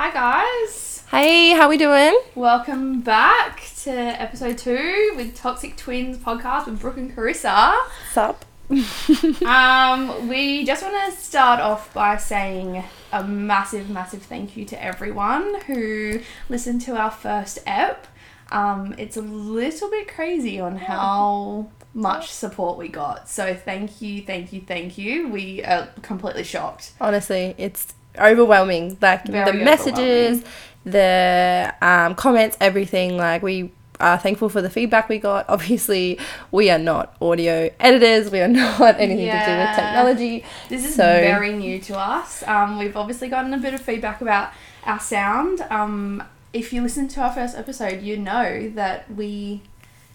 Hi 0.00 0.12
guys, 0.12 1.02
Hey, 1.10 1.50
how 1.50 1.68
we 1.68 1.76
doing? 1.76 2.16
welcome 2.36 3.00
back 3.00 3.64
to 3.82 3.90
episode 3.90 4.56
two 4.56 5.12
with 5.16 5.34
Toxic 5.34 5.76
Twins 5.76 6.18
podcast 6.18 6.66
with 6.66 6.80
Brooke 6.80 6.98
and 6.98 7.12
Carissa. 7.12 7.76
Sup? 8.12 8.44
Um, 9.44 10.28
we 10.28 10.64
just 10.64 10.84
want 10.84 11.12
to 11.12 11.20
start 11.20 11.58
off 11.58 11.92
by 11.92 12.16
saying 12.16 12.84
a 13.12 13.24
massive, 13.24 13.90
massive 13.90 14.22
thank 14.22 14.56
you 14.56 14.64
to 14.66 14.80
everyone 14.80 15.62
who 15.62 16.20
listened 16.48 16.82
to 16.82 16.96
our 16.96 17.10
first 17.10 17.58
ep. 17.66 18.06
Um, 18.52 18.94
it's 18.98 19.16
a 19.16 19.22
little 19.22 19.90
bit 19.90 20.06
crazy 20.06 20.60
on 20.60 20.76
how 20.76 21.70
much 21.92 22.30
support 22.30 22.78
we 22.78 22.86
got. 22.86 23.28
So 23.28 23.52
thank 23.52 24.00
you, 24.00 24.22
thank 24.22 24.52
you, 24.52 24.60
thank 24.60 24.96
you. 24.96 25.28
We 25.28 25.64
are 25.64 25.88
completely 26.02 26.44
shocked. 26.44 26.92
Honestly, 27.00 27.56
it's 27.58 27.94
overwhelming. 28.18 28.96
Like 29.00 29.26
Very 29.26 29.58
the 29.58 29.64
messages, 29.64 30.44
the 30.84 31.74
um, 31.82 32.14
comments, 32.14 32.56
everything. 32.60 33.16
Like 33.16 33.42
we 33.42 33.72
are 34.00 34.16
thankful 34.18 34.48
for 34.48 34.62
the 34.62 34.70
feedback 34.70 35.08
we 35.08 35.18
got. 35.18 35.46
Obviously, 35.48 36.18
we 36.50 36.70
are 36.70 36.78
not 36.78 37.16
audio 37.20 37.70
editors. 37.80 38.30
We 38.30 38.40
are 38.40 38.48
not 38.62 38.98
anything 39.00 39.26
to 39.26 39.44
do 39.46 39.56
with 39.58 39.74
technology. 39.76 40.44
This 40.68 40.84
is 40.84 40.94
So- 40.94 41.02
very 41.02 41.52
new 41.52 41.78
to 41.80 41.98
us. 41.98 42.42
Um, 42.46 42.78
we've 42.78 42.96
obviously 42.96 43.28
gotten 43.28 43.52
a 43.54 43.58
bit 43.58 43.74
of 43.74 43.80
feedback 43.80 44.20
about 44.20 44.52
our 44.84 45.00
sound. 45.00 45.60
Um, 45.70 46.22
if 46.52 46.72
you 46.72 46.80
listen 46.80 47.08
to 47.08 47.20
our 47.20 47.32
first 47.32 47.56
episode, 47.56 48.00
you 48.02 48.16
know 48.16 48.70
that 48.70 49.10
we 49.14 49.62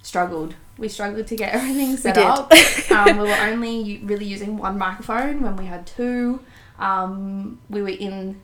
struggled. 0.02 0.56
We 0.78 0.88
struggled 0.90 1.28
to 1.28 1.36
get 1.36 1.54
everything 1.56 1.96
set 1.98 2.16
did. 2.16 2.24
up. 2.26 2.52
um, 2.92 3.18
we 3.18 3.28
were 3.30 3.36
only 3.42 4.00
really 4.04 4.26
using 4.26 4.58
one 4.58 4.78
microphone 4.78 5.42
when 5.42 5.56
we 5.58 5.66
had 5.66 5.86
two. 5.86 6.40
Um, 6.80 7.60
we 7.70 7.82
were 7.82 7.90
in 7.90 8.42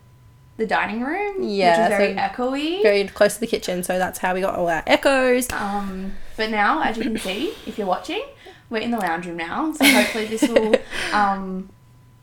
the 0.57 0.65
dining 0.67 1.01
room, 1.01 1.38
Yeah, 1.41 1.83
which 1.83 1.91
is 1.91 1.97
very 1.97 2.13
so 2.13 2.19
echoey. 2.19 2.83
Very 2.83 3.07
close 3.07 3.35
to 3.35 3.39
the 3.39 3.47
kitchen, 3.47 3.81
so 3.83 3.97
that's 3.97 4.19
how 4.19 4.33
we 4.33 4.41
got 4.41 4.55
all 4.55 4.69
our 4.69 4.83
echoes. 4.85 5.52
Um, 5.52 6.13
but 6.38 6.50
now, 6.50 6.81
as 6.81 6.97
you 6.97 7.03
can 7.03 7.17
see, 7.17 7.53
if 7.66 7.77
you're 7.77 7.88
watching, 7.88 8.23
we're 8.69 8.81
in 8.81 8.91
the 8.91 8.97
lounge 8.97 9.25
room 9.25 9.38
now. 9.38 9.73
So 9.73 9.85
hopefully 9.85 10.25
this 10.25 10.44
will 10.44 10.75
um, 11.13 11.69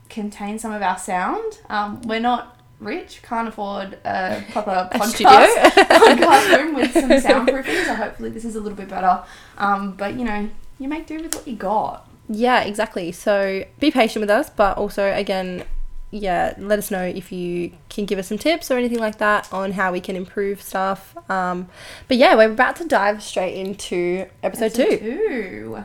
contain 0.09 0.59
some 0.59 0.71
of 0.71 0.81
our 0.81 0.97
sound. 0.97 1.59
Um, 1.69 2.01
we're 2.03 2.19
not 2.19 2.57
rich, 2.79 3.21
can't 3.23 3.47
afford 3.47 3.97
a 4.05 4.43
proper 4.51 4.87
podcast, 4.93 5.55
podcast 5.55 6.57
room 6.57 6.75
with 6.75 6.93
some 6.93 7.09
soundproofing. 7.09 7.85
So 7.85 7.95
hopefully 7.95 8.29
this 8.29 8.45
is 8.45 8.55
a 8.55 8.61
little 8.61 8.77
bit 8.77 8.87
better. 8.87 9.23
Um, 9.57 9.93
but 9.93 10.13
you 10.13 10.23
know, 10.23 10.49
you 10.79 10.87
make 10.87 11.07
do 11.07 11.21
with 11.21 11.35
what 11.35 11.47
you 11.47 11.55
got. 11.55 12.07
Yeah, 12.29 12.61
exactly. 12.61 13.11
So 13.11 13.65
be 13.79 13.89
patient 13.89 14.21
with 14.21 14.29
us, 14.29 14.49
but 14.49 14.77
also 14.77 15.11
again, 15.13 15.63
yeah, 16.09 16.53
let 16.57 16.79
us 16.79 16.89
know 16.89 17.03
if 17.03 17.31
you 17.31 17.71
can 17.89 18.05
give 18.05 18.17
us 18.17 18.27
some 18.27 18.37
tips 18.37 18.71
or 18.71 18.77
anything 18.77 18.99
like 18.99 19.17
that 19.17 19.51
on 19.51 19.73
how 19.73 19.91
we 19.91 19.99
can 19.99 20.15
improve 20.15 20.61
stuff. 20.61 21.15
Um, 21.29 21.67
but 22.07 22.17
yeah, 22.17 22.35
we're 22.35 22.51
about 22.51 22.77
to 22.77 22.85
dive 22.85 23.21
straight 23.21 23.55
into 23.55 24.27
episode, 24.41 24.73
two. 24.73 24.97
two. 24.97 25.83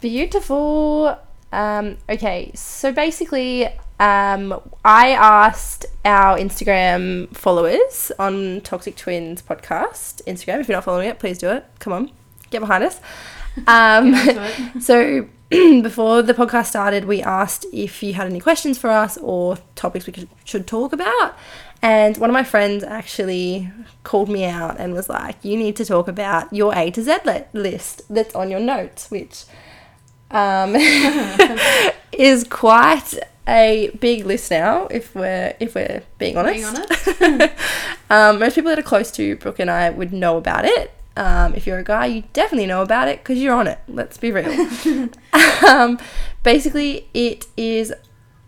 Beautiful. 0.00 1.18
Um, 1.52 1.98
okay, 2.08 2.50
so 2.54 2.92
basically, 2.92 3.66
um, 4.00 4.60
I 4.84 5.10
asked 5.10 5.86
our 6.04 6.36
Instagram 6.36 7.34
followers 7.36 8.10
on 8.18 8.62
Toxic 8.62 8.96
Twins 8.96 9.42
podcast 9.42 10.22
Instagram. 10.24 10.60
If 10.60 10.68
you're 10.68 10.76
not 10.76 10.84
following 10.84 11.08
it, 11.08 11.20
please 11.20 11.38
do 11.38 11.50
it. 11.50 11.64
Come 11.78 11.92
on, 11.92 12.10
get 12.50 12.60
behind 12.60 12.84
us. 12.84 13.00
Um, 13.66 14.14
so 14.80 15.28
before 15.82 16.22
the 16.22 16.34
podcast 16.34 16.66
started, 16.66 17.04
we 17.04 17.22
asked 17.22 17.66
if 17.72 18.02
you 18.02 18.14
had 18.14 18.26
any 18.26 18.40
questions 18.40 18.78
for 18.78 18.90
us 18.90 19.18
or 19.18 19.58
topics 19.74 20.06
we 20.06 20.12
could, 20.12 20.28
should 20.44 20.66
talk 20.66 20.92
about. 20.92 21.36
And 21.82 22.16
one 22.16 22.30
of 22.30 22.34
my 22.34 22.44
friends 22.44 22.84
actually 22.84 23.70
called 24.04 24.28
me 24.28 24.44
out 24.44 24.78
and 24.78 24.94
was 24.94 25.08
like, 25.08 25.44
"You 25.44 25.56
need 25.56 25.74
to 25.76 25.84
talk 25.84 26.06
about 26.08 26.52
your 26.52 26.72
A 26.76 26.90
to 26.92 27.02
Z 27.02 27.18
li- 27.24 27.44
list 27.52 28.02
that's 28.08 28.34
on 28.36 28.50
your 28.50 28.60
notes," 28.60 29.10
which 29.10 29.44
um, 30.30 30.76
is 32.12 32.44
quite 32.44 33.18
a 33.48 33.90
big 34.00 34.24
list 34.26 34.50
now. 34.52 34.86
If 34.86 35.14
we're 35.14 35.54
if 35.58 35.74
we're 35.74 36.02
being 36.18 36.36
honest, 36.36 37.18
Being 37.18 37.32
honest. 37.32 37.54
um, 38.10 38.38
most 38.38 38.54
people 38.54 38.70
that 38.70 38.78
are 38.78 38.82
close 38.82 39.10
to 39.12 39.36
Brooke 39.36 39.58
and 39.58 39.70
I 39.70 39.90
would 39.90 40.12
know 40.12 40.36
about 40.36 40.64
it. 40.64 40.92
Um, 41.16 41.54
if 41.54 41.66
you're 41.66 41.78
a 41.78 41.84
guy, 41.84 42.06
you 42.06 42.24
definitely 42.32 42.66
know 42.66 42.82
about 42.82 43.08
it 43.08 43.18
because 43.18 43.38
you're 43.38 43.54
on 43.54 43.66
it. 43.66 43.78
Let's 43.88 44.16
be 44.16 44.32
real. 44.32 44.50
um, 45.68 45.98
basically, 46.42 47.08
it 47.12 47.46
is 47.56 47.92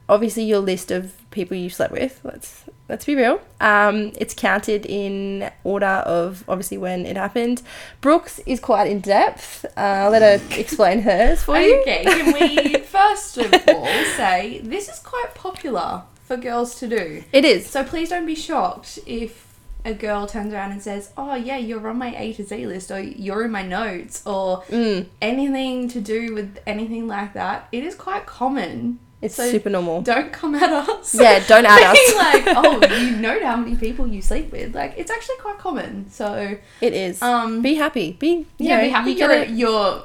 obviously 0.08 0.44
your 0.44 0.60
list 0.60 0.90
of 0.90 1.12
people 1.30 1.56
you 1.56 1.68
slept 1.68 1.92
with. 1.92 2.20
Let's 2.24 2.64
let's 2.88 3.04
be 3.04 3.14
real. 3.14 3.40
Um, 3.60 4.12
it's 4.16 4.34
counted 4.34 4.86
in 4.86 5.50
order 5.64 5.86
of 5.86 6.44
obviously 6.48 6.78
when 6.78 7.06
it 7.06 7.16
happened. 7.16 7.62
Brooke's 8.00 8.38
is 8.40 8.60
quite 8.60 8.90
in 8.90 9.00
depth. 9.00 9.64
Uh, 9.76 9.80
I'll 9.80 10.10
let 10.10 10.22
her 10.22 10.46
explain 10.58 11.00
hers 11.00 11.42
for 11.42 11.58
you. 11.58 11.80
Okay, 11.82 12.04
can 12.04 12.32
we 12.32 12.78
first 12.78 13.36
of 13.38 13.52
all 13.68 13.86
say 14.16 14.60
this 14.62 14.88
is 14.88 14.98
quite 15.00 15.34
popular 15.34 16.02
for 16.24 16.36
girls 16.36 16.76
to 16.76 16.88
do? 16.88 17.24
It 17.32 17.44
is. 17.44 17.68
So 17.68 17.84
please 17.84 18.10
don't 18.10 18.26
be 18.26 18.34
shocked 18.34 18.98
if 19.06 19.53
a 19.84 19.92
girl 19.94 20.26
turns 20.26 20.52
around 20.54 20.72
and 20.72 20.82
says, 20.82 21.10
"Oh 21.16 21.34
yeah, 21.34 21.56
you're 21.58 21.86
on 21.88 21.98
my 21.98 22.14
A 22.16 22.32
to 22.34 22.44
Z 22.44 22.66
list, 22.66 22.90
or 22.90 23.00
you're 23.00 23.44
in 23.44 23.50
my 23.50 23.62
notes, 23.62 24.22
or 24.26 24.62
Mm, 24.70 25.06
anything 25.20 25.88
to 25.88 26.00
do 26.00 26.34
with 26.34 26.58
anything 26.66 27.06
like 27.06 27.32
that." 27.34 27.68
It 27.72 27.84
is 27.84 27.94
quite 27.94 28.24
common. 28.26 28.98
it's 29.22 29.36
So 29.36 29.50
super 29.50 29.70
normal. 29.70 30.02
Don't 30.02 30.32
come 30.32 30.54
at 30.54 30.70
us. 30.70 31.14
Yeah, 31.14 31.42
don't 31.46 31.64
at 31.66 31.82
us. 31.92 32.14
like, 32.16 32.44
"Oh, 32.56 32.80
you 32.98 33.16
know 33.16 33.38
how 33.42 33.56
many 33.56 33.74
people 33.76 34.06
you 34.06 34.20
sleep 34.22 34.52
with?" 34.52 34.74
Like, 34.74 34.94
it's 34.98 35.10
actually 35.10 35.36
quite 35.36 35.58
common. 35.58 36.10
So, 36.10 36.56
It 36.80 36.92
is. 36.92 37.20
um, 37.22 37.62
be 37.62 37.74
happy. 37.74 38.12
Be 38.12 38.46
yeah, 38.58 38.76
know, 38.76 38.82
be 38.84 38.88
happy 38.90 39.10
you 39.12 39.16
you're 39.18 39.28
get 39.28 39.48
a, 39.48 39.50
you're 39.52 40.02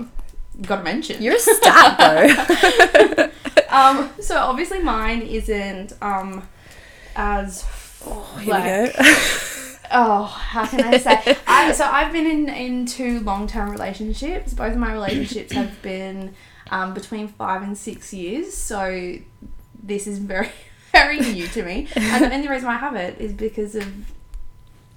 got 0.68 0.78
to 0.78 0.84
mention. 0.84 1.22
You're 1.23 1.35
a 1.35 1.39
stat 1.39 1.97
though. 3.16 3.29
Um, 3.72 4.09
so 4.19 4.35
obviously 4.38 4.79
mine 4.81 5.22
isn't 5.22 5.94
um 6.01 6.41
as 7.16 7.63
oh, 8.06 8.38
here 8.41 8.53
like, 8.53 8.63
we 8.63 9.03
go. 9.03 9.09
Oh 9.91 10.23
how 10.23 10.66
can 10.66 10.83
I 10.83 10.97
say 10.97 11.38
I, 11.47 11.72
so 11.72 11.85
I've 11.85 12.11
been 12.11 12.27
in 12.27 12.50
in 12.50 12.85
two 12.85 13.19
long 13.22 13.47
term 13.47 13.69
relationships. 13.69 14.53
Both 14.53 14.73
of 14.73 14.79
my 14.79 14.91
relationships 14.91 15.53
have 15.53 15.81
been 15.81 16.33
um, 16.72 16.94
between 16.94 17.27
five 17.27 17.61
and 17.61 17.77
six 17.77 18.13
years. 18.13 18.53
So 18.53 19.16
this 19.81 20.07
is 20.07 20.19
very 20.19 20.50
very 20.91 21.19
new 21.19 21.47
to 21.47 21.63
me, 21.63 21.88
and 21.95 22.25
the 22.25 22.33
only 22.33 22.47
reason 22.47 22.67
why 22.67 22.75
I 22.75 22.79
have 22.79 22.95
it 22.95 23.19
is 23.19 23.33
because 23.33 23.75
of 23.75 23.88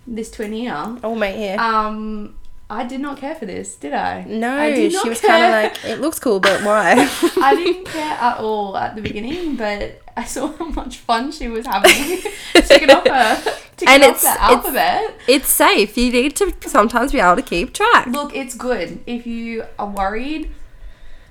this 0.06 0.30
twin 0.30 0.52
ear. 0.54 0.98
oh 1.04 1.14
mate, 1.14 1.36
here. 1.36 1.58
Um, 1.58 2.34
I 2.68 2.84
did 2.84 3.00
not 3.00 3.18
care 3.18 3.34
for 3.34 3.44
this, 3.44 3.76
did 3.76 3.92
I? 3.92 4.24
no, 4.24 4.56
I 4.56 4.70
did 4.72 4.92
she 4.92 5.08
was 5.08 5.20
kind 5.20 5.44
of 5.44 5.50
like, 5.50 5.84
it 5.84 6.00
looks 6.00 6.18
cool, 6.18 6.40
but 6.40 6.62
why? 6.62 6.94
I 7.36 7.54
didn't 7.54 7.84
care 7.84 8.16
at 8.18 8.38
all 8.38 8.76
at 8.78 8.96
the 8.96 9.02
beginning, 9.02 9.56
but 9.56 10.00
I 10.16 10.24
saw 10.24 10.50
how 10.52 10.66
much 10.66 10.96
fun 10.96 11.32
she 11.32 11.48
was 11.48 11.66
having 11.66 12.22
ticking 12.54 12.90
off 12.90 13.06
her 13.06 13.61
And 13.88 14.02
it's- 14.02 14.22
the 14.22 14.28
it's- 14.30 14.50
alphabet. 14.50 15.14
it's 15.26 15.48
safe. 15.48 15.96
You 15.96 16.12
need 16.12 16.36
to 16.36 16.52
sometimes 16.66 17.12
be 17.12 17.20
able 17.20 17.36
to 17.36 17.42
keep 17.42 17.72
track. 17.74 18.06
Look, 18.06 18.34
it's 18.34 18.54
good 18.54 19.00
if 19.06 19.26
you 19.26 19.64
are 19.78 19.86
worried, 19.88 20.50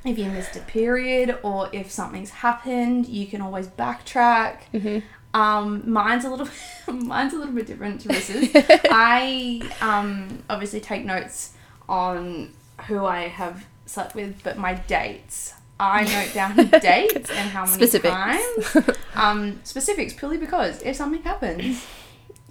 if 0.06 0.17
you 0.17 0.25
missed 0.25 0.56
a 0.56 0.59
period, 0.61 1.38
or 1.44 1.69
if 1.72 1.91
something's 1.91 2.31
happened, 2.31 3.07
you 3.07 3.28
can 3.28 3.41
always 3.41 3.67
backtrack. 3.67 4.63
hmm 4.72 5.00
Um, 5.34 5.84
mine's 5.85 6.25
a 6.25 6.29
little, 6.29 6.50
mine's 6.94 7.34
a 7.34 7.38
little 7.38 7.53
bit 7.53 7.66
different 7.67 8.01
to 8.01 8.09
Chris's. 8.09 8.50
I 8.91 9.61
um 9.81 10.44
obviously 10.50 10.79
take 10.81 11.06
notes 11.06 11.53
on 11.88 12.51
who 12.88 13.06
I 13.06 13.28
have 13.28 13.66
slept 13.85 14.13
with, 14.16 14.41
but 14.44 14.57
my 14.57 14.73
dates. 14.73 15.53
I 15.79 16.03
note 16.03 16.34
down 16.34 16.56
the 16.57 16.79
dates 16.79 17.29
and 17.31 17.50
how 17.50 17.61
many 17.66 17.73
Specifics. 17.73 18.13
times. 18.13 18.90
Um, 19.16 19.59
specifics 19.63 20.13
purely 20.13 20.38
because 20.38 20.81
if 20.84 20.95
something 20.95 21.23
happens, 21.23 21.84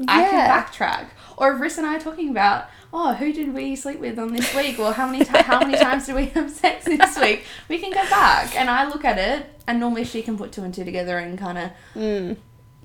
I 0.09 0.23
Yeah. 0.23 0.31
can 0.31 0.51
backtrack. 0.65 1.07
Or 1.37 1.53
if 1.53 1.61
Riss 1.61 1.79
and 1.79 1.87
I 1.87 1.97
are 1.97 2.01
talking 2.01 2.29
about, 2.31 2.67
oh, 2.93 3.15
who 3.15 3.33
did 3.33 3.55
we 3.55 3.75
sleep 3.77 3.99
with 4.01 4.19
on 4.19 4.33
this 4.33 4.55
week, 4.55 4.79
or 4.79 4.93
how 4.93 5.07
many 5.07 5.25
ti- 5.25 5.43
how 5.43 5.61
many 5.61 5.77
times 5.87 6.07
did 6.07 6.15
we 6.15 6.27
have 6.27 6.51
sex 6.51 6.85
this 6.85 7.19
week, 7.19 7.45
we 7.69 7.79
can 7.79 7.91
go 7.91 8.03
back 8.11 8.55
and 8.57 8.69
I 8.69 8.87
look 8.89 9.05
at 9.05 9.19
it, 9.19 9.47
and 9.67 9.81
normally 9.81 10.05
she 10.05 10.23
can 10.23 10.37
put 10.37 10.53
two 10.53 10.63
and 10.63 10.73
two 10.75 10.85
together 10.85 11.19
and 11.19 11.39
kind 11.39 11.59
of 11.59 11.71
Mm. 11.95 12.37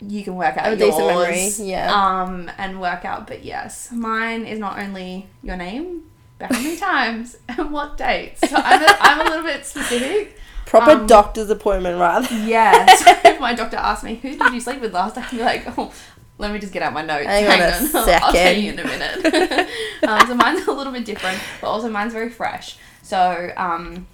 you 0.02 0.24
can 0.24 0.36
work 0.36 0.58
out 0.58 0.72
a 0.74 0.76
decent 0.76 1.08
memory, 1.08 1.48
yeah. 1.60 1.92
Um, 1.94 2.50
and 2.58 2.80
work 2.80 3.04
out. 3.06 3.28
But 3.28 3.44
yes, 3.44 3.90
mine 3.92 4.46
is 4.46 4.60
not 4.60 4.78
only 4.80 5.28
your 5.44 5.56
name, 5.58 6.04
but 6.40 6.52
how 6.52 6.62
many 6.62 6.78
times 6.78 7.38
and 7.50 7.72
what 7.72 7.98
dates. 7.98 8.42
So 8.50 8.56
I'm 8.58 8.82
a, 8.82 8.98
I'm 9.00 9.22
a 9.22 9.24
little 9.30 9.44
bit 9.44 9.66
specific. 9.66 10.38
Proper 10.66 10.92
Um, 10.92 11.08
doctor's 11.08 11.50
appointment, 11.50 12.00
rather. 12.00 12.34
Yeah. 12.36 12.86
So 12.98 13.12
if 13.24 13.40
my 13.40 13.54
doctor 13.54 13.78
asked 13.78 14.04
me, 14.04 14.16
"Who 14.16 14.36
did 14.36 14.54
you 14.54 14.60
sleep 14.60 14.82
with 14.82 14.94
last 14.94 15.16
time?" 15.16 15.26
I'd 15.26 15.32
be 15.32 15.44
like, 15.44 15.78
"Oh." 15.78 15.92
Let 16.38 16.52
me 16.52 16.60
just 16.60 16.74
get 16.74 16.82
out 16.84 16.94
my 16.94 17.02
notes. 17.02 17.28
Hang 17.28 17.46
on 17.46 17.62
a 17.62 18.22
I'll 18.24 18.34
tell 18.34 18.54
you 18.54 18.74
in 18.74 18.80
a 18.80 18.84
minute. 18.84 19.70
um, 20.08 20.28
so 20.28 20.36
mine's 20.36 20.68
a 20.68 20.72
little 20.72 20.92
bit 20.92 21.06
different, 21.06 21.40
but 21.62 21.68
also 21.68 21.90
mine's 21.90 22.14
very 22.14 22.30
fresh. 22.30 22.78
So 23.02 23.52
um, 23.56 24.08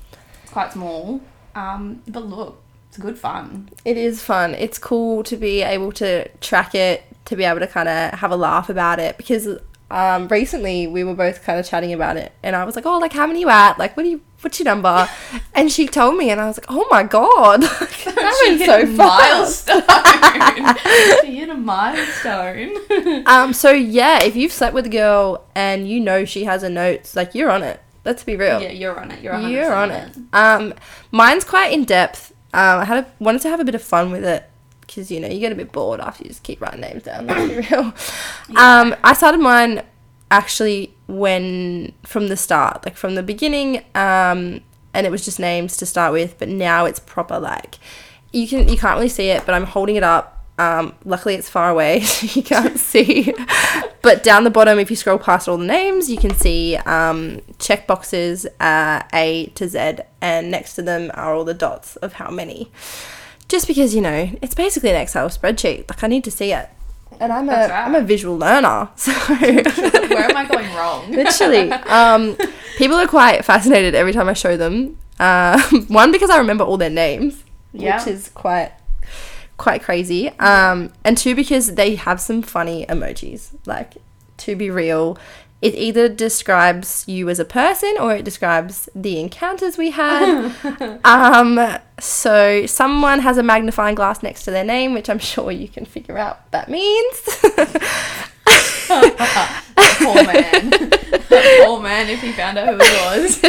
it's 0.44 0.52
quite 0.52 0.72
small. 0.72 1.22
Um, 1.56 2.04
but 2.08 2.26
look, 2.26 2.62
it's 2.90 2.98
good 2.98 3.18
fun. 3.18 3.70
It 3.86 3.98
is 3.98 4.22
fun. 4.22 4.54
It's 4.54 4.78
cool 4.78 5.24
to 5.24 5.36
be 5.36 5.62
able 5.62 5.92
to 5.94 6.28
track 6.40 6.76
it, 6.76 7.04
to 7.26 7.36
be 7.36 7.44
able 7.44 7.60
to 7.60 7.68
kind 7.68 7.90
of 7.90 8.20
have 8.20 8.32
a 8.32 8.36
laugh 8.36 8.70
about 8.70 9.00
it 9.00 9.18
because 9.18 9.48
um, 9.92 10.28
recently 10.28 10.88
we 10.88 11.04
were 11.04 11.14
both 11.14 11.44
kind 11.44 11.60
of 11.60 11.66
chatting 11.66 11.94
about 11.94 12.18
it 12.18 12.32
and 12.44 12.56
I 12.56 12.64
was 12.64 12.76
like, 12.76 12.86
oh, 12.86 12.98
like 12.98 13.14
how 13.14 13.28
many 13.28 13.42
you 13.42 13.50
at? 13.50 13.78
Like, 13.78 13.96
what 13.98 14.04
do 14.04 14.10
you, 14.10 14.22
what's 14.42 14.60
your 14.60 14.66
number? 14.66 15.08
and 15.54 15.72
she 15.72 15.88
told 15.88 16.18
me 16.18 16.30
and 16.30 16.40
I 16.42 16.48
was 16.48 16.58
like, 16.58 16.66
oh 16.70 16.88
my 16.90 17.04
God, 17.04 17.62
that 17.64 18.42
She 18.44 18.50
went 18.50 18.60
hit 18.62 18.68
so 18.68 18.82
a 18.82 18.98
fast. 18.98 19.68
milestone. 19.68 21.22
she 21.26 21.36
hit 21.38 21.50
a 21.50 21.54
milestone. 21.56 23.24
Um, 23.28 23.54
so 23.54 23.72
yeah, 23.72 24.24
if 24.24 24.36
you've 24.36 24.52
slept 24.52 24.74
with 24.74 24.86
a 24.86 24.90
girl 24.90 25.46
and 25.56 25.88
you 25.88 26.00
know 26.00 26.26
she 26.26 26.46
has 26.46 26.64
a 26.64 26.70
notes, 26.70 27.16
like 27.16 27.36
you're 27.36 27.50
on 27.52 27.64
it. 27.64 27.80
Let's 28.04 28.24
be 28.24 28.36
real. 28.36 28.62
yeah, 28.62 28.72
you're 28.72 29.00
on 29.00 29.12
it. 29.12 29.22
You're, 29.22 29.34
100% 29.34 29.52
You're 29.52 29.74
on 29.74 29.92
it. 29.92 30.18
Um, 30.34 30.74
mine's 31.12 31.44
quite 31.44 31.72
in 31.72 31.86
depth. 31.86 32.32
Um, 32.54 32.80
I 32.80 32.86
had 32.86 32.98
a, 33.04 33.12
wanted 33.20 33.42
to 33.44 33.50
have 33.50 33.60
a 33.60 33.64
bit 33.64 33.76
of 33.76 33.82
fun 33.84 34.12
with 34.12 34.26
it 34.26 34.44
because 34.92 35.10
you 35.10 35.20
know 35.22 35.28
you 35.28 35.40
get 35.40 35.52
a 35.52 35.56
bit 35.56 35.72
bored 35.72 36.02
after 36.02 36.24
you 36.24 36.30
just 36.30 36.44
keep 36.44 36.60
writing 36.62 36.82
names 36.82 37.04
down. 37.04 37.28
Let's 37.28 37.48
be 37.48 37.56
real. 37.76 37.94
Um, 38.58 38.96
I 39.04 39.14
started 39.14 39.40
mine 39.40 39.84
actually 40.30 40.94
when 41.08 41.94
from 42.04 42.28
the 42.28 42.38
start, 42.38 42.86
like 42.86 42.98
from 42.98 43.16
the 43.16 43.24
beginning, 43.24 43.78
um, 43.96 44.62
and 44.94 45.08
it 45.08 45.12
was 45.12 45.24
just 45.24 45.40
names 45.40 45.78
to 45.78 45.86
start 45.86 46.12
with. 46.12 46.38
But 46.38 46.50
now 46.50 46.86
it's 46.86 47.00
proper 47.00 47.40
like 47.40 47.80
you 48.34 48.48
can 48.48 48.68
you 48.68 48.78
can't 48.78 48.96
really 48.96 49.10
see 49.10 49.30
it, 49.30 49.46
but 49.46 49.56
I'm 49.56 49.66
holding 49.66 49.96
it 49.96 50.04
up. 50.04 50.38
Um, 50.60 50.94
luckily, 51.06 51.36
it's 51.36 51.50
far 51.50 51.70
away, 51.70 52.00
so 52.02 52.28
you 52.38 52.44
can't 52.44 52.78
see. 52.92 53.34
but 54.02 54.24
down 54.24 54.44
the 54.44 54.50
bottom, 54.50 54.78
if 54.78 54.90
you 54.90 54.98
scroll 54.98 55.18
past 55.18 55.48
all 55.48 55.58
the 55.58 55.66
names, 55.66 56.10
you 56.10 56.18
can 56.18 56.36
see 56.36 56.76
um, 56.76 57.40
check 57.60 57.88
boxes 57.88 58.46
uh, 58.60 59.04
A 59.14 59.52
to 59.56 59.70
Z, 59.70 60.00
and 60.20 60.52
next 60.52 60.76
to 60.76 60.82
them 60.82 61.12
are 61.14 61.34
all 61.34 61.46
the 61.46 61.54
dots 61.54 61.96
of 61.98 62.14
how 62.14 62.30
many. 62.30 62.72
Just 63.52 63.68
because 63.68 63.94
you 63.94 64.02
know, 64.02 64.32
it's 64.42 64.56
basically 64.56 64.90
an 64.92 64.96
Excel 64.96 65.28
spreadsheet. 65.30 65.90
Like 65.90 66.04
I 66.04 66.08
need 66.08 66.24
to 66.24 66.32
see 66.32 66.54
it, 66.54 66.70
and 67.20 67.32
I'm 67.34 67.50
a 67.50 67.52
That's 67.52 67.70
right. 67.72 67.86
am 67.88 67.96
a 67.96 68.02
visual 68.02 68.38
learner, 68.38 68.90
so 68.96 69.12
Where 69.36 70.30
am 70.32 70.38
I 70.38 70.46
going 70.50 70.74
wrong? 70.76 71.12
literally. 71.22 71.70
Um, 71.72 72.38
people 72.78 72.96
are 72.98 73.08
quite 73.08 73.44
fascinated 73.44 73.94
every 73.94 74.14
time 74.14 74.30
I 74.30 74.34
show 74.34 74.56
them. 74.56 74.98
Uh, 75.20 75.62
one 75.90 76.12
because 76.14 76.30
I 76.30 76.38
remember 76.38 76.64
all 76.64 76.78
their 76.78 76.90
names, 76.90 77.44
Yeah. 77.74 77.98
which 77.98 78.08
is 78.08 78.30
quite 78.30 78.72
quite 79.58 79.84
crazy. 79.84 80.30
Um, 80.40 80.92
and 81.04 81.18
two 81.18 81.36
because 81.36 81.76
they 81.76 81.96
have 81.96 82.20
some 82.22 82.42
funny 82.42 82.86
emojis. 82.88 83.50
Like 83.66 83.96
to 84.38 84.56
be 84.56 84.70
real, 84.72 85.18
it 85.62 85.76
either 85.76 86.10
describes 86.10 87.04
you 87.08 87.30
as 87.30 87.40
a 87.40 87.46
person 87.46 87.94
or 88.00 88.16
it 88.16 88.26
describes 88.26 88.90
the 88.96 89.20
encounters 89.20 89.78
we 89.78 89.92
had. 89.92 90.52
um, 91.06 91.78
so 92.00 92.66
someone 92.66 93.20
has 93.20 93.38
a 93.38 93.44
magnifying 93.44 93.94
glass 93.94 94.24
next 94.24 94.44
to 94.46 94.52
their 94.52 94.64
name, 94.64 94.94
which 94.94 95.08
I'm 95.10 95.20
sure 95.20 95.52
you 95.52 95.68
can 95.68 95.86
figure 95.86 96.18
out 96.18 96.40
what 96.42 96.52
that 96.52 96.70
means. 96.70 97.22
poor 100.02 100.16
man. 100.16 100.70
That 101.30 101.62
poor 101.66 101.80
man 101.80 102.10
if 102.10 102.22
he 102.22 102.32
found 102.32 102.58
out 102.58 102.68
who 102.70 102.78
it 102.82 102.92
was. 103.06 103.40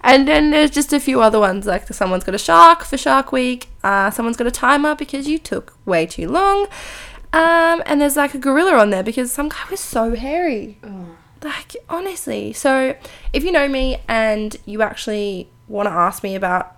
and 0.00 0.26
then 0.26 0.50
there's 0.50 0.70
just 0.70 0.94
a 0.94 1.00
few 1.00 1.20
other 1.20 1.38
ones 1.38 1.66
like 1.66 1.86
someone's 1.88 2.24
got 2.24 2.34
a 2.34 2.38
shark 2.38 2.82
for 2.82 2.96
Shark 2.96 3.30
Week. 3.30 3.68
Uh, 3.84 4.10
someone's 4.10 4.38
got 4.38 4.46
a 4.46 4.50
timer 4.50 4.94
because 4.94 5.28
you 5.28 5.38
took 5.38 5.76
way 5.84 6.06
too 6.06 6.30
long. 6.30 6.66
Um, 7.32 7.82
and 7.86 8.00
there's 8.00 8.16
like 8.16 8.34
a 8.34 8.38
gorilla 8.38 8.78
on 8.78 8.90
there 8.90 9.02
because 9.02 9.32
some 9.32 9.48
guy 9.48 9.64
was 9.70 9.80
so 9.80 10.14
hairy. 10.14 10.78
Like 11.42 11.76
honestly. 11.88 12.52
So 12.52 12.96
if 13.32 13.44
you 13.44 13.52
know 13.52 13.68
me 13.68 13.98
and 14.08 14.56
you 14.64 14.82
actually 14.82 15.48
want 15.68 15.88
to 15.88 15.92
ask 15.92 16.22
me 16.22 16.34
about, 16.34 16.76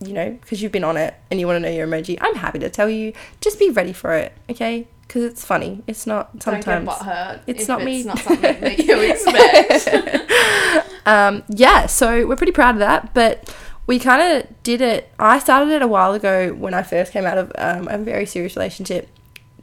you 0.00 0.12
know, 0.12 0.30
because 0.30 0.62
you've 0.62 0.72
been 0.72 0.84
on 0.84 0.96
it 0.96 1.14
and 1.30 1.40
you 1.40 1.46
want 1.46 1.56
to 1.56 1.60
know 1.60 1.74
your 1.74 1.86
emoji, 1.86 2.18
I'm 2.20 2.34
happy 2.34 2.58
to 2.58 2.68
tell 2.68 2.88
you. 2.88 3.12
Just 3.40 3.58
be 3.58 3.70
ready 3.70 3.92
for 3.92 4.12
it, 4.14 4.32
okay? 4.50 4.86
Because 5.06 5.24
it's 5.24 5.44
funny. 5.44 5.82
It's 5.86 6.06
not 6.06 6.42
sometimes. 6.42 6.64
Don't 6.64 6.84
get 6.84 6.94
butthurt. 6.94 7.40
It's 7.46 7.68
not 7.68 7.80
it's 7.82 7.86
me. 7.86 8.04
not 8.04 8.18
something 8.18 8.60
that 8.60 8.78
you 8.78 9.00
expect. 9.10 11.06
um, 11.06 11.44
yeah, 11.48 11.86
so 11.86 12.26
we're 12.26 12.36
pretty 12.36 12.52
proud 12.52 12.74
of 12.74 12.80
that. 12.80 13.14
But 13.14 13.54
we 13.86 13.98
kind 13.98 14.22
of 14.22 14.62
did 14.62 14.80
it. 14.80 15.12
I 15.18 15.38
started 15.38 15.70
it 15.70 15.82
a 15.82 15.88
while 15.88 16.12
ago 16.12 16.52
when 16.52 16.74
I 16.74 16.82
first 16.82 17.12
came 17.12 17.24
out 17.24 17.38
of 17.38 17.52
um, 17.56 17.88
a 17.88 17.98
very 17.98 18.26
serious 18.26 18.56
relationship, 18.56 19.08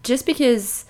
just 0.03 0.25
because 0.25 0.85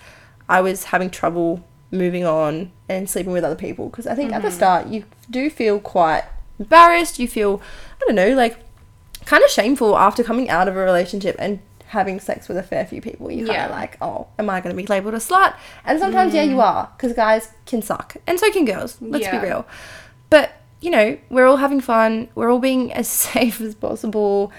I 0.48 0.60
was 0.60 0.84
having 0.84 1.10
trouble 1.10 1.64
moving 1.90 2.24
on 2.24 2.72
and 2.88 3.08
sleeping 3.08 3.32
with 3.32 3.44
other 3.44 3.56
people. 3.56 3.88
Because 3.88 4.06
I 4.06 4.14
think 4.14 4.32
at 4.32 4.42
the 4.42 4.48
mm-hmm. 4.48 4.56
start 4.56 4.86
you 4.88 5.04
do 5.30 5.50
feel 5.50 5.78
quite 5.78 6.24
embarrassed. 6.58 7.18
You 7.18 7.28
feel, 7.28 7.60
I 8.00 8.04
don't 8.06 8.14
know, 8.14 8.34
like 8.34 8.58
kind 9.24 9.44
of 9.44 9.50
shameful 9.50 9.96
after 9.96 10.24
coming 10.24 10.48
out 10.48 10.68
of 10.68 10.76
a 10.76 10.80
relationship 10.80 11.36
and 11.38 11.60
having 11.92 12.18
sex 12.18 12.48
with 12.48 12.56
a 12.56 12.62
fair 12.62 12.86
few 12.86 13.00
people. 13.00 13.30
You 13.30 13.44
kind 13.44 13.56
Yeah. 13.56 13.64
of 13.66 13.70
like, 13.72 13.98
oh, 14.00 14.26
am 14.38 14.48
I 14.48 14.60
going 14.60 14.74
to 14.74 14.82
be 14.82 14.86
labeled 14.86 15.14
a 15.14 15.18
slut? 15.18 15.54
And 15.84 15.98
sometimes, 16.00 16.34
yeah, 16.34 16.42
you 16.42 16.56
mm. 16.56 16.62
are, 16.62 16.90
because 16.96 17.12
guys 17.12 17.50
can 17.66 17.82
suck, 17.82 18.16
and 18.26 18.40
so 18.40 18.50
can 18.50 18.64
girls. 18.64 18.96
Let's 19.00 19.24
Yeah. 19.24 19.38
be 19.38 19.46
real. 19.46 19.66
But 20.30 20.52
you 20.80 20.90
know, 20.90 21.16
we're 21.30 21.46
all 21.46 21.58
having 21.58 21.80
fun. 21.80 22.28
We're 22.34 22.50
all 22.50 22.58
being 22.58 22.92
as 23.00 23.08
safe 23.08 23.60
as 23.60 23.74
possible, 23.74 24.50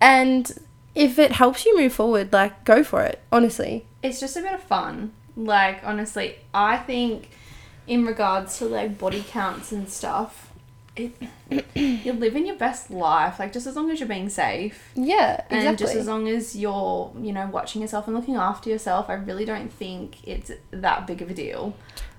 and 0.00 0.50
if 0.94 1.18
it 1.18 1.32
helps 1.32 1.64
you 1.64 1.76
move 1.76 1.92
forward, 1.92 2.32
like 2.32 2.64
go 2.64 2.82
for 2.84 3.02
it. 3.02 3.20
Honestly, 3.30 3.86
it's 4.02 4.20
just 4.20 4.36
a 4.36 4.42
bit 4.42 4.54
of 4.54 4.62
fun. 4.62 5.12
Like 5.36 5.80
honestly, 5.84 6.36
I 6.52 6.76
think 6.76 7.30
in 7.86 8.06
regards 8.06 8.58
to 8.58 8.66
like 8.66 8.98
body 8.98 9.24
counts 9.26 9.72
and 9.72 9.88
stuff, 9.88 10.52
it 10.96 11.12
you're 11.74 12.14
living 12.14 12.46
your 12.46 12.56
best 12.56 12.90
life. 12.90 13.38
Like 13.38 13.52
just 13.52 13.66
as 13.66 13.76
long 13.76 13.90
as 13.90 14.00
you're 14.00 14.08
being 14.08 14.28
safe. 14.28 14.92
yeah, 14.94 15.34
exactly. 15.34 15.66
And 15.66 15.78
just 15.78 15.94
as 15.94 16.06
long 16.06 16.28
as 16.28 16.54
you're, 16.56 17.12
you 17.20 17.32
know, 17.32 17.46
watching 17.46 17.80
yourself 17.80 18.06
and 18.06 18.16
looking 18.16 18.36
after 18.36 18.70
yourself, 18.70 19.08
I 19.08 19.14
really 19.14 19.44
don't 19.44 19.72
think 19.72 20.26
it's 20.26 20.50
that 20.70 21.06
big 21.06 21.22
of 21.22 21.30
a 21.30 21.34
deal. 21.34 21.74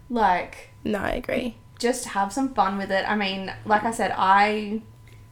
Like, 0.10 0.72
no, 0.84 1.00
I 1.00 1.12
agree. 1.12 1.56
just 1.80 2.06
have 2.06 2.34
some 2.34 2.54
fun 2.54 2.78
with 2.78 2.92
it. 2.92 3.08
I 3.08 3.16
mean, 3.16 3.54
like 3.66 3.84
I 3.84 3.92
said, 3.92 4.14
I 4.16 4.82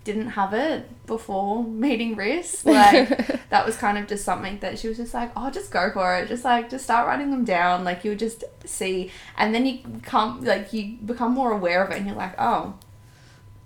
didn't 0.04 0.30
have 0.30 0.54
it 0.54 1.06
before 1.06 1.64
meeting 1.64 2.16
Riss. 2.16 2.66
Like, 2.72 3.50
that 3.50 3.66
was 3.66 3.78
kind 3.78 3.98
of 3.98 4.08
just 4.08 4.24
something 4.26 4.60
that 4.60 4.80
she 4.80 4.88
was 4.88 4.98
just 4.98 5.14
like, 5.14 5.32
oh, 5.36 5.52
just 5.52 5.72
go 5.72 5.92
for 5.92 6.16
it. 6.18 6.28
Just 6.28 6.44
like, 6.44 6.70
just 6.70 6.84
start 6.86 7.08
writing 7.08 7.32
them 7.32 7.46
down. 7.46 7.84
Like, 7.84 8.04
you'll 8.04 8.16
just 8.16 8.44
see. 8.66 9.12
And 9.38 9.54
then 9.54 9.66
you 9.66 9.80
come, 10.04 10.44
like, 10.44 10.74
you 10.74 10.98
become 11.06 11.34
more 11.34 11.52
aware 11.52 11.84
of 11.84 11.92
it 11.92 11.98
and 11.98 12.08
you're 12.08 12.16
like, 12.16 12.34
oh, 12.40 12.76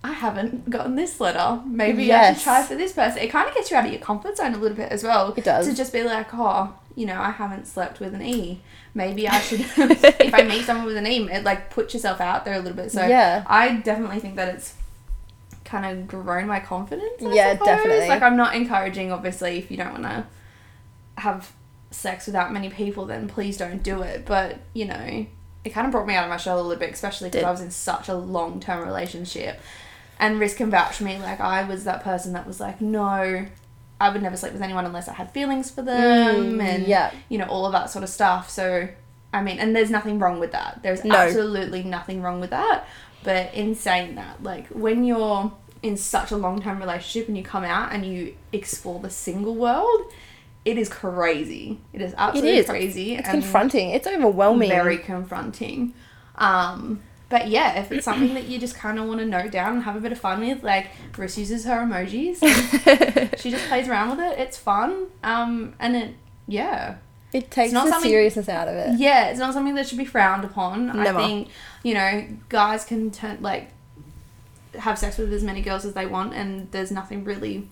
I 0.03 0.11
haven't 0.13 0.69
gotten 0.69 0.95
this 0.95 1.19
letter. 1.19 1.61
Maybe 1.65 2.11
I 2.11 2.33
should 2.33 2.43
try 2.43 2.63
for 2.63 2.75
this 2.75 2.93
person. 2.93 3.19
It 3.23 3.31
kind 3.31 3.47
of 3.47 3.55
gets 3.55 3.71
you 3.71 3.77
out 3.77 3.85
of 3.85 3.91
your 3.91 4.01
comfort 4.01 4.37
zone 4.37 4.53
a 4.53 4.57
little 4.57 4.77
bit 4.77 4.91
as 4.91 5.03
well. 5.03 5.33
It 5.35 5.43
does. 5.43 5.67
To 5.67 5.73
just 5.73 5.93
be 5.93 6.03
like, 6.03 6.27
oh, 6.33 6.73
you 6.95 7.05
know, 7.05 7.19
I 7.19 7.31
haven't 7.31 7.65
slept 7.67 7.99
with 7.99 8.13
an 8.13 8.21
E. 8.21 8.61
Maybe 8.93 9.27
I 9.27 9.39
should, 9.39 9.61
if 9.77 10.33
I 10.33 10.43
meet 10.43 10.65
someone 10.65 10.85
with 10.85 10.97
an 10.97 11.07
E, 11.07 11.27
it 11.31 11.43
like 11.43 11.69
put 11.69 11.93
yourself 11.93 12.21
out 12.21 12.45
there 12.45 12.55
a 12.55 12.59
little 12.59 12.75
bit. 12.75 12.91
So 12.91 13.05
Yeah. 13.05 13.43
I 13.47 13.77
definitely 13.77 14.19
think 14.19 14.35
that 14.35 14.53
it's 14.53 14.73
kind 15.81 15.99
of 15.99 16.07
grown 16.07 16.47
my 16.47 16.59
confidence. 16.59 17.21
I 17.21 17.33
Yeah, 17.33 17.51
suppose. 17.53 17.65
definitely. 17.67 18.07
Like 18.09 18.21
I'm 18.21 18.37
not 18.37 18.55
encouraging, 18.55 19.11
obviously, 19.11 19.57
if 19.57 19.69
you 19.71 19.77
don't 19.77 19.91
want 19.91 20.03
to 20.03 20.25
have 21.17 21.51
sex 21.91 22.25
with 22.27 22.33
that 22.33 22.51
many 22.51 22.69
people, 22.69 23.05
then 23.05 23.27
please 23.27 23.57
don't 23.57 23.81
do 23.83 24.01
it. 24.01 24.25
But 24.25 24.59
you 24.73 24.85
know, 24.85 25.25
it 25.63 25.69
kind 25.71 25.85
of 25.85 25.91
brought 25.91 26.07
me 26.07 26.15
out 26.15 26.23
of 26.25 26.29
my 26.29 26.37
shell 26.37 26.59
a 26.59 26.61
little 26.61 26.79
bit, 26.79 26.91
especially 26.93 27.29
because 27.29 27.43
I 27.43 27.51
was 27.51 27.61
in 27.61 27.71
such 27.71 28.07
a 28.09 28.13
long 28.15 28.59
term 28.59 28.85
relationship. 28.85 29.59
And 30.19 30.39
Riss 30.39 30.55
can 30.55 30.69
vouch 30.71 30.95
for 30.97 31.03
me. 31.03 31.17
Like 31.19 31.39
I 31.41 31.63
was 31.67 31.83
that 31.83 32.03
person 32.03 32.33
that 32.33 32.47
was 32.47 32.59
like, 32.61 32.79
no, 32.79 33.45
I 33.99 34.09
would 34.09 34.21
never 34.21 34.37
sleep 34.37 34.53
with 34.53 34.61
anyone 34.61 34.85
unless 34.85 35.07
I 35.09 35.13
had 35.13 35.31
feelings 35.31 35.69
for 35.71 35.81
them, 35.81 36.57
Mm, 36.59 36.61
and 36.63 36.87
yeah. 36.87 37.11
you 37.29 37.37
know 37.37 37.45
all 37.47 37.65
of 37.65 37.71
that 37.73 37.89
sort 37.89 38.03
of 38.03 38.09
stuff. 38.09 38.49
So, 38.49 38.87
I 39.33 39.41
mean, 39.41 39.59
and 39.59 39.75
there's 39.75 39.91
nothing 39.91 40.19
wrong 40.19 40.39
with 40.39 40.51
that. 40.53 40.79
There's 40.83 41.03
No. 41.03 41.15
absolutely 41.15 41.83
nothing 41.83 42.21
wrong 42.21 42.39
with 42.39 42.51
that. 42.51 42.85
But 43.23 43.53
in 43.55 43.73
saying 43.75 44.15
that, 44.15 44.43
like 44.43 44.67
when 44.67 45.03
you're 45.03 45.51
in 45.85 45.95
such 45.95 46.31
a 46.31 46.37
long 46.37 46.61
term 46.61 46.79
relationship 46.79 47.27
and 47.27 47.37
you 47.37 47.43
come 47.43 47.63
out 47.63 47.93
and 47.93 48.05
you 48.05 48.35
explore 48.51 48.99
the 48.99 49.09
single 49.09 49.55
world, 49.55 50.11
it 50.65 50.77
is 50.77 50.89
crazy. 50.89 51.79
It 51.93 52.01
is 52.01 52.15
absolutely 52.17 52.57
is. 52.57 52.65
crazy. 52.65 53.15
It's 53.15 53.29
confronting. 53.29 53.91
It's 53.91 54.07
overwhelming. 54.07 54.69
Very 54.69 54.97
confronting. 54.97 55.93
Um, 56.35 57.01
but 57.29 57.49
yeah, 57.49 57.79
if 57.79 57.91
it's 57.91 58.05
something 58.05 58.33
that 58.33 58.45
you 58.45 58.59
just 58.59 58.75
kind 58.75 58.97
of 58.97 59.07
want 59.07 59.19
to 59.19 59.25
note 59.25 59.51
down 59.51 59.75
and 59.75 59.83
have 59.83 59.95
a 59.95 59.99
bit 59.99 60.11
of 60.11 60.19
fun 60.19 60.39
with, 60.41 60.63
like 60.63 60.87
Bruce 61.11 61.37
uses 61.37 61.65
her 61.65 61.77
emojis, 61.77 62.39
she 63.39 63.51
just 63.51 63.67
plays 63.67 63.87
around 63.87 64.11
with 64.11 64.19
it. 64.19 64.39
It's 64.39 64.57
fun. 64.57 65.07
Um, 65.23 65.75
and 65.79 65.95
it, 65.95 66.15
yeah, 66.47 66.97
it 67.31 67.51
takes 67.51 67.73
not 67.73 67.87
the 67.87 67.99
seriousness 67.99 68.49
out 68.49 68.67
of 68.67 68.75
it. 68.75 68.99
yeah, 68.99 69.29
it's 69.29 69.39
not 69.39 69.53
something 69.53 69.75
that 69.75 69.87
should 69.87 69.97
be 69.97 70.05
frowned 70.05 70.45
upon. 70.45 70.87
Never. 70.87 71.19
I 71.19 71.27
think 71.27 71.49
you 71.83 71.93
know 71.93 72.27
guys 72.49 72.85
can 72.85 73.11
turn 73.11 73.39
like 73.41 73.69
have 74.79 74.97
sex 74.99 75.17
with 75.17 75.31
as 75.33 75.43
many 75.43 75.61
girls 75.61 75.85
as 75.85 75.93
they 75.93 76.05
want, 76.05 76.33
and 76.33 76.71
there's 76.71 76.91
nothing 76.91 77.23
really 77.23 77.67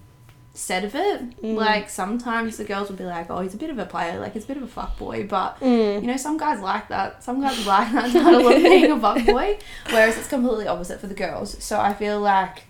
said 0.56 0.84
of 0.84 0.94
it. 0.94 1.42
Mm. 1.42 1.56
Like 1.56 1.90
sometimes 1.90 2.58
the 2.58 2.64
girls 2.64 2.90
will 2.90 2.96
be 2.96 3.04
like, 3.06 3.30
"Oh, 3.32 3.42
he's 3.42 3.54
a 3.56 3.58
bit 3.58 3.70
of 3.70 3.80
a 3.80 3.86
player, 3.86 4.20
like 4.20 4.34
he's 4.34 4.44
a 4.44 4.48
bit 4.48 4.58
of 4.58 4.64
a 4.64 4.68
fuck 4.68 4.98
boy," 4.98 5.26
but 5.28 5.60
Mm. 5.60 6.02
you 6.02 6.08
know 6.08 6.18
some 6.18 6.38
guys 6.38 6.60
like 6.60 6.88
that. 6.90 7.24
Some 7.24 7.42
guys 7.42 7.66
like 7.66 7.92
that 7.92 8.12
title 8.12 8.48
of 8.48 8.62
being 8.62 8.92
a 8.92 9.00
fuck 9.00 9.26
boy, 9.26 9.58
whereas 9.90 10.18
it's 10.18 10.28
completely 10.28 10.68
opposite 10.68 11.00
for 11.00 11.08
the 11.08 11.16
girls. 11.16 11.62
So 11.64 11.80
I 11.80 11.94
feel 11.94 12.20
like 12.20 12.64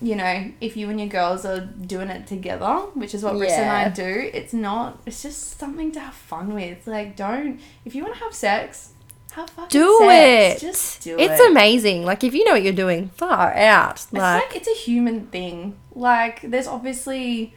you 0.00 0.14
know, 0.14 0.52
if 0.60 0.76
you 0.76 0.88
and 0.90 1.00
your 1.00 1.08
girls 1.08 1.44
are 1.44 1.58
doing 1.60 2.08
it 2.08 2.24
together, 2.28 2.72
which 2.94 3.16
is 3.16 3.24
what 3.24 3.36
Briss 3.36 3.52
and 3.54 3.68
I 3.68 3.88
do, 3.88 4.30
it's 4.32 4.52
not. 4.52 5.00
It's 5.06 5.22
just 5.22 5.58
something 5.58 5.90
to 5.92 5.98
have 6.00 6.14
fun 6.14 6.54
with. 6.54 6.86
Like, 6.86 7.16
don't 7.16 7.58
if 7.84 7.94
you 7.96 8.04
want 8.04 8.14
to 8.16 8.20
have 8.22 8.32
sex, 8.34 8.90
have 9.32 9.50
fucking 9.50 9.68
Do 9.68 9.98
sex. 10.00 10.62
it. 10.62 10.66
Just 10.66 11.02
do 11.02 11.14
it's 11.18 11.22
it. 11.22 11.30
It's 11.32 11.40
amazing. 11.50 12.04
Like 12.04 12.24
if 12.24 12.34
you 12.34 12.44
know 12.44 12.52
what 12.52 12.62
you're 12.62 12.72
doing, 12.72 13.08
far 13.10 13.52
out. 13.54 13.92
It's 13.96 14.12
Like, 14.12 14.44
like 14.50 14.56
it's 14.56 14.68
a 14.68 14.74
human 14.74 15.26
thing. 15.26 15.76
Like 15.94 16.40
there's 16.42 16.66
obviously 16.66 17.54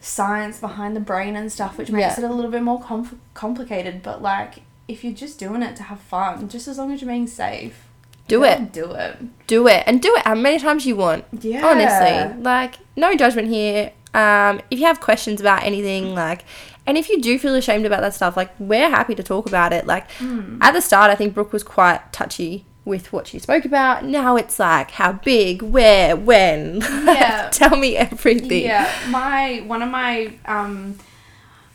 science 0.00 0.58
behind 0.58 0.96
the 0.96 1.00
brain 1.00 1.36
and 1.36 1.50
stuff, 1.52 1.78
which 1.78 1.90
makes 1.90 2.18
Yeah. 2.18 2.24
it 2.24 2.30
a 2.30 2.32
little 2.34 2.50
bit 2.50 2.62
more 2.62 2.80
compl- 2.80 3.18
complicated. 3.34 4.02
But 4.02 4.22
like, 4.22 4.62
if 4.88 5.04
you're 5.04 5.12
just 5.12 5.38
doing 5.38 5.62
it 5.62 5.76
to 5.76 5.84
have 5.84 6.00
fun, 6.00 6.48
just 6.48 6.66
as 6.68 6.78
long 6.78 6.92
as 6.92 7.00
you're 7.00 7.10
being 7.10 7.26
safe, 7.26 7.84
do 8.28 8.44
it. 8.44 8.72
Do 8.72 8.92
it. 8.92 9.46
Do 9.46 9.66
it. 9.68 9.84
And 9.86 10.00
do 10.00 10.14
it 10.16 10.22
how 10.24 10.34
many 10.34 10.58
times 10.58 10.86
you 10.86 10.96
want. 10.96 11.24
Yeah. 11.40 11.66
Honestly. 11.66 12.42
Like, 12.42 12.76
no 12.96 13.14
judgment 13.16 13.48
here. 13.48 13.92
Um, 14.14 14.60
if 14.70 14.78
you 14.78 14.86
have 14.86 15.00
questions 15.00 15.40
about 15.40 15.62
anything, 15.64 16.14
like 16.14 16.44
and 16.86 16.98
if 16.98 17.08
you 17.08 17.20
do 17.20 17.38
feel 17.38 17.54
ashamed 17.54 17.86
about 17.86 18.00
that 18.00 18.14
stuff, 18.14 18.36
like 18.36 18.50
we're 18.58 18.90
happy 18.90 19.14
to 19.14 19.22
talk 19.22 19.46
about 19.46 19.72
it. 19.72 19.86
Like 19.86 20.10
Hmm. 20.12 20.58
at 20.60 20.72
the 20.72 20.80
start 20.82 21.10
I 21.10 21.14
think 21.14 21.34
Brooke 21.34 21.52
was 21.52 21.62
quite 21.62 22.12
touchy 22.12 22.64
with 22.84 23.12
what 23.12 23.28
she 23.28 23.38
spoke 23.38 23.64
about. 23.64 24.04
Now 24.04 24.34
it's 24.34 24.58
like 24.58 24.90
how 24.92 25.12
big, 25.12 25.62
where, 25.62 26.16
when. 26.16 26.80
Yeah. 27.04 27.48
Tell 27.52 27.76
me 27.76 27.96
everything. 27.96 28.64
Yeah, 28.64 28.90
my 29.08 29.62
one 29.66 29.82
of 29.82 29.88
my 29.90 30.32
um, 30.46 30.98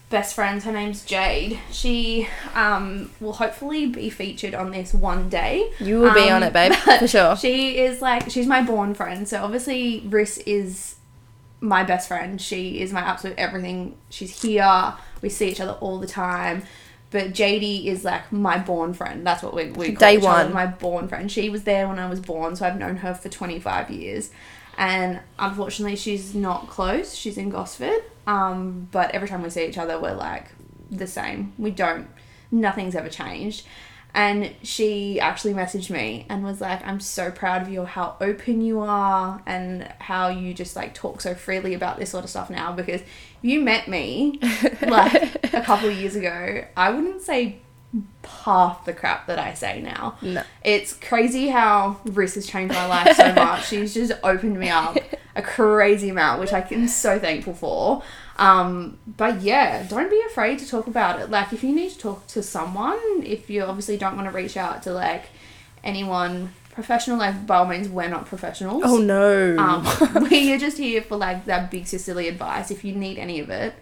best 0.10 0.36
friends, 0.36 0.66
her 0.66 0.72
name's 0.74 1.06
Jade. 1.06 1.60
She 1.72 2.28
um, 2.56 3.12
will 3.22 3.34
hopefully 3.34 3.86
be 3.88 4.10
featured 4.10 4.54
on 4.54 4.72
this 4.72 4.94
one 4.94 5.30
day. 5.30 5.72
You 5.80 6.00
will 6.00 6.14
be 6.14 6.30
Um, 6.30 6.36
on 6.38 6.44
it, 6.44 6.52
babe, 6.52 6.74
for 7.00 7.08
sure. 7.08 7.38
She 7.38 7.78
is 7.80 8.02
like 8.02 8.30
she's 8.30 8.48
my 8.48 8.62
born 8.62 8.94
friend. 8.94 9.26
So 9.30 9.42
obviously, 9.44 10.02
Riss 10.10 10.42
is 10.46 10.96
my 11.60 11.84
best 11.84 12.08
friend. 12.08 12.42
She 12.42 12.80
is 12.82 12.94
my 12.94 13.02
absolute 13.02 13.38
everything. 13.38 13.98
She's 14.10 14.42
here. 14.42 14.94
We 15.22 15.30
see 15.30 15.50
each 15.50 15.60
other 15.60 15.74
all 15.74 16.00
the 16.00 16.08
time. 16.08 16.64
But 17.10 17.32
JD 17.32 17.86
is 17.86 18.04
like 18.04 18.32
my 18.32 18.58
born 18.58 18.94
friend. 18.94 19.26
That's 19.26 19.42
what 19.42 19.54
we, 19.54 19.72
we 19.72 19.94
call 19.94 19.96
Day 19.96 20.18
each 20.18 20.24
other, 20.26 20.54
my 20.54 20.66
born 20.66 21.08
friend. 21.08 21.32
She 21.32 21.50
was 21.50 21.64
there 21.64 21.88
when 21.88 22.00
I 22.00 22.10
was 22.10 22.20
born, 22.20 22.56
so 22.56 22.66
I've 22.66 22.78
known 22.78 22.98
her 22.98 23.14
for 23.14 23.30
25 23.30 23.90
years. 23.90 24.30
And 24.78 25.22
unfortunately, 25.40 25.96
she's 25.96 26.36
not 26.36 26.68
close. 26.68 27.16
She's 27.16 27.38
in 27.38 27.50
Gosford. 27.50 28.04
Um, 28.28 28.90
but 28.92 29.12
every 29.12 29.28
time 29.30 29.42
we 29.42 29.50
see 29.50 29.66
each 29.66 29.78
other, 29.78 30.00
we're 30.00 30.14
like 30.14 30.52
the 30.92 31.08
same. 31.08 31.54
We 31.58 31.72
don't, 31.72 32.08
nothing's 32.52 32.94
ever 32.94 33.10
changed. 33.10 33.66
And 34.14 34.52
she 34.64 35.20
actually 35.20 35.54
messaged 35.54 35.92
me 35.92 36.26
and 36.28 36.44
was 36.44 36.60
like, 36.60 36.86
I'm 36.86 37.00
so 37.00 37.30
proud 37.30 37.62
of 37.62 37.70
you, 37.70 37.86
how 37.86 38.16
open 38.20 38.62
you 38.62 38.80
are, 38.80 39.42
and 39.46 39.84
how 40.00 40.30
you 40.30 40.54
just 40.56 40.76
like 40.76 40.96
talk 40.96 41.22
so 41.22 41.36
freely 41.36 41.76
about 41.76 42.00
this 42.00 42.10
sort 42.10 42.24
of 42.24 42.30
stuff 42.30 42.50
now. 42.50 42.72
Because 42.72 43.02
if 43.02 43.38
you 43.44 43.62
met 43.62 43.88
me 43.88 44.40
like 44.82 45.54
a 45.54 45.62
couple 45.62 45.90
of 45.90 45.96
years 45.96 46.16
ago, 46.16 46.66
I 46.76 46.90
wouldn't 46.90 47.22
say 47.22 47.60
half 48.24 48.86
the 48.86 48.94
crap 48.94 49.28
that 49.28 49.40
I 49.40 49.54
say 49.54 49.82
now. 49.82 50.18
No. 50.22 50.44
It's 50.64 50.94
crazy 50.94 51.48
how 51.50 52.00
Riss 52.06 52.36
has 52.36 52.48
changed 52.48 52.74
my 52.74 52.86
life 52.86 53.16
so 53.16 53.34
much. 53.36 53.68
She's 53.68 53.94
just 53.94 54.14
opened 54.24 54.60
me 54.60 54.70
up 54.70 54.98
a 55.36 55.42
crazy 55.42 56.10
amount, 56.10 56.42
which 56.42 56.52
I 56.52 56.68
am 56.72 56.88
so 56.88 57.20
thankful 57.20 57.54
for. 57.54 58.04
Um, 58.38 59.00
but 59.06 59.42
yeah, 59.42 59.84
don't 59.84 60.10
be 60.10 60.22
afraid 60.28 60.60
to 60.60 60.68
talk 60.68 60.88
about 60.88 61.20
it. 61.20 61.30
Like, 61.30 61.54
if 61.54 61.64
you 61.64 61.74
need 61.74 61.92
to 61.92 61.98
talk 61.98 62.28
to 62.28 62.44
someone, 62.44 63.00
if 63.24 63.50
you 63.50 63.64
obviously 63.64 63.98
don't 63.98 64.16
want 64.16 64.30
to 64.30 64.36
reach 64.36 64.56
out 64.56 64.84
to 64.84 64.94
like 64.94 65.26
anyone 65.84 66.54
professional, 66.72 67.18
like 67.18 67.48
by 67.48 67.58
all 67.58 67.66
means, 67.66 67.90
we're 67.90 68.08
not 68.08 68.28
professionals. 68.28 68.84
Oh 68.86 68.98
no. 68.98 69.58
Um, 69.58 70.24
we 70.30 70.54
are 70.54 70.60
just 70.60 70.78
here 70.78 71.02
for 71.02 71.18
like 71.18 71.46
that 71.46 71.72
big 71.72 71.88
sisterly 71.88 72.28
advice. 72.28 72.70
If 72.70 72.84
you 72.84 72.94
need 72.94 73.18
any 73.18 73.40
of 73.40 73.50
it, 73.50 73.74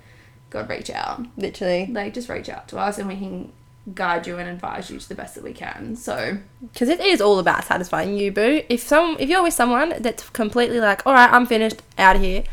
God, 0.50 0.69
reach 0.69 0.89
out. 0.89 1.25
Literally. 1.35 1.88
Like, 1.88 2.13
just 2.13 2.29
reach 2.29 2.47
out 2.47 2.69
to 2.69 2.77
us, 2.77 2.97
and 2.97 3.09
we 3.09 3.17
can 3.17 3.51
guide 3.93 4.25
you 4.25 4.38
and 4.38 4.50
advise 4.50 4.89
you 4.89 4.97
to 4.97 5.09
the 5.09 5.15
best 5.15 5.35
that 5.35 5.43
we 5.43 5.53
can. 5.53 5.95
So 5.95 6.38
because 6.62 6.89
it 6.89 7.00
is 7.01 7.21
all 7.21 7.39
about 7.39 7.65
satisfying 7.65 8.17
you, 8.17 8.31
boo. 8.31 8.63
If 8.69 8.81
some, 8.81 9.17
if 9.19 9.29
you're 9.29 9.43
with 9.43 9.53
someone 9.53 9.95
that's 10.00 10.29
completely 10.29 10.79
like, 10.79 11.05
all 11.05 11.13
right, 11.13 11.31
I'm 11.31 11.45
finished, 11.45 11.81
out 11.97 12.15
of 12.15 12.21
here, 12.21 12.43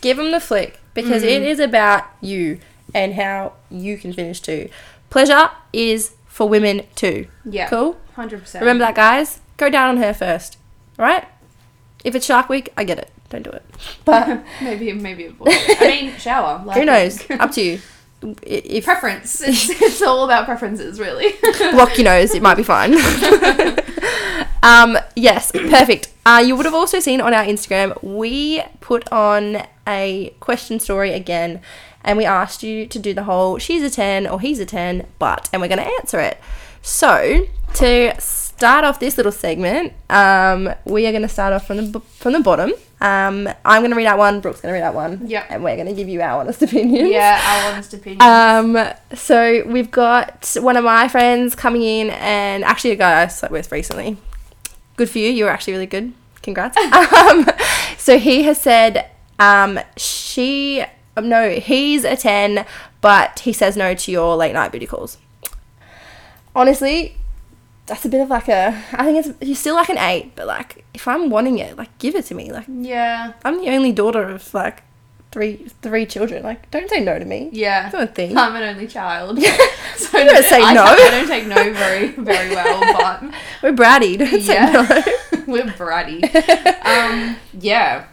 give 0.00 0.16
them 0.16 0.30
the 0.30 0.40
flick 0.40 0.80
because 1.02 1.22
it 1.22 1.42
mm. 1.42 1.46
is 1.46 1.60
about 1.60 2.04
you 2.20 2.60
and 2.94 3.14
how 3.14 3.54
you 3.70 3.96
can 3.96 4.12
finish 4.12 4.40
too. 4.40 4.68
Pleasure 5.10 5.50
is 5.72 6.14
for 6.26 6.48
women 6.48 6.82
too. 6.94 7.26
yeah, 7.44 7.68
Cool. 7.68 7.98
hundred 8.14 8.40
percent. 8.40 8.62
Remember 8.62 8.84
that, 8.84 8.94
guys. 8.94 9.40
Go 9.56 9.68
down 9.68 9.90
on 9.90 9.96
her 9.98 10.14
first. 10.14 10.56
All 10.98 11.04
right. 11.04 11.26
If 12.04 12.14
it's 12.14 12.26
Shark 12.26 12.48
Week, 12.48 12.72
I 12.76 12.84
get 12.84 12.98
it. 12.98 13.10
Don't 13.28 13.42
do 13.42 13.50
it. 13.50 13.64
But 14.04 14.42
maybe 14.62 14.92
maybe 14.92 15.26
avoid 15.26 15.48
it. 15.50 15.80
I 15.80 15.86
mean, 15.86 16.16
shower. 16.18 16.62
Like, 16.64 16.78
who 16.78 16.84
knows? 16.84 17.30
Up 17.30 17.52
to 17.52 17.62
you. 17.62 17.80
If 18.42 18.84
Preference. 18.84 19.40
It's, 19.40 19.70
it's 19.70 20.02
all 20.02 20.26
about 20.26 20.44
preferences, 20.44 21.00
really. 21.00 21.36
block 21.70 21.96
your 21.96 22.04
nose, 22.04 22.34
it 22.34 22.42
might 22.42 22.56
be 22.56 22.62
fine. 22.62 22.92
Um, 24.62 24.98
yes, 25.16 25.52
perfect. 25.54 26.08
Uh, 26.26 26.42
you 26.44 26.54
would 26.56 26.66
have 26.66 26.74
also 26.74 27.00
seen 27.00 27.20
on 27.20 27.34
our 27.34 27.44
Instagram, 27.44 28.00
we 28.02 28.62
put 28.80 29.10
on 29.12 29.66
a 29.86 30.34
question 30.40 30.78
story 30.78 31.12
again, 31.12 31.60
and 32.04 32.16
we 32.16 32.24
asked 32.24 32.62
you 32.62 32.86
to 32.86 32.98
do 32.98 33.12
the 33.12 33.24
whole 33.24 33.58
she's 33.58 33.82
a 33.82 33.90
10 33.90 34.26
or 34.26 34.40
he's 34.40 34.58
a 34.60 34.66
10, 34.66 35.06
but, 35.18 35.48
and 35.52 35.60
we're 35.60 35.68
going 35.68 35.78
to 35.78 35.92
answer 36.00 36.20
it. 36.20 36.38
So, 36.82 37.46
to 37.74 38.20
start 38.20 38.84
off 38.84 39.00
this 39.00 39.16
little 39.16 39.32
segment, 39.32 39.92
um, 40.08 40.72
we 40.84 41.06
are 41.06 41.12
going 41.12 41.22
to 41.22 41.28
start 41.28 41.52
off 41.52 41.66
from 41.66 41.76
the, 41.76 41.98
b- 41.98 42.06
from 42.16 42.32
the 42.32 42.40
bottom. 42.40 42.72
Um, 43.02 43.48
I'm 43.64 43.80
going 43.80 43.90
to 43.90 43.96
read 43.96 44.06
out 44.06 44.18
one, 44.18 44.40
Brooke's 44.40 44.60
going 44.60 44.72
to 44.74 44.78
read 44.78 44.86
out 44.86 44.94
one. 44.94 45.26
Yep. 45.26 45.46
And 45.50 45.64
we're 45.64 45.76
going 45.76 45.88
to 45.88 45.94
give 45.94 46.08
you 46.08 46.20
our 46.20 46.40
honest 46.40 46.62
opinions. 46.62 47.10
yeah, 47.10 47.40
our 47.44 47.72
honest 47.72 47.94
opinion. 47.94 48.22
Um, 48.22 48.92
so 49.14 49.62
we've 49.66 49.90
got 49.90 50.56
one 50.60 50.76
of 50.76 50.84
my 50.84 51.08
friends 51.08 51.54
coming 51.54 51.82
in, 51.82 52.10
and 52.10 52.64
actually 52.64 52.90
a 52.90 52.96
guy 52.96 53.22
I 53.22 53.26
slept 53.26 53.52
with 53.52 53.70
recently. 53.72 54.16
Good 55.00 55.08
for 55.08 55.18
you. 55.18 55.30
You 55.30 55.44
were 55.44 55.50
actually 55.50 55.72
really 55.72 55.86
good. 55.86 56.12
Congrats. 56.42 56.76
um, 57.14 57.48
so 57.96 58.18
he 58.18 58.42
has 58.42 58.60
said, 58.60 59.10
um, 59.38 59.80
she, 59.96 60.84
um, 61.16 61.26
no, 61.26 61.52
he's 61.52 62.04
a 62.04 62.16
ten, 62.16 62.66
but 63.00 63.38
he 63.38 63.54
says 63.54 63.78
no 63.78 63.94
to 63.94 64.12
your 64.12 64.36
late 64.36 64.52
night 64.52 64.72
booty 64.72 64.86
calls. 64.86 65.16
Honestly, 66.54 67.16
that's 67.86 68.04
a 68.04 68.10
bit 68.10 68.20
of 68.20 68.28
like 68.28 68.48
a. 68.48 68.78
I 68.92 69.06
think 69.06 69.24
it's 69.24 69.42
you're 69.42 69.56
still 69.56 69.74
like 69.74 69.88
an 69.88 69.96
eight, 69.96 70.32
but 70.36 70.46
like 70.46 70.84
if 70.92 71.08
I'm 71.08 71.30
wanting 71.30 71.56
it, 71.56 71.78
like 71.78 71.96
give 71.96 72.14
it 72.14 72.26
to 72.26 72.34
me. 72.34 72.52
Like 72.52 72.66
yeah, 72.68 73.32
I'm 73.42 73.58
the 73.58 73.70
only 73.70 73.92
daughter 73.92 74.24
of 74.24 74.52
like 74.52 74.82
three 75.32 75.66
three 75.82 76.06
children. 76.06 76.42
Like 76.42 76.70
don't 76.70 76.88
say 76.90 77.00
no 77.00 77.18
to 77.18 77.24
me. 77.24 77.50
yeah. 77.52 77.82
That's 77.82 77.94
not 77.94 78.02
a 78.04 78.06
thing. 78.06 78.36
I'm 78.36 78.54
an 78.56 78.62
only 78.62 78.86
child. 78.86 79.38
so 79.96 80.18
You 80.18 80.24
don't 80.30 80.44
say 80.44 80.60
I, 80.62 80.74
no. 80.74 80.82
I 80.84 80.96
don't 81.10 81.26
take 81.28 81.46
no 81.46 81.56
very 81.72 82.08
very 82.12 82.50
well, 82.54 82.80
but 82.98 83.22
We're 83.62 83.72
bratty. 83.72 84.18
Don't 84.18 84.42
say 84.42 84.54
yeah, 84.54 84.70
no. 84.72 85.42
we're 85.46 85.64
bratty. 85.64 86.22
Um, 86.84 87.36
yeah. 87.58 88.06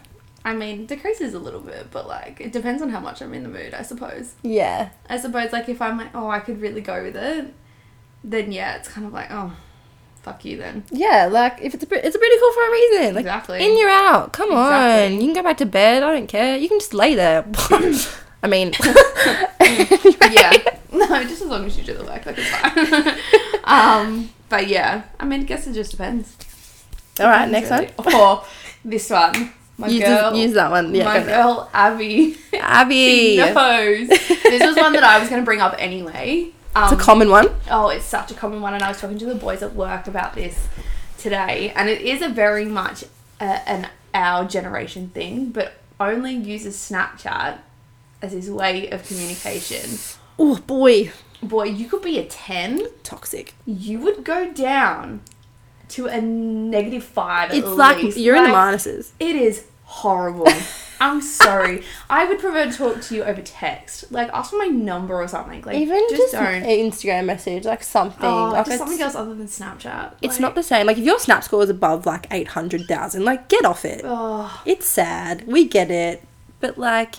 I 0.46 0.56
mean, 0.56 0.86
decreases 0.86 1.34
a 1.34 1.40
little 1.40 1.60
bit, 1.60 1.88
but 1.92 2.08
like 2.08 2.40
it 2.40 2.54
depends 2.54 2.82
on 2.82 2.90
how 2.90 3.00
much 3.02 3.22
I'm 3.22 3.34
in 3.34 3.44
the 3.44 3.50
mood, 3.50 3.74
I 3.74 3.82
suppose. 3.82 4.36
Yeah. 4.44 4.90
I 5.10 5.18
suppose 5.18 5.52
like 5.52 5.68
if 5.68 5.82
I'm 5.82 5.98
like, 5.98 6.16
oh, 6.16 6.30
I 6.30 6.40
could 6.40 6.62
really 6.62 6.80
go 6.82 7.04
with 7.04 7.18
it, 7.18 7.54
then 8.24 8.52
yeah, 8.54 8.76
it's 8.78 8.88
kind 8.88 9.06
of 9.06 9.12
like, 9.12 9.28
oh, 9.30 9.52
fuck 10.28 10.44
you 10.44 10.58
then. 10.58 10.84
Yeah, 10.92 11.28
like 11.32 11.60
if 11.62 11.74
it's 11.74 11.84
a 11.84 12.06
it's 12.06 12.16
a 12.16 12.20
call 12.20 12.54
for 12.54 12.68
a 12.68 12.72
reason. 12.72 13.16
Like 13.16 13.22
Exactly. 13.24 13.64
in 13.66 13.78
you're 13.78 13.90
out. 13.90 14.34
Come 14.34 14.52
Exactly. 14.52 15.06
on, 15.16 15.22
you 15.22 15.28
can 15.28 15.34
go 15.34 15.44
back 15.44 15.58
to 15.58 15.66
bed. 15.66 16.04
I 16.04 16.14
don't 16.14 16.28
care. 16.28 16.58
You 16.58 16.68
can 16.68 16.80
just 16.80 16.94
lay 16.94 17.16
there. 17.16 17.46
I 18.44 18.48
mean, 18.48 18.74
yeah. 20.32 20.54
No, 20.92 21.08
just 21.24 21.42
as 21.42 21.48
long 21.48 21.66
as 21.66 21.78
you 21.78 21.84
do 21.84 21.94
the 21.94 22.04
work, 22.04 22.26
like 22.26 22.38
it's 22.38 22.50
fine. 22.50 23.18
um, 23.64 24.30
but 24.50 24.68
yeah, 24.68 25.04
I 25.20 25.26
mean, 25.26 25.42
I 25.42 25.44
guess 25.44 25.66
it 25.68 25.74
just 25.74 25.92
depends. 25.92 26.36
All 27.20 27.26
right, 27.28 27.50
next 27.50 27.70
one. 27.72 27.86
one. 27.96 28.16
Or 28.16 28.44
this 28.86 29.10
one. 29.10 29.54
My 29.80 29.88
Use, 29.88 30.04
girl. 30.04 30.32
this, 30.32 30.40
use 30.40 30.54
that 30.54 30.72
one. 30.72 30.94
Yeah, 30.94 31.06
my 31.06 31.20
girl 31.24 31.70
Abby. 31.74 32.36
Abby. 32.54 33.38
Knows. 33.38 34.08
this 34.10 34.66
was 34.66 34.76
one 34.76 34.94
that 34.94 35.04
I 35.04 35.20
was 35.20 35.30
going 35.30 35.42
to 35.42 35.46
bring 35.46 35.62
up 35.62 35.76
anyway. 35.78 36.52
Um, 36.78 36.94
It's 36.94 37.02
a 37.02 37.06
common 37.06 37.30
one. 37.30 37.50
Oh, 37.70 37.90
it's 37.90 38.06
such 38.06 38.32
a 38.32 38.34
common 38.34 38.62
one, 38.62 38.74
and 38.74 38.84
I 38.84 38.90
was 38.90 39.00
talking 39.02 39.18
to 39.20 39.26
the 39.26 39.36
boys 39.36 39.62
at 39.64 39.74
work 39.74 40.08
about 40.08 40.36
this 40.36 40.68
today, 41.18 41.72
and 41.76 41.90
it 41.90 42.02
is 42.02 42.22
a 42.22 42.30
very 42.30 42.66
much 42.66 43.04
a, 43.40 43.70
an 43.70 43.90
our 44.14 44.46
generation 44.46 45.10
thing, 45.10 45.50
but 45.50 45.74
only 46.00 46.34
uses 46.34 46.76
Snapchat 46.76 47.60
as 48.22 48.32
his 48.32 48.50
way 48.50 48.90
of 48.90 49.08
communication. 49.08 49.98
Oh 50.40 50.58
boy, 50.58 51.12
Boy, 51.42 51.66
you 51.66 51.88
could 51.88 52.02
be 52.02 52.18
a 52.18 52.26
ten. 52.26 52.82
toxic. 53.04 53.54
You 53.66 54.00
would 54.00 54.24
go 54.24 54.52
down 54.52 55.22
to 55.90 56.08
a 56.08 56.20
negative 56.20 57.04
five. 57.04 57.52
At 57.52 57.58
It's 57.58 57.68
like 57.68 57.98
least. 57.98 58.18
you're 58.18 58.36
in 58.36 58.44
the 58.44 58.50
minuses. 58.50 59.12
It 59.20 59.36
is 59.36 59.66
horrible. 59.88 60.48
I'm 61.00 61.22
sorry. 61.22 61.84
I 62.10 62.26
would 62.26 62.40
prefer 62.40 62.66
to 62.70 62.76
talk 62.76 63.02
to 63.04 63.16
you 63.16 63.24
over 63.24 63.42
text. 63.42 64.12
Like, 64.12 64.30
ask 64.34 64.50
for 64.52 64.58
my 64.58 64.66
number 64.66 65.14
or 65.16 65.28
something. 65.28 65.62
Like, 65.62 65.78
Even 65.78 66.00
just, 66.10 66.22
just, 66.22 66.34
don't. 66.34 66.44
an 66.46 66.64
Instagram 66.64 67.26
message, 67.26 67.66
like 67.66 67.84
something. 67.84 68.26
Oh, 68.26 68.50
like 68.52 68.66
just 68.66 68.80
something 68.80 69.00
else 69.00 69.14
other 69.16 69.36
than 69.36 69.48
Snapchat. 69.48 70.14
it's 70.22 70.36
Like, 70.36 70.42
not 70.42 70.56
the 70.56 70.64
same. 70.64 70.88
Like 70.88 70.98
if 70.98 71.06
your 71.06 71.20
snap 71.20 71.44
score 71.44 71.62
is 71.64 71.70
above 71.70 72.06
like 72.08 72.26
eight 72.32 72.48
hundred 72.50 72.88
thousand, 72.88 73.26
like 73.26 73.48
get 73.48 73.64
off 73.64 73.86
it. 73.86 74.02
Oh, 74.04 74.62
It's 74.66 74.88
sad. 74.88 75.46
We 75.48 75.66
get 75.68 75.92
it, 75.92 76.24
but 76.60 76.78
like, 76.80 77.16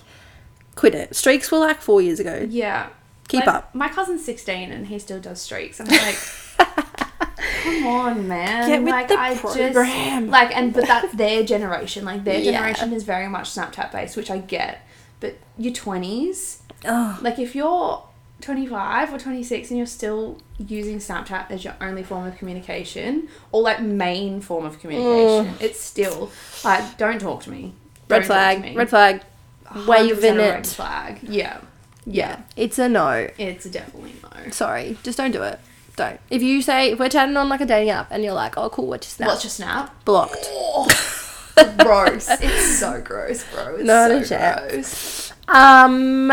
quit 0.75 0.95
it. 0.97 1.15
Streaks 1.15 1.51
were 1.53 1.59
like 1.59 1.81
four 1.81 2.01
years 2.03 2.19
ago. 2.21 2.47
yeah. 2.51 2.89
Keep 3.29 3.45
Like, 3.47 3.55
up. 3.57 3.75
My 3.75 3.89
cousin's 3.91 4.25
16 4.25 4.73
and 4.73 4.87
he 4.87 4.99
still 4.99 5.21
does 5.21 5.41
streaks. 5.43 5.81
I'm 5.81 5.87
like, 5.87 6.15
come 7.69 7.87
on, 7.87 8.29
man. 8.29 8.69
Get 8.69 8.83
with 8.83 8.91
like, 8.91 9.09
the 9.09 9.19
I 9.19 9.35
program. 9.37 9.73
Just, 10.25 10.31
like, 10.31 10.57
and 10.57 10.73
but 10.73 10.87
that's 10.87 11.13
their 11.15 11.43
generation. 11.45 12.05
Like, 12.05 12.25
their 12.25 12.39
Yeah. 12.41 12.53
generation 12.53 12.93
is 12.93 13.05
very 13.05 13.29
much 13.29 13.51
Snapchat 13.51 13.93
based, 13.93 14.17
which 14.17 14.31
I 14.31 14.39
get. 14.39 14.87
But 15.21 15.37
your 15.57 15.73
20s, 15.73 16.59
Oh, 16.85 17.19
like, 17.23 17.39
if 17.41 17.55
you're 17.57 18.05
25 18.41 19.13
or 19.13 19.19
26 19.19 19.71
and 19.71 19.79
you're 19.79 19.87
still 19.87 20.39
using 20.59 20.99
Snapchat 20.99 21.51
as 21.51 21.65
your 21.65 21.75
only 21.81 22.05
form 22.05 22.25
of 22.27 22.37
communication 22.39 23.29
or 23.51 23.63
like 23.63 23.81
main 23.83 24.41
form 24.41 24.65
of 24.65 24.79
communication, 24.79 25.55
it's 25.61 25.81
still 25.81 26.31
like, 26.65 26.97
don't 26.99 27.21
talk 27.21 27.43
to 27.43 27.51
me. 27.51 27.75
red 28.09 28.19
Don't 28.21 28.27
flag. 28.27 28.63
me. 28.63 28.77
Red 28.77 28.89
flag. 28.91 29.23
100% 29.67 29.87
Waving 29.89 30.39
a 30.39 30.43
it. 30.43 30.51
Red 30.51 30.67
flag. 30.69 31.19
Yeah. 31.23 31.61
Yeah. 32.07 32.43
It's 32.57 32.79
a 32.79 32.89
no. 32.89 33.29
It's 33.39 33.65
definitely 33.67 34.15
no. 34.23 34.51
Sorry, 34.51 34.97
just 35.03 35.19
don't 35.19 35.33
do 35.33 35.43
it. 35.43 35.59
Don't. 35.99 36.21
If 36.31 36.43
you 36.43 36.63
say 36.63 36.93
if 36.93 36.99
we're 36.99 37.09
chatting 37.09 37.37
on 37.37 37.49
like 37.49 37.61
a 37.61 37.67
dating 37.67 37.91
app 37.91 38.11
and 38.11 38.25
you're 38.25 38.33
like, 38.33 38.57
oh 38.57 38.71
cool, 38.71 38.87
what's 38.87 39.07
your 39.07 39.11
snap? 39.11 39.29
What's 39.29 39.45
your 39.45 39.51
snap? 39.51 40.05
Blocked. 40.05 40.49
gross. 41.79 42.29
It's 42.41 42.79
so 42.79 43.01
gross, 43.03 43.45
bro. 43.53 43.75
It's 43.77 43.85
Not 43.85 44.25
so 44.27 44.37
a 44.37 44.71
gross. 44.71 45.33
Um, 45.49 46.33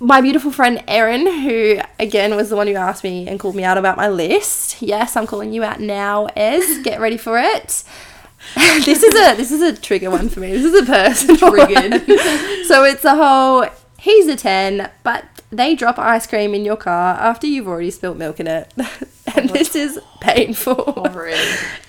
my 0.00 0.20
beautiful 0.20 0.50
friend 0.50 0.82
Erin, 0.88 1.26
who 1.26 1.78
again 1.98 2.34
was 2.36 2.50
the 2.50 2.56
one 2.56 2.66
who 2.66 2.74
asked 2.74 3.04
me 3.04 3.28
and 3.28 3.38
called 3.38 3.54
me 3.54 3.64
out 3.64 3.78
about 3.78 3.96
my 3.96 4.08
list. 4.08 4.82
Yes, 4.82 5.16
I'm 5.16 5.26
calling 5.26 5.52
you 5.52 5.62
out 5.64 5.80
now, 5.80 6.26
Ez. 6.36 6.78
Get 6.82 7.00
ready 7.00 7.16
for 7.16 7.38
it. 7.38 7.84
this 8.84 9.02
is 9.02 9.14
a 9.14 9.36
this 9.36 9.50
is 9.50 9.62
a 9.62 9.76
trigger 9.80 10.10
one 10.10 10.28
for 10.28 10.40
me. 10.40 10.52
This 10.52 10.64
is 10.64 10.82
a 10.82 10.86
personal 10.86 11.36
Triggered. 11.50 11.92
one. 11.92 12.18
so 12.66 12.84
it's 12.84 13.04
a 13.04 13.14
whole. 13.14 13.66
He's 13.98 14.26
a 14.28 14.36
ten, 14.36 14.90
but 15.02 15.24
they 15.50 15.74
drop 15.74 15.98
ice 15.98 16.26
cream 16.26 16.54
in 16.54 16.64
your 16.64 16.76
car 16.76 17.14
after 17.16 17.46
you've 17.46 17.68
already 17.68 17.90
spilt 17.90 18.16
milk 18.16 18.38
in 18.40 18.46
it, 18.46 18.72
and 19.36 19.50
this 19.50 19.74
is 19.74 19.98
painful. 20.20 20.84
Oh, 20.96 21.08
Horrid. 21.08 21.38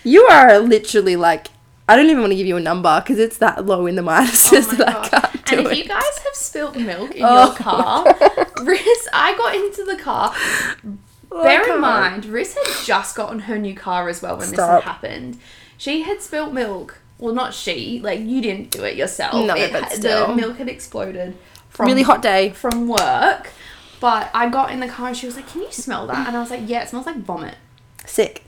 You 0.04 0.24
are 0.24 0.60
literally 0.60 1.16
like. 1.16 1.48
I 1.88 1.96
don't 1.96 2.06
even 2.06 2.20
want 2.20 2.32
to 2.34 2.38
give 2.38 2.46
you 2.46 2.56
a 2.56 2.60
number 2.62 3.02
because 3.02 3.18
it's 3.18 3.38
that 3.40 3.66
low 3.66 3.88
in 3.88 3.96
the 3.96 4.04
minuses 4.04 4.68
Oh 4.68 4.72
my 4.72 4.78
that 4.78 4.90
I 4.90 4.94
god. 4.94 5.10
can't 5.10 5.46
do 5.48 5.58
And 5.58 5.66
if 5.66 5.72
it. 5.72 5.78
you 5.80 5.84
guys 5.86 6.18
have 6.24 6.36
spilt 6.36 6.76
milk 6.76 7.16
in 7.16 7.24
Oh 7.26 7.48
your 7.48 7.56
car, 7.56 8.06
Riss, 8.58 9.08
I 9.12 9.36
got 9.36 9.56
into 9.56 9.84
the 9.86 9.96
car. 9.96 10.32
Oh, 11.32 11.44
Bear 11.44 11.74
in 11.74 11.82
mind, 11.82 12.26
Riss 12.26 12.54
had 12.54 12.86
just 12.86 13.16
gotten 13.16 13.40
her 13.40 13.58
new 13.58 13.74
car 13.76 14.08
as 14.08 14.22
well 14.22 14.38
when 14.38 14.52
this 14.52 14.60
had 14.60 14.84
happened. 14.84 15.40
She 15.80 16.04
had 16.04 16.22
spilt 16.22 16.54
milk. 16.54 17.00
Well, 17.18 17.34
not 17.34 17.56
she. 17.56 18.00
Like 18.04 18.20
you 18.20 18.40
didn't 18.40 18.70
do 18.70 18.84
it 18.84 18.96
yourself. 18.96 19.34
No, 19.48 19.56
It 19.56 19.72
but 19.74 19.92
still. 19.92 20.28
the 20.28 20.36
milk 20.36 20.58
had 20.58 20.70
exploded 20.70 21.36
from 21.70 21.88
really 21.88 22.04
hot 22.04 22.22
day. 22.22 22.50
from 22.52 22.88
work. 22.88 23.52
But 24.00 24.30
I 24.34 24.50
got 24.50 24.72
in 24.72 24.80
the 24.80 24.88
car 24.88 25.08
and 25.10 25.18
she 25.18 25.26
was 25.26 25.36
like, 25.36 25.48
"Can 25.50 25.62
you 25.62 25.72
smell 25.72 26.08
that?" 26.08 26.28
And 26.28 26.36
I 26.38 26.40
was 26.40 26.50
like, 26.52 26.62
"Yeah, 26.66 26.84
it 26.84 26.90
smells 26.90 27.06
like 27.06 27.18
vomit." 27.18 27.56
Sick. 28.06 28.44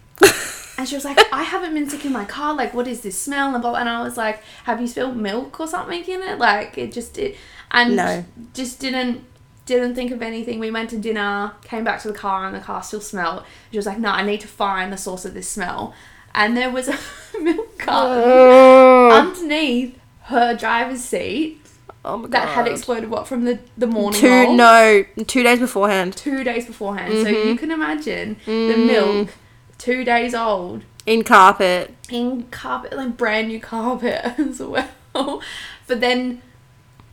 And 0.78 0.88
she 0.90 0.96
was 0.96 1.06
like, 1.06 1.20
I 1.32 1.44
haven't 1.44 1.76
been 1.76 1.88
sick 1.88 2.06
in 2.06 2.12
my 2.12 2.26
car. 2.26 2.56
Like, 2.56 2.74
what 2.74 2.88
is 2.88 3.02
this 3.02 3.20
smell? 3.20 3.54
And, 3.54 3.62
blah, 3.62 3.76
and 3.76 3.88
I 3.88 4.02
was 4.02 4.18
like, 4.18 4.42
Have 4.64 4.82
you 4.82 4.88
spilled 4.88 5.16
milk 5.16 5.60
or 5.60 5.68
something 5.68 6.04
in 6.06 6.22
it? 6.24 6.40
Like, 6.40 6.76
it 6.76 6.92
just 6.92 7.14
did. 7.14 7.36
And 7.70 7.96
No. 7.98 8.26
just 8.56 8.80
didn't 8.80 9.26
didn't 9.68 9.94
think 9.94 10.12
of 10.12 10.24
anything. 10.24 10.60
We 10.60 10.72
went 10.72 10.90
to 10.90 10.98
dinner, 10.98 11.52
came 11.64 11.84
back 11.84 12.02
to 12.02 12.08
the 12.08 12.16
car, 12.18 12.48
and 12.48 12.56
the 12.56 12.60
car 12.62 12.82
still 12.82 13.02
smelled. 13.02 13.44
She 13.70 13.78
was 13.78 13.86
like, 13.86 14.00
No, 14.00 14.10
I 14.10 14.24
need 14.24 14.42
to 14.42 14.48
find 14.48 14.92
the 14.92 14.98
source 14.98 15.24
of 15.24 15.36
this 15.36 15.48
smell. 15.48 15.94
And 16.34 16.58
there 16.58 16.72
was 16.72 16.88
a 16.88 16.98
milk 17.40 17.78
carton 17.78 19.12
underneath 19.12 20.00
her 20.24 20.56
driver's 20.56 21.04
seat 21.04 21.61
my 22.04 22.28
that 22.28 22.50
had 22.50 22.68
exploded. 22.68 23.10
What 23.10 23.28
from 23.28 23.44
the 23.46 23.60
the 23.78 23.88
morning? 23.88 24.20
Two 24.20 24.54
no, 24.56 25.06
two 25.28 25.44
days 25.44 25.60
beforehand 25.60 26.16
two 26.18 26.44
days 26.44 26.66
beforehand. 26.66 27.14
So 27.14 27.26
Mhm. 27.32 27.46
you 27.46 27.56
can 27.56 27.72
imagine 27.72 28.38
the 28.46 28.52
Mm. 28.52 28.86
milk, 28.88 29.30
two 29.78 30.04
days 30.04 30.34
old, 30.34 30.84
in 31.06 31.24
carpet. 31.24 31.94
in 32.10 32.44
carpet, 32.52 32.94
like 32.94 33.18
brand 33.18 33.48
new 33.50 33.60
carpet 33.60 34.24
as 34.40 34.60
well. 34.60 35.42
But 35.88 36.00
then 36.02 36.42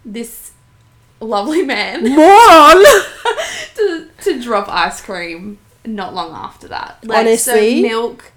this 0.05 0.53
lovely 1.21 1.63
man 1.65 2.05
Moron. 2.17 2.85
to, 3.75 4.09
to 4.23 4.41
drop 4.43 4.69
ice 4.69 5.01
cream 5.01 5.59
not 5.85 6.15
long 6.15 6.33
after 6.35 6.69
that. 6.69 6.99
Like, 7.03 7.19
Honestly? 7.27 7.83
so 7.83 7.89
milk 7.89 8.33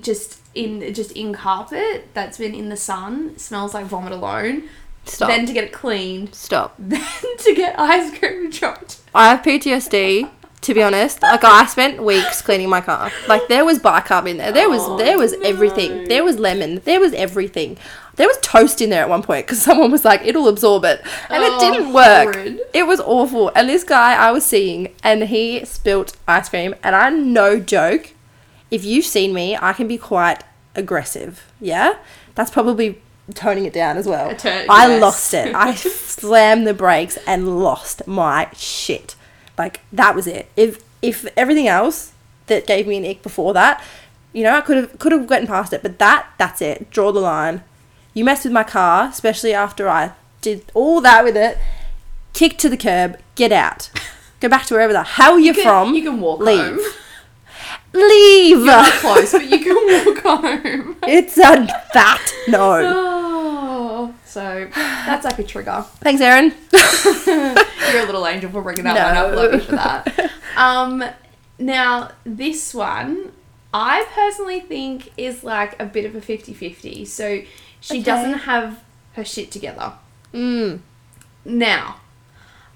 just 0.00 0.38
in 0.54 0.92
just 0.94 1.12
in 1.12 1.32
carpet 1.34 2.08
that's 2.14 2.38
been 2.38 2.54
in 2.54 2.68
the 2.70 2.76
sun 2.76 3.36
smells 3.38 3.74
like 3.74 3.84
vomit 3.86 4.12
alone. 4.12 4.68
Stop. 5.04 5.28
Then 5.28 5.46
to 5.46 5.52
get 5.52 5.64
it 5.64 5.72
cleaned, 5.72 6.34
Stop. 6.34 6.74
then 6.78 7.02
to 7.38 7.54
get 7.54 7.78
ice 7.78 8.16
cream 8.18 8.50
dropped. 8.50 8.98
I 9.14 9.28
have 9.30 9.42
PTSD. 9.42 10.30
To 10.64 10.74
be 10.74 10.82
honest, 10.82 11.22
like 11.22 11.42
I 11.42 11.64
spent 11.64 12.02
weeks 12.02 12.42
cleaning 12.42 12.68
my 12.68 12.82
car. 12.82 13.10
Like 13.26 13.48
there 13.48 13.64
was 13.64 13.78
bicarb 13.78 14.28
in 14.28 14.36
there. 14.36 14.52
There 14.52 14.68
was 14.68 14.82
Oh, 14.84 14.98
there 14.98 15.16
was 15.16 15.32
no. 15.32 15.40
everything. 15.48 16.06
There 16.06 16.22
was 16.22 16.38
lemon. 16.38 16.82
There 16.84 17.00
was 17.00 17.14
everything. 17.14 17.78
There 18.16 18.28
was 18.28 18.36
toast 18.42 18.82
in 18.82 18.90
there 18.90 19.00
at 19.00 19.08
one 19.08 19.22
point 19.22 19.46
because 19.46 19.62
someone 19.62 19.90
was 19.90 20.04
like, 20.04 20.20
"It'll 20.22 20.48
absorb 20.48 20.84
it," 20.84 21.00
and 21.30 21.42
it 21.42 21.50
Oh, 21.50 21.60
didn't 21.72 21.94
work. 21.94 22.34
horrid. 22.34 22.60
It 22.74 22.86
was 22.86 23.00
awful. 23.00 23.50
And 23.56 23.70
this 23.70 23.84
guy 23.84 24.12
I 24.14 24.32
was 24.32 24.44
seeing, 24.44 24.94
and 25.02 25.24
he 25.24 25.64
spilt 25.64 26.14
ice 26.28 26.50
cream, 26.50 26.74
and 26.82 26.94
I 26.94 27.08
no 27.08 27.58
joke. 27.58 28.10
If 28.70 28.84
you've 28.84 29.06
seen 29.06 29.32
me, 29.32 29.56
I 29.58 29.72
can 29.72 29.88
be 29.88 29.96
quite 29.96 30.44
aggressive. 30.76 31.50
Yeah, 31.58 31.94
that's 32.34 32.50
probably 32.50 33.00
toning 33.32 33.64
it 33.64 33.72
down 33.72 33.96
as 33.96 34.06
well. 34.06 34.34
Turn- 34.36 34.66
I 34.68 34.86
yes. 34.88 35.00
lost 35.00 35.34
it. 35.34 35.54
I 35.54 35.74
slammed 35.76 36.66
the 36.66 36.74
brakes 36.74 37.18
and 37.26 37.60
lost 37.62 38.06
my 38.06 38.48
shit. 38.54 39.14
Like 39.58 39.80
that 39.92 40.14
was 40.14 40.26
it. 40.26 40.50
If 40.56 40.82
if 41.02 41.26
everything 41.36 41.66
else 41.68 42.12
that 42.46 42.66
gave 42.66 42.86
me 42.86 42.96
an 42.96 43.04
ick 43.04 43.22
before 43.22 43.52
that, 43.54 43.82
you 44.32 44.42
know, 44.44 44.54
I 44.56 44.60
could 44.60 44.76
have 44.76 44.98
could 44.98 45.12
have 45.12 45.26
gotten 45.26 45.46
past 45.46 45.72
it. 45.72 45.82
But 45.82 45.98
that 45.98 46.26
that's 46.38 46.60
it. 46.62 46.90
Draw 46.90 47.12
the 47.12 47.20
line. 47.20 47.62
You 48.14 48.24
messed 48.24 48.44
with 48.44 48.52
my 48.52 48.64
car, 48.64 49.08
especially 49.08 49.54
after 49.54 49.88
I 49.88 50.12
did 50.40 50.64
all 50.74 51.00
that 51.02 51.22
with 51.24 51.36
it. 51.36 51.58
Kick 52.32 52.58
to 52.58 52.68
the 52.68 52.76
curb. 52.76 53.18
Get 53.34 53.52
out. 53.52 53.90
Go 54.40 54.48
back 54.48 54.64
to 54.66 54.74
wherever 54.74 54.92
the 54.92 55.02
hell 55.02 55.38
you're 55.38 55.54
You 55.54 55.62
can- 55.62 55.62
from. 55.64 55.94
You 55.94 56.02
can 56.02 56.20
walk 56.20 56.40
Leave. 56.40 56.58
home. 56.58 56.78
Leave. 57.92 58.58
You're 58.58 58.66
not 58.66 58.92
close, 58.92 59.32
but 59.32 59.48
you 59.50 59.58
can 59.58 60.06
walk 60.06 60.18
home. 60.42 60.96
it's 61.06 61.36
a 61.38 61.66
that 61.94 62.32
no. 62.48 63.16
Oh, 63.72 64.14
so 64.24 64.68
that's 64.74 65.24
like 65.24 65.38
a 65.38 65.42
trigger. 65.44 65.84
Thanks, 66.00 66.20
Erin. 66.22 66.54
You're 67.92 68.02
a 68.02 68.06
little 68.06 68.26
angel 68.26 68.50
for 68.50 68.62
bringing 68.62 68.84
that 68.84 68.94
one 68.94 69.16
up. 69.16 69.30
No. 69.32 69.36
Love 69.36 69.52
you 69.54 69.60
for 69.60 69.72
that. 69.72 70.30
Um, 70.56 71.04
now 71.58 72.10
this 72.24 72.72
one, 72.72 73.32
I 73.74 74.06
personally 74.14 74.60
think 74.60 75.12
is 75.18 75.44
like 75.44 75.80
a 75.80 75.84
bit 75.86 76.04
of 76.06 76.14
a 76.14 76.20
50-50. 76.20 77.06
So 77.06 77.42
she 77.80 77.94
Okay. 77.94 78.02
doesn't 78.02 78.38
have 78.40 78.82
her 79.14 79.24
shit 79.24 79.50
together. 79.50 79.92
Mm. 80.32 80.80
Now, 81.44 81.96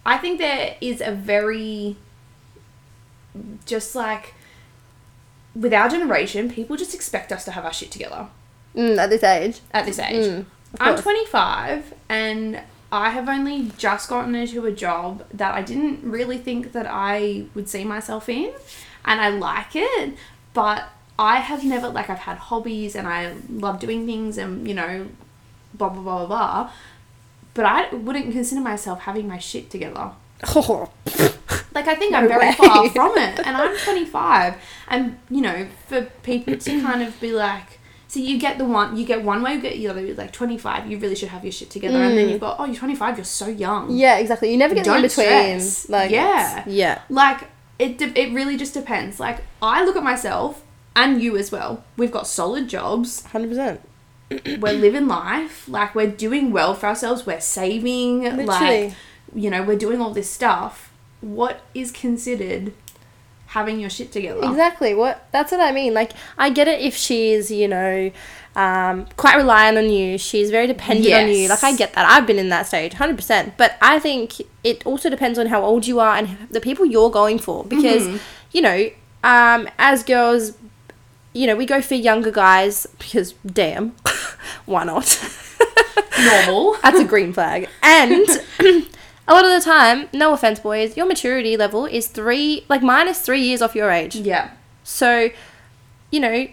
I 0.04 0.18
think 0.18 0.38
there 0.38 0.76
is 0.80 1.00
a 1.00 1.12
very 1.12 1.96
just 3.66 3.94
like 3.94 4.34
with 5.54 5.72
our 5.72 5.88
generation, 5.88 6.50
people 6.50 6.76
just 6.76 6.94
expect 6.94 7.32
us 7.32 7.44
to 7.44 7.50
have 7.52 7.64
our 7.64 7.72
shit 7.72 7.90
together 7.90 8.26
Mm, 8.74 8.98
at 8.98 9.08
this 9.10 9.22
age. 9.22 9.60
at 9.72 9.86
this 9.86 9.98
age. 10.00 10.24
Mm, 10.26 10.44
I'm 10.80 10.96
25 10.98 11.94
and 12.08 12.60
I 12.90 13.10
have 13.10 13.28
only 13.28 13.70
just 13.78 14.08
gotten 14.08 14.34
into 14.34 14.66
a 14.66 14.72
job 14.72 15.24
that 15.32 15.54
I 15.54 15.62
didn't 15.62 16.02
really 16.02 16.38
think 16.38 16.72
that 16.72 16.86
I 16.88 17.44
would 17.54 17.68
see 17.68 17.84
myself 17.84 18.28
in 18.28 18.52
and 19.04 19.20
I 19.20 19.28
like 19.28 19.74
it, 19.76 20.14
but 20.54 20.88
I 21.18 21.36
have 21.36 21.64
never 21.64 21.88
like 21.88 22.10
I've 22.10 22.18
had 22.20 22.38
hobbies 22.38 22.96
and 22.96 23.06
I 23.06 23.34
love 23.48 23.78
doing 23.78 24.06
things 24.06 24.36
and 24.38 24.66
you 24.66 24.74
know 24.74 25.06
blah 25.74 25.88
blah 25.90 26.02
blah 26.02 26.18
blah 26.18 26.26
blah. 26.26 26.70
But 27.54 27.66
I 27.66 27.94
wouldn't 27.94 28.32
consider 28.32 28.60
myself 28.60 29.00
having 29.02 29.28
my 29.28 29.38
shit 29.38 29.70
together. 29.70 30.10
Like 31.74 31.88
I 31.88 31.94
think 31.94 32.12
No 32.12 32.18
I'm 32.18 32.28
very 32.28 32.46
way. 32.48 32.52
far 32.54 32.88
from 32.90 33.18
it, 33.18 33.40
and 33.44 33.56
I'm 33.56 33.76
25, 33.76 34.54
and 34.88 35.18
you 35.28 35.40
know, 35.40 35.66
for 35.88 36.02
people 36.22 36.56
to 36.56 36.80
kind 36.86 37.02
of 37.02 37.18
be 37.20 37.32
like, 37.32 37.80
so 38.06 38.20
you 38.20 38.38
get 38.38 38.58
the 38.58 38.64
one, 38.64 38.96
you 38.96 39.04
get 39.04 39.24
one 39.24 39.42
way, 39.42 39.54
you 39.54 39.60
get 39.60 39.74
the 39.74 39.88
other. 39.88 40.00
You're 40.00 40.14
like 40.14 40.32
25, 40.32 40.88
you 40.90 40.98
really 40.98 41.16
should 41.16 41.30
have 41.30 41.44
your 41.44 41.50
shit 41.52 41.70
together, 41.70 41.98
and 42.00 42.16
then 42.16 42.28
Mm. 42.28 42.30
you've 42.30 42.40
got, 42.40 42.60
oh, 42.60 42.64
you're 42.64 42.76
25, 42.76 43.18
you're 43.18 43.24
so 43.24 43.48
young. 43.48 43.90
Yeah, 43.90 44.18
exactly. 44.18 44.52
You 44.52 44.56
never 44.56 44.74
get 44.74 44.84
Don't 44.84 44.96
in 44.98 45.02
between. 45.02 45.26
stress. 45.60 45.88
Like, 45.88 46.10
Yeah. 46.12 46.62
yeah. 46.66 47.00
Like 47.08 47.48
it, 47.78 47.98
de- 47.98 48.16
it 48.18 48.32
really 48.32 48.56
just 48.56 48.72
depends. 48.72 49.18
Like 49.18 49.38
I 49.60 49.84
look 49.84 49.96
at 49.96 50.04
myself 50.04 50.62
and 50.94 51.20
you 51.20 51.36
as 51.36 51.50
well. 51.50 51.82
We've 51.96 52.12
got 52.12 52.28
solid 52.28 52.68
jobs. 52.68 53.24
Hundred 53.26 53.48
percent. 53.48 53.80
we're 54.60 54.72
living 54.72 55.06
life, 55.08 55.68
like 55.68 55.94
we're 55.96 56.06
doing 56.10 56.52
well 56.52 56.72
for 56.74 56.86
ourselves, 56.86 57.26
we're 57.26 57.40
saving, 57.40 58.22
Literally. 58.22 58.46
like 58.46 58.92
you 59.34 59.50
know, 59.50 59.62
we're 59.64 59.76
doing 59.76 60.00
all 60.00 60.12
this 60.14 60.30
stuff. 60.30 60.92
What 61.24 61.62
is 61.74 61.90
considered 61.90 62.72
having 63.46 63.80
your 63.80 63.88
shit 63.90 64.12
together? 64.12 64.40
Exactly. 64.42 64.94
What 64.94 65.26
that's 65.32 65.50
what 65.52 65.60
I 65.60 65.72
mean. 65.72 65.94
Like 65.94 66.12
I 66.36 66.50
get 66.50 66.68
it 66.68 66.80
if 66.80 66.94
she's, 66.94 67.50
you 67.50 67.66
know, 67.68 68.10
um, 68.54 69.06
quite 69.16 69.36
reliant 69.36 69.78
on 69.78 69.88
you. 69.88 70.18
She's 70.18 70.50
very 70.50 70.66
dependent 70.66 71.12
on 71.14 71.28
you. 71.30 71.48
Like 71.48 71.64
I 71.64 71.74
get 71.74 71.94
that. 71.94 72.04
I've 72.10 72.26
been 72.26 72.38
in 72.38 72.50
that 72.50 72.66
stage, 72.66 72.92
hundred 72.92 73.16
percent. 73.16 73.56
But 73.56 73.76
I 73.80 73.98
think 73.98 74.34
it 74.62 74.84
also 74.86 75.08
depends 75.08 75.38
on 75.38 75.46
how 75.46 75.62
old 75.62 75.86
you 75.86 75.98
are 75.98 76.14
and 76.16 76.36
the 76.50 76.60
people 76.60 76.84
you're 76.84 77.10
going 77.10 77.38
for. 77.38 77.64
Because 77.64 78.06
Mm-hmm. 78.06 78.16
you 78.52 78.60
know, 78.60 78.90
um, 79.24 79.68
as 79.78 80.02
girls, 80.04 80.52
you 81.32 81.46
know, 81.46 81.56
we 81.56 81.64
go 81.64 81.80
for 81.80 81.94
younger 81.94 82.30
guys 82.30 82.86
because 82.98 83.32
damn, 83.46 83.94
why 84.66 84.84
not? 84.84 85.08
Normal. 86.18 86.76
That's 86.82 87.00
a 87.00 87.04
green 87.04 87.32
flag. 87.32 87.68
And 87.82 88.26
a 89.26 89.32
lot 89.32 89.44
of 89.44 89.50
the 89.52 89.60
time, 89.60 90.08
no 90.12 90.32
offense, 90.32 90.60
boys, 90.60 90.96
your 90.96 91.06
maturity 91.06 91.56
level 91.56 91.86
is 91.86 92.06
three, 92.08 92.64
like 92.68 92.82
minus 92.82 93.20
three 93.20 93.40
years 93.40 93.62
off 93.62 93.74
your 93.74 93.90
age. 93.90 94.16
yeah. 94.16 94.50
So, 94.82 95.30
you 96.10 96.20
know, 96.20 96.46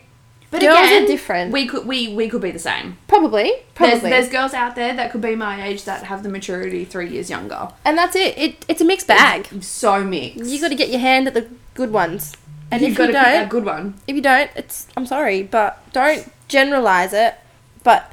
But 0.51 0.61
Girls 0.61 0.79
are 0.89 1.05
different. 1.05 1.51
We 1.51 1.67
could 1.67 1.85
we 1.85 2.13
we 2.13 2.29
could 2.29 2.41
be 2.41 2.51
the 2.51 2.59
same. 2.59 2.97
probably, 3.07 3.53
probably, 3.75 3.99
There's, 3.99 4.11
there's 4.11 4.29
girls 4.29 4.53
out 4.53 4.75
there 4.75 4.93
that 4.95 5.11
could 5.11 5.21
be 5.21 5.35
my 5.35 5.65
age 5.65 5.83
that 5.83 6.03
have 6.03 6.23
the 6.23 6.29
maturity 6.29 6.85
three 6.85 7.09
years 7.09 7.29
younger. 7.29 7.69
and 7.85 7.97
that's 7.97 8.15
it. 8.15 8.37
It 8.37 8.65
it's 8.69 8.81
a 8.81 8.85
mixed 8.85 9.07
bag. 9.07 9.47
So 9.63 10.03
mixed. 10.03 10.45
You 10.45 10.59
got 10.61 10.69
to 10.69 10.75
get 10.75 10.89
your 10.89 10.99
hand 10.99 11.27
at 11.27 11.33
the 11.33 11.47
good 11.73 11.91
ones, 11.91 12.33
and 12.71 12.81
You've 12.81 12.91
if 12.91 12.97
got 12.97 13.07
you 13.07 13.13
to 13.13 13.19
pick 13.19 13.27
a 13.27 13.39
don't, 13.39 13.49
good 13.49 13.65
one. 13.65 13.95
if 14.07 14.15
you 14.15 14.21
don't, 14.21 14.49
it's 14.55 14.87
I'm 14.95 15.05
sorry, 15.05 15.43
but 15.43 15.81
don't 15.93 16.29
generalize 16.47 17.11
it. 17.13 17.35
But 17.83 18.11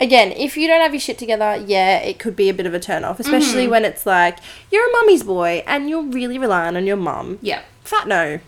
again, 0.00 0.32
if 0.32 0.56
you 0.56 0.66
don't 0.68 0.80
have 0.80 0.92
your 0.92 1.00
shit 1.00 1.18
together, 1.18 1.62
yeah, 1.66 1.98
it 1.98 2.18
could 2.18 2.36
be 2.36 2.48
a 2.48 2.54
bit 2.54 2.66
of 2.66 2.74
a 2.74 2.80
turn 2.80 3.04
off, 3.04 3.18
especially 3.20 3.62
Mm-hmm. 3.62 3.70
when 3.70 3.84
it's 3.84 4.04
like 4.06 4.38
you're 4.70 4.88
a 4.88 4.92
mummy's 4.92 5.22
boy 5.22 5.62
and 5.66 5.88
you're 5.88 6.02
really 6.04 6.38
relying 6.38 6.76
on 6.76 6.86
your 6.86 6.96
mum. 6.96 7.38
Yeah. 7.42 7.62
Fat 7.84 8.06
no. 8.08 8.40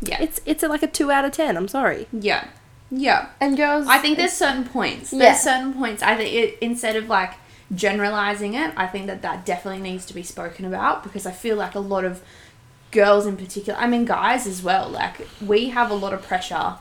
Yeah. 0.00 0.20
It's 0.20 0.40
it's 0.46 0.62
a, 0.62 0.68
like 0.68 0.82
a 0.82 0.86
two 0.88 1.10
out 1.10 1.24
of 1.24 1.32
ten. 1.32 1.56
I'm 1.56 1.68
sorry. 1.68 2.06
yeah. 2.12 2.48
Yeah. 2.94 3.28
And 3.40 3.56
girls, 3.56 3.86
I 3.88 3.96
think 3.98 4.18
there's 4.18 4.34
certain 4.34 4.64
points. 4.64 5.10
There's 5.12 5.22
Yeah. 5.22 5.34
certain 5.34 5.72
points. 5.72 6.02
I 6.02 6.14
think 6.14 6.34
it, 6.34 6.58
instead 6.60 6.94
of 6.96 7.08
like 7.08 7.32
generalizing 7.74 8.54
it, 8.54 8.72
I 8.76 8.86
think 8.86 9.06
that 9.06 9.22
that 9.22 9.46
definitely 9.46 9.80
needs 9.80 10.04
to 10.06 10.14
be 10.14 10.22
spoken 10.22 10.64
about 10.66 11.02
because 11.02 11.24
I 11.26 11.30
feel 11.32 11.56
like 11.56 11.74
a 11.74 11.80
lot 11.80 12.04
of 12.04 12.22
girls 12.90 13.24
in 13.26 13.36
particular, 13.38 13.78
I 13.78 13.86
mean 13.86 14.04
guys 14.04 14.46
as 14.46 14.62
well, 14.62 14.88
like 14.90 15.26
we 15.44 15.70
have 15.70 15.90
a 15.90 15.94
lot 15.94 16.12
of 16.12 16.20
pressure, 16.22 16.74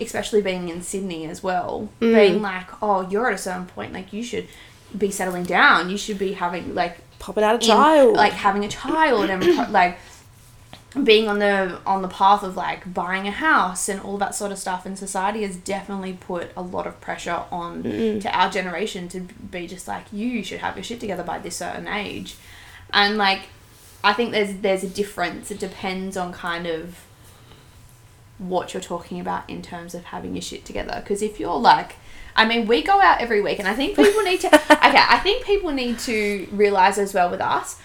especially 0.00 0.42
being 0.42 0.68
in 0.68 0.82
Sydney 0.82 1.26
as 1.26 1.42
well, 1.42 1.88
Mm. 2.00 2.14
being 2.14 2.42
like, 2.42 2.68
oh, 2.82 3.08
you're 3.08 3.28
at 3.28 3.34
a 3.34 3.38
certain 3.38 3.66
point, 3.66 3.92
like 3.92 4.12
you 4.12 4.22
should 4.22 4.46
be 4.96 5.10
settling 5.10 5.44
down. 5.44 5.90
You 5.90 5.96
should 5.98 6.18
be 6.18 6.32
having 6.34 6.74
like 6.74 6.98
popping 7.18 7.44
out 7.44 7.52
a 7.52 7.54
in- 7.56 7.60
child. 7.60 8.14
like 8.16 8.32
having 8.32 8.64
a 8.64 8.68
child 8.68 9.30
and 9.30 9.44
like 9.72 9.98
being 11.02 11.28
on 11.28 11.38
the 11.40 11.78
on 11.84 12.00
the 12.00 12.08
path 12.08 12.42
of 12.42 12.56
like 12.56 12.92
buying 12.94 13.26
a 13.28 13.30
house 13.30 13.86
and 13.88 14.00
all 14.00 14.16
that 14.16 14.34
sort 14.34 14.50
of 14.50 14.58
stuff 14.58 14.86
and 14.86 14.98
society 14.98 15.42
has 15.42 15.54
definitely 15.56 16.14
put 16.14 16.50
a 16.56 16.62
lot 16.62 16.86
of 16.86 16.98
pressure 17.02 17.42
on 17.50 17.82
to 17.82 18.28
our 18.32 18.48
generation 18.50 19.06
to 19.08 19.20
be 19.20 19.66
just 19.66 19.86
like 19.86 20.04
you 20.10 20.42
should 20.42 20.60
have 20.60 20.74
your 20.74 20.82
shit 20.84 20.98
together 20.98 21.22
by 21.22 21.38
this 21.38 21.56
certain 21.56 21.86
age 21.86 22.36
and 22.94 23.18
like 23.18 23.40
i 24.02 24.14
think 24.14 24.30
there's 24.32 24.54
there's 24.62 24.82
a 24.84 24.88
difference 24.88 25.50
it 25.50 25.58
depends 25.58 26.16
on 26.16 26.32
kind 26.32 26.66
of 26.66 27.04
what 28.38 28.74
you're 28.74 28.82
talking 28.82 29.18
about 29.18 29.48
in 29.48 29.62
terms 29.62 29.94
of 29.94 30.04
having 30.04 30.34
your 30.34 30.42
shit 30.42 30.64
together 30.64 31.00
because 31.02 31.22
if 31.22 31.40
you're 31.40 31.56
like 31.56 31.96
I 32.36 32.44
mean, 32.44 32.66
we 32.66 32.82
go 32.82 33.00
out 33.00 33.20
every 33.22 33.40
week, 33.40 33.58
and 33.58 33.66
I 33.66 33.74
think 33.74 33.96
people 33.96 34.22
need 34.22 34.40
to. 34.42 34.48
okay, 34.54 35.02
I 35.08 35.18
think 35.22 35.44
people 35.44 35.72
need 35.72 35.98
to 36.00 36.46
realize 36.52 36.98
as 36.98 37.14
well 37.14 37.30
with 37.30 37.40
us, 37.40 37.80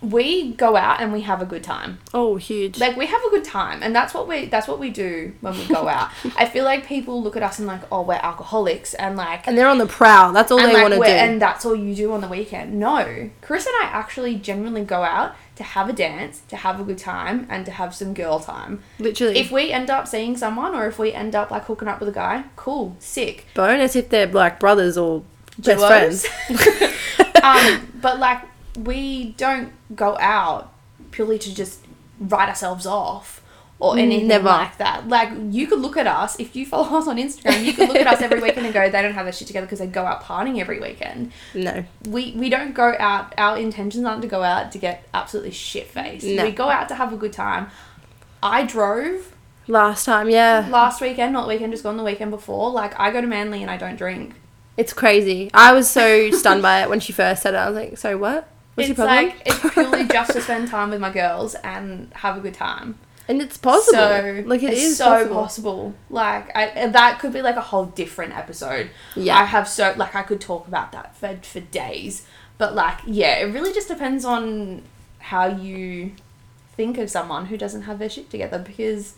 we 0.00 0.52
go 0.52 0.76
out 0.76 1.00
and 1.00 1.12
we 1.12 1.20
have 1.22 1.42
a 1.42 1.44
good 1.44 1.62
time. 1.62 1.98
oh, 2.14 2.36
huge. 2.36 2.78
Like 2.78 2.96
we 2.96 3.06
have 3.06 3.22
a 3.22 3.30
good 3.30 3.44
time, 3.44 3.82
and 3.82 3.94
that's 3.94 4.14
what 4.14 4.26
we 4.26 4.46
that's 4.46 4.66
what 4.66 4.78
we 4.78 4.88
do 4.88 5.34
when 5.42 5.56
we 5.58 5.66
go 5.66 5.88
out. 5.88 6.10
I 6.38 6.46
feel 6.46 6.64
like 6.64 6.86
people 6.86 7.22
look 7.22 7.36
at 7.36 7.42
us 7.42 7.58
and 7.58 7.68
like, 7.68 7.82
oh, 7.92 8.02
we're 8.02 8.14
alcoholics, 8.14 8.94
and 8.94 9.16
like. 9.16 9.46
and 9.46 9.58
they're 9.58 9.68
on 9.68 9.78
the 9.78 9.86
prowl. 9.86 10.32
That's 10.32 10.50
all 10.50 10.58
they 10.58 10.72
like 10.72 10.82
want 10.82 10.94
to 10.94 11.00
do. 11.00 11.04
and 11.04 11.40
that's 11.40 11.66
all 11.66 11.76
you 11.76 11.94
do 11.94 12.12
on 12.12 12.22
the 12.22 12.28
weekend. 12.28 12.78
No, 12.78 13.30
Chris 13.42 13.66
and 13.66 13.74
I 13.82 13.90
actually 13.92 14.36
genuinely 14.36 14.84
go 14.84 15.02
out 15.02 15.36
to 15.60 15.64
have 15.64 15.90
a 15.90 15.92
dance, 15.92 16.40
to 16.48 16.56
have 16.56 16.80
a 16.80 16.84
good 16.84 16.96
time, 16.96 17.46
and 17.50 17.66
to 17.66 17.70
have 17.70 17.94
some 17.94 18.14
girl 18.14 18.40
time. 18.40 18.82
Literally. 18.98 19.38
If 19.38 19.50
we 19.50 19.70
end 19.70 19.90
up 19.90 20.08
seeing 20.08 20.34
someone, 20.34 20.74
or 20.74 20.86
if 20.86 20.98
we 20.98 21.12
end 21.12 21.34
up 21.34 21.50
like 21.50 21.64
hooking 21.64 21.86
up 21.86 22.00
with 22.00 22.08
a 22.08 22.12
guy, 22.12 22.44
cool, 22.56 22.96
sick. 22.98 23.44
bonus 23.52 23.94
if 23.94 24.08
they're 24.08 24.26
like 24.26 24.58
brothers 24.58 24.96
or 24.96 25.22
best 25.58 25.78
duos. 25.78 26.26
friends. 26.26 26.94
um, 27.42 27.92
but 28.00 28.18
like 28.18 28.40
we 28.78 29.32
don't 29.32 29.70
go 29.94 30.16
out 30.18 30.72
purely 31.10 31.38
to 31.38 31.54
just 31.54 31.84
write 32.18 32.48
ourselves 32.48 32.86
off 32.86 33.42
or 33.80 33.98
anything 33.98 34.28
Never. 34.28 34.44
like 34.44 34.76
that. 34.78 35.08
Like 35.08 35.30
you 35.50 35.66
could 35.66 35.80
look 35.80 35.96
at 35.96 36.06
us 36.06 36.38
if 36.38 36.54
you 36.54 36.66
follow 36.66 36.98
us 36.98 37.08
on 37.08 37.16
Instagram. 37.16 37.64
You 37.64 37.72
could 37.72 37.88
look 37.88 37.96
at 37.96 38.06
us 38.06 38.20
every 38.20 38.40
weekend 38.42 38.66
and 38.66 38.74
go, 38.74 38.88
they 38.88 39.02
don't 39.02 39.14
have 39.14 39.24
their 39.24 39.32
shit 39.32 39.46
together 39.46 39.66
because 39.66 39.78
they 39.78 39.86
go 39.86 40.04
out 40.04 40.22
partying 40.22 40.60
every 40.60 40.78
weekend. 40.80 41.32
No. 41.54 41.84
We 42.06 42.32
we 42.36 42.50
don't 42.50 42.74
go 42.74 42.94
out. 42.98 43.34
Our 43.38 43.56
intentions 43.56 44.04
aren't 44.04 44.22
to 44.22 44.28
go 44.28 44.42
out 44.42 44.70
to 44.72 44.78
get 44.78 45.08
absolutely 45.14 45.52
shit 45.52 45.88
faced. 45.88 46.26
No. 46.26 46.44
We 46.44 46.52
go 46.52 46.68
out 46.68 46.88
to 46.88 46.94
have 46.94 47.12
a 47.12 47.16
good 47.16 47.32
time. 47.32 47.68
I 48.42 48.64
drove 48.64 49.34
Last 49.70 50.04
time, 50.04 50.28
yeah. 50.28 50.66
last 50.68 51.00
weekend, 51.00 51.32
not 51.32 51.46
weekend, 51.46 51.72
just 51.72 51.84
gone 51.84 51.96
the 51.96 52.02
weekend 52.02 52.32
before. 52.32 52.70
Like 52.70 52.98
I 52.98 53.12
go 53.12 53.20
to 53.20 53.26
Manly 53.26 53.62
and 53.62 53.70
I 53.70 53.76
don't 53.76 53.96
drink. 53.96 54.34
It's 54.76 54.92
crazy. 54.92 55.48
I 55.54 55.72
was 55.72 55.88
so 55.88 56.30
stunned 56.32 56.62
by 56.62 56.82
it 56.82 56.90
when 56.90 56.98
she 56.98 57.12
first 57.12 57.42
said 57.42 57.54
it. 57.54 57.58
I 57.58 57.68
was 57.68 57.76
like, 57.76 57.96
so 57.96 58.18
what? 58.18 58.48
What's 58.74 58.88
it's 58.90 58.98
your 58.98 59.06
problem? 59.06 59.26
like 59.28 59.42
it's 59.46 59.74
purely 59.74 60.04
just 60.08 60.32
to 60.32 60.40
spend 60.40 60.68
time 60.70 60.90
with 60.90 61.00
my 61.00 61.12
girls 61.12 61.54
and 61.56 62.12
have 62.14 62.36
a 62.36 62.40
good 62.40 62.54
time. 62.54 62.98
And 63.30 63.40
it's 63.40 63.56
possible. 63.56 63.92
So 63.92 64.42
like 64.44 64.62
it 64.64 64.72
it's 64.72 64.82
is 64.82 64.98
so 64.98 65.04
possible. 65.04 65.34
possible. 65.36 65.94
Like 66.10 66.54
I, 66.56 66.88
that 66.88 67.20
could 67.20 67.32
be 67.32 67.42
like 67.42 67.54
a 67.54 67.60
whole 67.60 67.86
different 67.86 68.36
episode. 68.36 68.90
Yeah. 69.14 69.38
I 69.38 69.44
have 69.44 69.68
so 69.68 69.94
like 69.96 70.16
I 70.16 70.22
could 70.22 70.40
talk 70.40 70.66
about 70.66 70.90
that 70.92 71.16
for 71.16 71.38
for 71.42 71.60
days. 71.60 72.26
But 72.58 72.74
like 72.74 72.98
yeah, 73.06 73.36
it 73.36 73.54
really 73.54 73.72
just 73.72 73.86
depends 73.86 74.24
on 74.24 74.82
how 75.20 75.46
you 75.46 76.12
think 76.72 76.98
of 76.98 77.08
someone 77.08 77.46
who 77.46 77.56
doesn't 77.56 77.82
have 77.82 78.00
their 78.00 78.10
shit 78.10 78.30
together 78.30 78.58
because 78.58 79.14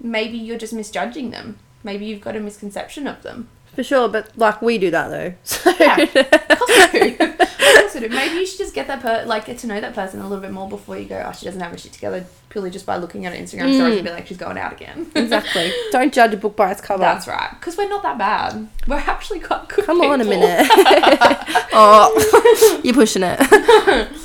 maybe 0.00 0.36
you're 0.36 0.58
just 0.58 0.72
misjudging 0.72 1.30
them. 1.30 1.58
Maybe 1.84 2.06
you've 2.06 2.20
got 2.20 2.34
a 2.34 2.40
misconception 2.40 3.06
of 3.06 3.22
them. 3.22 3.48
For 3.74 3.84
sure, 3.84 4.08
but 4.08 4.36
like 4.36 4.60
we 4.60 4.76
do 4.76 4.90
that 4.90 5.08
though. 5.08 5.34
So 5.44 5.70
Yeah. 5.80 7.36
Of 7.58 7.64
do. 7.64 7.66
Of 7.66 7.74
course 7.80 7.94
we 7.94 8.00
do. 8.00 8.08
Maybe 8.08 8.34
you 8.36 8.46
should 8.46 8.58
just 8.58 8.74
get 8.74 8.86
that 8.88 9.00
per 9.00 9.24
like 9.26 9.46
get 9.46 9.58
to 9.58 9.66
know 9.66 9.80
that 9.80 9.94
person 9.94 10.20
a 10.20 10.28
little 10.28 10.42
bit 10.42 10.52
more 10.52 10.68
before 10.68 10.96
you 10.98 11.06
go. 11.06 11.22
Oh, 11.26 11.32
she 11.32 11.44
doesn't 11.46 11.60
have 11.60 11.72
her 11.72 11.78
shit 11.78 11.92
together 11.92 12.24
purely 12.48 12.70
just 12.70 12.86
by 12.86 12.96
looking 12.96 13.26
at 13.26 13.32
her 13.34 13.38
Instagram 13.38 13.74
stories 13.74 13.94
Mm. 13.94 13.96
and 13.96 14.04
be 14.04 14.10
like, 14.10 14.26
she's 14.26 14.36
going 14.36 14.56
out 14.58 14.72
again. 14.72 15.10
exactly. 15.14 15.72
Don't 15.90 16.12
judge 16.14 16.32
a 16.34 16.36
book 16.36 16.56
by 16.56 16.70
its 16.70 16.80
cover. 16.80 17.00
That's 17.02 17.26
right. 17.26 17.50
Because 17.58 17.76
we're 17.76 17.88
not 17.88 18.02
that 18.02 18.18
bad. 18.18 18.68
We're 18.86 18.96
actually 18.96 19.40
quite 19.40 19.68
good. 19.68 19.84
Come 19.84 20.00
on 20.00 20.20
a 20.20 20.24
minute. 20.24 20.66
oh, 21.72 22.80
you're 22.84 22.94
pushing 22.94 23.22
it. 23.24 23.40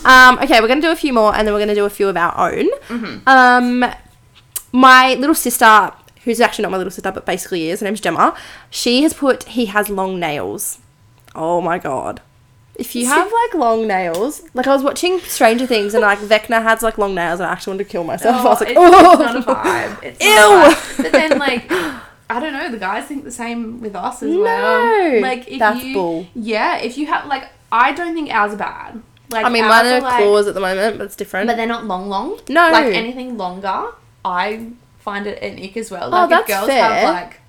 um, 0.06 0.38
okay, 0.40 0.62
we're 0.62 0.68
gonna 0.68 0.82
do 0.82 0.92
a 0.92 0.96
few 0.96 1.14
more, 1.14 1.36
and 1.36 1.48
then 1.48 1.54
we're 1.54 1.60
gonna 1.60 1.76
do 1.76 1.86
a 1.86 1.90
few 1.90 2.08
of 2.08 2.18
our 2.18 2.52
own. 2.54 2.70
Mm-hmm. 2.88 3.28
Um, 3.28 3.86
my 4.72 5.16
little 5.16 5.36
sister, 5.36 5.92
who's 6.24 6.40
actually 6.40 6.64
not 6.64 6.72
my 6.72 6.78
little 6.78 6.92
sister, 6.92 7.12
but 7.12 7.26
basically 7.26 7.70
is, 7.70 7.80
her 7.82 7.86
name's 7.86 8.00
Gemma. 8.02 8.38
She 8.70 9.04
has 9.04 9.14
put 9.14 9.44
he 9.46 9.66
has 9.68 9.90
long 9.90 10.20
nails. 10.20 10.80
Oh 11.36 11.60
my 11.62 11.78
god. 11.78 12.22
If 12.82 12.96
you 12.96 13.06
have 13.06 13.32
like 13.32 13.54
long 13.54 13.88
nails, 13.88 14.42
like 14.54 14.68
I 14.68 14.74
was 14.74 14.84
watching 14.84 15.20
Stranger 15.20 15.66
Things 15.68 15.94
and 15.94 16.02
like 16.02 16.20
Vecna 16.20 16.62
has 16.64 16.82
like 16.82 16.98
long 16.98 17.14
nails 17.16 17.40
and 17.40 17.48
I 17.48 17.52
actually 17.54 17.72
wanted 17.74 17.84
to 17.86 17.90
kill 17.92 18.04
myself. 18.04 18.38
I 18.38 18.40
Oh, 18.42 18.50
was 18.50 18.60
like, 18.62 18.70
it's, 18.70 18.80
oh, 18.80 19.12
it's 19.12 19.20
not 19.20 19.36
a 19.36 19.42
vibe. 19.42 20.04
It's 20.04 20.24
Ew. 20.24 20.30
Vibe. 20.30 21.04
But 21.04 21.12
then, 21.12 21.38
like, 21.48 21.72
I 21.72 22.40
don't 22.40 22.54
know. 22.54 22.70
The 22.72 22.78
guys 22.78 23.06
think 23.06 23.24
the 23.24 23.32
same 23.32 23.82
with 23.82 23.96
us 23.96 24.24
as 24.24 24.36
well. 24.36 25.14
No, 25.14 25.20
Like, 25.20 25.48
if 25.48 25.60
that's 25.60 25.84
you, 25.84 25.94
bull. 25.94 26.28
yeah, 26.34 26.78
if 26.78 26.98
you 26.98 27.06
have 27.08 27.28
like, 27.28 27.50
I 27.72 27.92
don't 27.94 28.14
think 28.14 28.30
ours 28.34 28.54
are 28.54 28.58
bad. 28.58 29.02
Like, 29.30 29.46
I 29.46 29.50
mean, 29.50 29.66
mine 29.68 29.86
are 29.86 30.02
like- 30.02 30.18
claws 30.18 30.48
at 30.48 30.54
the 30.56 30.60
moment, 30.60 30.98
but 30.98 31.06
it's 31.06 31.16
different. 31.16 31.48
but 31.48 31.56
they're 31.58 31.66
not 31.68 31.86
long, 31.86 32.10
long. 32.10 32.40
No. 32.50 32.70
like 32.72 32.94
anything 32.94 33.38
longer, 33.38 33.92
I 34.26 34.72
find 35.00 35.26
it 35.28 35.42
an 35.42 35.64
ick 35.64 35.78
as 35.78 35.90
well. 35.92 36.08
Oh, 36.08 36.10
Like, 36.10 36.30
that's 36.30 36.42
if 36.50 36.56
girls 36.58 36.68
fair. 36.68 36.84
have 36.84 37.14
like, 37.14 37.40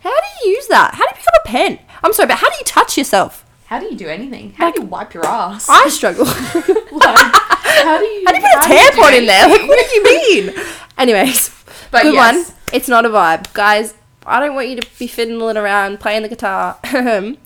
how 0.00 0.10
do 0.10 0.26
you 0.44 0.50
use 0.56 0.66
that? 0.68 0.94
How 0.94 1.04
do 1.04 1.10
you 1.10 1.16
pick 1.16 1.26
up 1.28 1.34
a 1.44 1.48
pen? 1.48 1.78
I'm 2.04 2.12
sorry, 2.12 2.26
but 2.28 2.38
how 2.38 2.48
do 2.50 2.56
you 2.58 2.64
touch 2.64 2.96
yourself? 2.98 3.44
How 3.72 3.78
do 3.78 3.86
you 3.86 3.96
do 3.96 4.06
anything? 4.06 4.52
How 4.52 4.66
like, 4.66 4.74
do 4.74 4.82
you 4.82 4.86
wipe 4.86 5.14
your 5.14 5.24
ass? 5.24 5.66
I 5.66 5.88
struggle. 5.88 6.26
like, 6.26 6.36
how 6.36 7.96
do 7.96 8.04
you? 8.04 8.22
How 8.26 8.32
do 8.32 8.38
you 8.38 8.42
put 8.42 8.52
a 8.52 8.68
tampon 8.68 9.18
in 9.18 9.24
there? 9.24 9.48
Like, 9.48 9.66
what 9.66 9.88
do 9.88 9.94
you 9.96 10.04
mean? 10.04 10.54
Anyways, 10.98 11.64
but 11.90 12.02
good 12.02 12.12
yes. 12.12 12.50
one. 12.50 12.56
It's 12.74 12.86
not 12.86 13.06
a 13.06 13.08
vibe, 13.08 13.50
guys. 13.54 13.94
I 14.26 14.40
don't 14.40 14.54
want 14.54 14.68
you 14.68 14.78
to 14.78 14.86
be 14.98 15.06
fiddling 15.06 15.56
around 15.56 16.00
playing 16.00 16.20
the 16.22 16.28
guitar, 16.28 16.78
and 16.84 17.38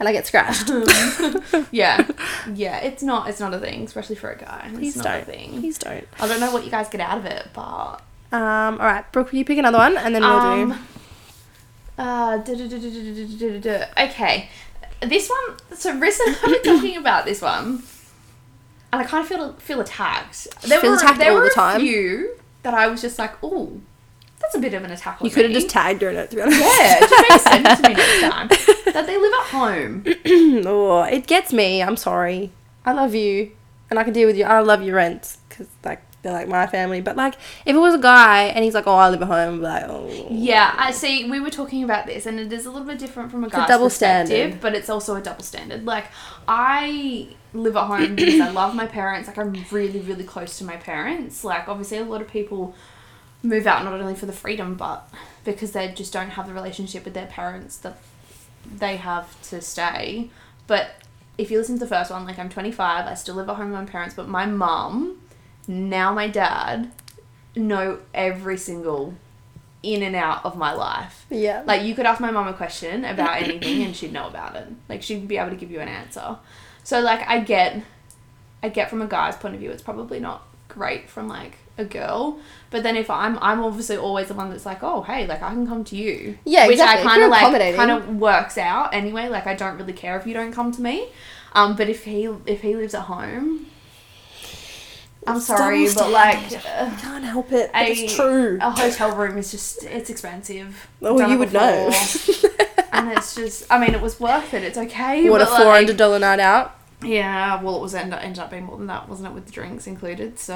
I 0.00 0.12
get 0.12 0.26
scratched. 0.26 0.70
yeah, 1.72 2.08
yeah. 2.54 2.78
It's 2.78 3.02
not. 3.02 3.28
It's 3.28 3.40
not 3.40 3.52
a 3.52 3.58
thing, 3.58 3.84
especially 3.84 4.16
for 4.16 4.30
a 4.30 4.38
guy. 4.38 4.70
Please 4.72 4.96
it's 4.96 5.04
don't. 5.04 5.26
Please 5.26 5.76
don't. 5.76 6.08
I 6.20 6.26
don't 6.26 6.40
know 6.40 6.52
what 6.52 6.64
you 6.64 6.70
guys 6.70 6.88
get 6.88 7.02
out 7.02 7.18
of 7.18 7.26
it, 7.26 7.48
but. 7.52 7.96
Um, 8.32 8.80
all 8.80 8.86
right, 8.86 9.04
Brooke, 9.12 9.34
you 9.34 9.44
pick 9.44 9.58
another 9.58 9.76
one, 9.76 9.98
and 9.98 10.14
then 10.14 10.22
we'll 10.22 10.32
um, 10.32 10.70
do. 10.70 10.76
Uh, 11.98 12.38
okay, 13.98 14.48
this 15.02 15.28
one. 15.30 15.76
So 15.76 15.96
recently, 15.98 16.34
I've 16.42 16.62
been 16.62 16.74
talking 16.76 16.96
about 16.96 17.24
this 17.24 17.40
one, 17.42 17.82
and 18.92 19.02
I 19.02 19.04
kind 19.04 19.22
of 19.22 19.28
feel 19.28 19.52
feel 19.54 19.80
attacked. 19.80 20.48
There 20.62 20.80
feel 20.80 20.90
were 20.92 20.96
attacked 20.96 21.18
there 21.18 21.30
all 21.32 21.38
were 21.38 21.44
the 21.44 21.50
a 21.50 21.54
time? 21.54 21.80
few 21.80 22.36
that 22.62 22.74
I 22.74 22.86
was 22.88 23.00
just 23.00 23.18
like, 23.18 23.34
oh, 23.42 23.80
that's 24.40 24.54
a 24.54 24.58
bit 24.58 24.74
of 24.74 24.84
an 24.84 24.90
attack. 24.90 25.20
On 25.20 25.26
You 25.26 25.32
could 25.32 25.44
have 25.44 25.52
just 25.52 25.68
tagged 25.70 26.02
her 26.02 26.10
in 26.10 26.16
it, 26.16 26.30
to 26.30 26.36
be 26.36 26.42
honest. 26.42 26.60
yeah, 26.60 27.00
just 27.00 27.14
maybe 27.28 27.38
send 27.38 27.66
it 27.66 27.76
to 27.76 27.88
me 27.88 27.94
next 27.94 28.20
time. 28.20 28.48
That 28.90 29.06
they 29.06 29.16
live 29.18 29.32
at 29.32 29.46
home. 29.46 30.04
oh, 30.66 31.02
it 31.04 31.28
gets 31.28 31.52
me. 31.52 31.80
I'm 31.80 31.96
sorry. 31.96 32.50
I 32.84 32.92
love 32.92 33.14
you, 33.14 33.52
and 33.88 34.00
I 34.00 34.04
can 34.04 34.12
deal 34.12 34.26
with 34.26 34.36
you. 34.36 34.44
I 34.44 34.58
love 34.60 34.82
your 34.82 34.96
rent 34.96 35.36
because 35.48 35.68
like 35.84 36.02
they're 36.22 36.32
like 36.32 36.48
my 36.48 36.66
family. 36.66 37.00
But 37.00 37.16
like, 37.16 37.34
if 37.64 37.74
it 37.74 37.78
was 37.78 37.94
a 37.94 37.98
guy 37.98 38.44
and 38.44 38.64
he's 38.64 38.74
like, 38.74 38.86
"Oh, 38.86 38.94
I 38.94 39.08
live 39.08 39.22
at 39.22 39.28
home," 39.28 39.60
like, 39.60 39.84
"Oh, 39.88 40.26
Yeah, 40.30 40.74
I 40.76 40.90
see. 40.90 41.28
We 41.30 41.40
were 41.40 41.50
talking 41.50 41.82
about 41.82 42.06
this, 42.06 42.26
and 42.26 42.38
it 42.38 42.52
is 42.52 42.66
a 42.66 42.70
little 42.70 42.86
bit 42.86 42.98
different 42.98 43.30
from 43.30 43.44
a 43.44 43.46
a 43.46 43.50
guy's 43.50 43.68
double 43.68 43.86
perspective, 43.86 44.28
standard. 44.28 44.60
but 44.60 44.74
it's 44.74 44.90
also 44.90 45.16
a 45.16 45.20
double 45.20 45.42
standard. 45.42 45.84
Like 45.84 46.06
I 46.46 47.28
live 47.52 47.76
at 47.76 47.86
home 47.86 48.14
because 48.14 48.40
I 48.40 48.50
love 48.50 48.74
my 48.74 48.86
parents. 48.86 49.28
Like 49.28 49.38
I'm 49.38 49.54
really, 49.70 50.00
really 50.00 50.24
close 50.24 50.58
to 50.58 50.64
my 50.64 50.76
parents. 50.76 51.44
Like 51.44 51.68
obviously, 51.68 51.98
a 51.98 52.04
lot 52.04 52.20
of 52.20 52.28
people 52.28 52.74
move 53.42 53.66
out 53.66 53.84
not 53.84 53.98
only 53.98 54.14
for 54.14 54.26
the 54.26 54.32
freedom, 54.32 54.74
but 54.74 55.08
because 55.44 55.72
they 55.72 55.88
just 55.92 56.12
don't 56.12 56.30
have 56.30 56.46
the 56.46 56.52
relationship 56.52 57.04
with 57.04 57.14
their 57.14 57.26
parents 57.26 57.76
that 57.78 57.96
they 58.66 58.96
have 58.96 59.40
to 59.42 59.60
stay. 59.60 60.30
But 60.66 60.90
if 61.38 61.50
you 61.50 61.58
listen 61.58 61.76
to 61.76 61.80
the 61.80 61.88
first 61.88 62.10
one, 62.10 62.26
like 62.26 62.38
I'm 62.38 62.50
25, 62.50 63.06
I 63.06 63.14
still 63.14 63.34
live 63.36 63.48
at 63.48 63.56
home 63.56 63.70
with 63.70 63.80
my 63.80 63.86
parents, 63.86 64.14
but 64.14 64.28
my 64.28 64.44
mum, 64.46 65.19
now 65.68 66.12
my 66.12 66.28
dad, 66.28 66.90
know 67.56 67.98
every 68.14 68.56
single 68.56 69.14
in 69.82 70.02
and 70.02 70.14
out 70.14 70.44
of 70.44 70.56
my 70.56 70.72
life. 70.72 71.26
yeah." 71.30 71.62
Like 71.66 71.82
you 71.82 71.94
could 71.94 72.06
ask 72.06 72.20
my 72.20 72.30
mum 72.30 72.48
a 72.48 72.52
question 72.52 73.04
about 73.04 73.42
anything 73.42 73.82
and 73.82 73.94
she'd 73.96 74.12
know 74.12 74.26
about 74.28 74.56
it. 74.56 74.68
Like 74.88 75.02
she'd 75.02 75.26
be 75.28 75.38
able 75.38 75.50
to 75.50 75.56
give 75.56 75.70
you 75.70 75.80
an 75.80 75.88
answer. 75.88 76.36
So 76.84 77.00
like 77.00 77.26
I 77.28 77.40
get 77.40 77.82
I 78.62 78.68
get 78.68 78.90
from 78.90 79.00
a 79.02 79.06
guy's 79.06 79.36
point 79.36 79.54
of 79.54 79.60
view 79.60 79.70
it's 79.70 79.82
probably 79.82 80.20
not 80.20 80.46
great 80.68 81.08
from 81.08 81.28
like 81.28 81.58
a 81.78 81.84
girl. 81.84 82.38
But 82.70 82.82
then 82.82 82.96
if 82.96 83.08
I'm 83.10 83.38
I'm 83.40 83.62
obviously 83.64 83.96
always 83.96 84.28
the 84.28 84.34
one 84.34 84.50
that's 84.50 84.66
like, 84.66 84.82
Oh 84.82 85.02
hey, 85.02 85.26
like 85.26 85.42
I 85.42 85.50
can 85.50 85.66
come 85.66 85.82
to 85.84 85.96
you. 85.96 86.38
Yeah, 86.44 86.66
Which 86.66 86.74
exactly. 86.74 87.06
I 87.06 87.12
kinda 87.12 87.28
like 87.28 87.76
kind 87.76 87.90
of 87.90 88.16
works 88.16 88.58
out 88.58 88.94
anyway. 88.94 89.28
Like 89.28 89.46
I 89.46 89.54
don't 89.54 89.76
really 89.78 89.92
care 89.92 90.18
if 90.18 90.26
you 90.26 90.34
don't 90.34 90.52
come 90.52 90.72
to 90.72 90.80
me. 90.82 91.08
Um 91.54 91.74
but 91.76 91.88
if 91.88 92.04
he 92.04 92.28
if 92.46 92.60
he 92.62 92.76
lives 92.76 92.94
at 92.94 93.02
home 93.02 93.66
I'm 95.30 95.40
sorry, 95.40 95.86
but 95.94 96.10
like 96.10 96.52
uh, 96.66 96.90
can't 96.98 97.24
help 97.24 97.52
it. 97.52 97.70
A, 97.74 97.90
it's 97.90 98.14
true. 98.14 98.58
a 98.60 98.70
hotel 98.70 99.16
room 99.16 99.38
is 99.38 99.50
just 99.50 99.84
it's 99.84 100.10
expensive. 100.10 100.88
Oh, 101.02 101.18
Done 101.18 101.30
you 101.30 101.38
would 101.38 101.52
know. 101.52 101.92
and 102.92 103.10
it's 103.12 103.34
just 103.34 103.66
I 103.70 103.78
mean 103.78 103.94
it 103.94 104.00
was 104.00 104.18
worth 104.20 104.52
it. 104.54 104.62
It's 104.62 104.78
okay. 104.78 105.28
what 105.28 105.42
a 105.42 105.46
four 105.46 105.66
like, 105.66 105.76
hundred 105.76 105.96
dollar 105.96 106.18
night 106.18 106.40
out. 106.40 106.76
Yeah, 107.02 107.62
well 107.62 107.76
it 107.76 107.82
was 107.82 107.94
end 107.94 108.12
ended 108.12 108.38
up 108.38 108.50
being 108.50 108.64
more 108.64 108.76
than 108.76 108.86
that, 108.88 109.08
wasn't 109.08 109.28
it, 109.28 109.34
with 109.34 109.46
the 109.46 109.52
drinks 109.52 109.86
included. 109.86 110.38
So 110.38 110.54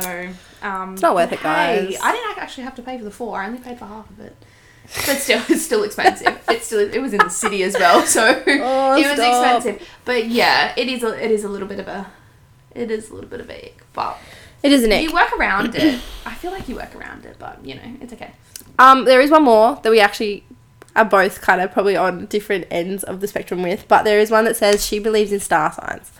um 0.62 0.92
It's 0.94 1.02
not 1.02 1.14
worth 1.14 1.32
it, 1.32 1.42
guys. 1.42 1.88
hey. 1.88 1.98
I 2.02 2.12
didn't 2.12 2.38
actually 2.38 2.64
have 2.64 2.74
to 2.76 2.82
pay 2.82 2.98
for 2.98 3.04
the 3.04 3.10
four, 3.10 3.40
I 3.40 3.46
only 3.46 3.58
paid 3.60 3.78
for 3.78 3.86
half 3.86 4.10
of 4.10 4.20
it. 4.20 4.36
But 5.06 5.16
still 5.16 5.40
it's 5.48 5.62
still 5.62 5.82
expensive. 5.84 6.38
it's 6.48 6.66
still 6.66 6.80
it 6.80 7.00
was 7.00 7.12
in 7.14 7.18
the 7.20 7.30
city 7.30 7.62
as 7.62 7.74
well, 7.74 8.02
so 8.02 8.22
Oh, 8.46 8.94
it 8.96 9.06
was 9.06 9.16
stop. 9.16 9.56
expensive. 9.64 9.88
But 10.04 10.26
yeah, 10.26 10.74
it 10.76 10.88
is 10.88 11.02
a 11.02 11.24
it 11.24 11.30
is 11.30 11.44
a 11.44 11.48
little 11.48 11.68
bit 11.68 11.78
of 11.80 11.88
a 11.88 12.06
it 12.74 12.90
is 12.90 13.08
a 13.10 13.14
little 13.14 13.30
bit 13.30 13.40
of 13.40 13.48
a 13.48 13.66
ick, 13.66 13.82
but 13.94 14.18
It 14.64 14.72
is 14.72 14.82
an 14.82 14.92
ick. 14.92 15.02
you 15.02 15.12
work 15.12 15.30
around 15.38 15.74
it. 15.74 16.00
I 16.26 16.34
feel 16.34 16.50
like 16.50 16.68
you 16.68 16.76
work 16.76 16.96
around 16.96 17.26
it, 17.26 17.36
but 17.38 17.64
you 17.64 17.74
know, 17.74 17.82
it's 18.00 18.14
okay. 18.14 18.32
Um, 18.78 19.04
there 19.04 19.20
is 19.20 19.30
one 19.30 19.44
more 19.44 19.78
that 19.82 19.90
we 19.90 20.00
actually 20.00 20.42
are 20.96 21.04
both 21.04 21.42
kind 21.42 21.60
of 21.60 21.70
probably 21.70 21.96
on 21.96 22.26
different 22.26 22.66
ends 22.70 23.04
of 23.04 23.20
the 23.20 23.28
spectrum 23.28 23.62
with, 23.62 23.86
but 23.88 24.04
there 24.04 24.18
is 24.18 24.30
one 24.30 24.44
that 24.46 24.56
says 24.56 24.84
she 24.84 24.98
believes 24.98 25.32
in 25.32 25.40
star 25.40 25.70
signs. 25.72 26.12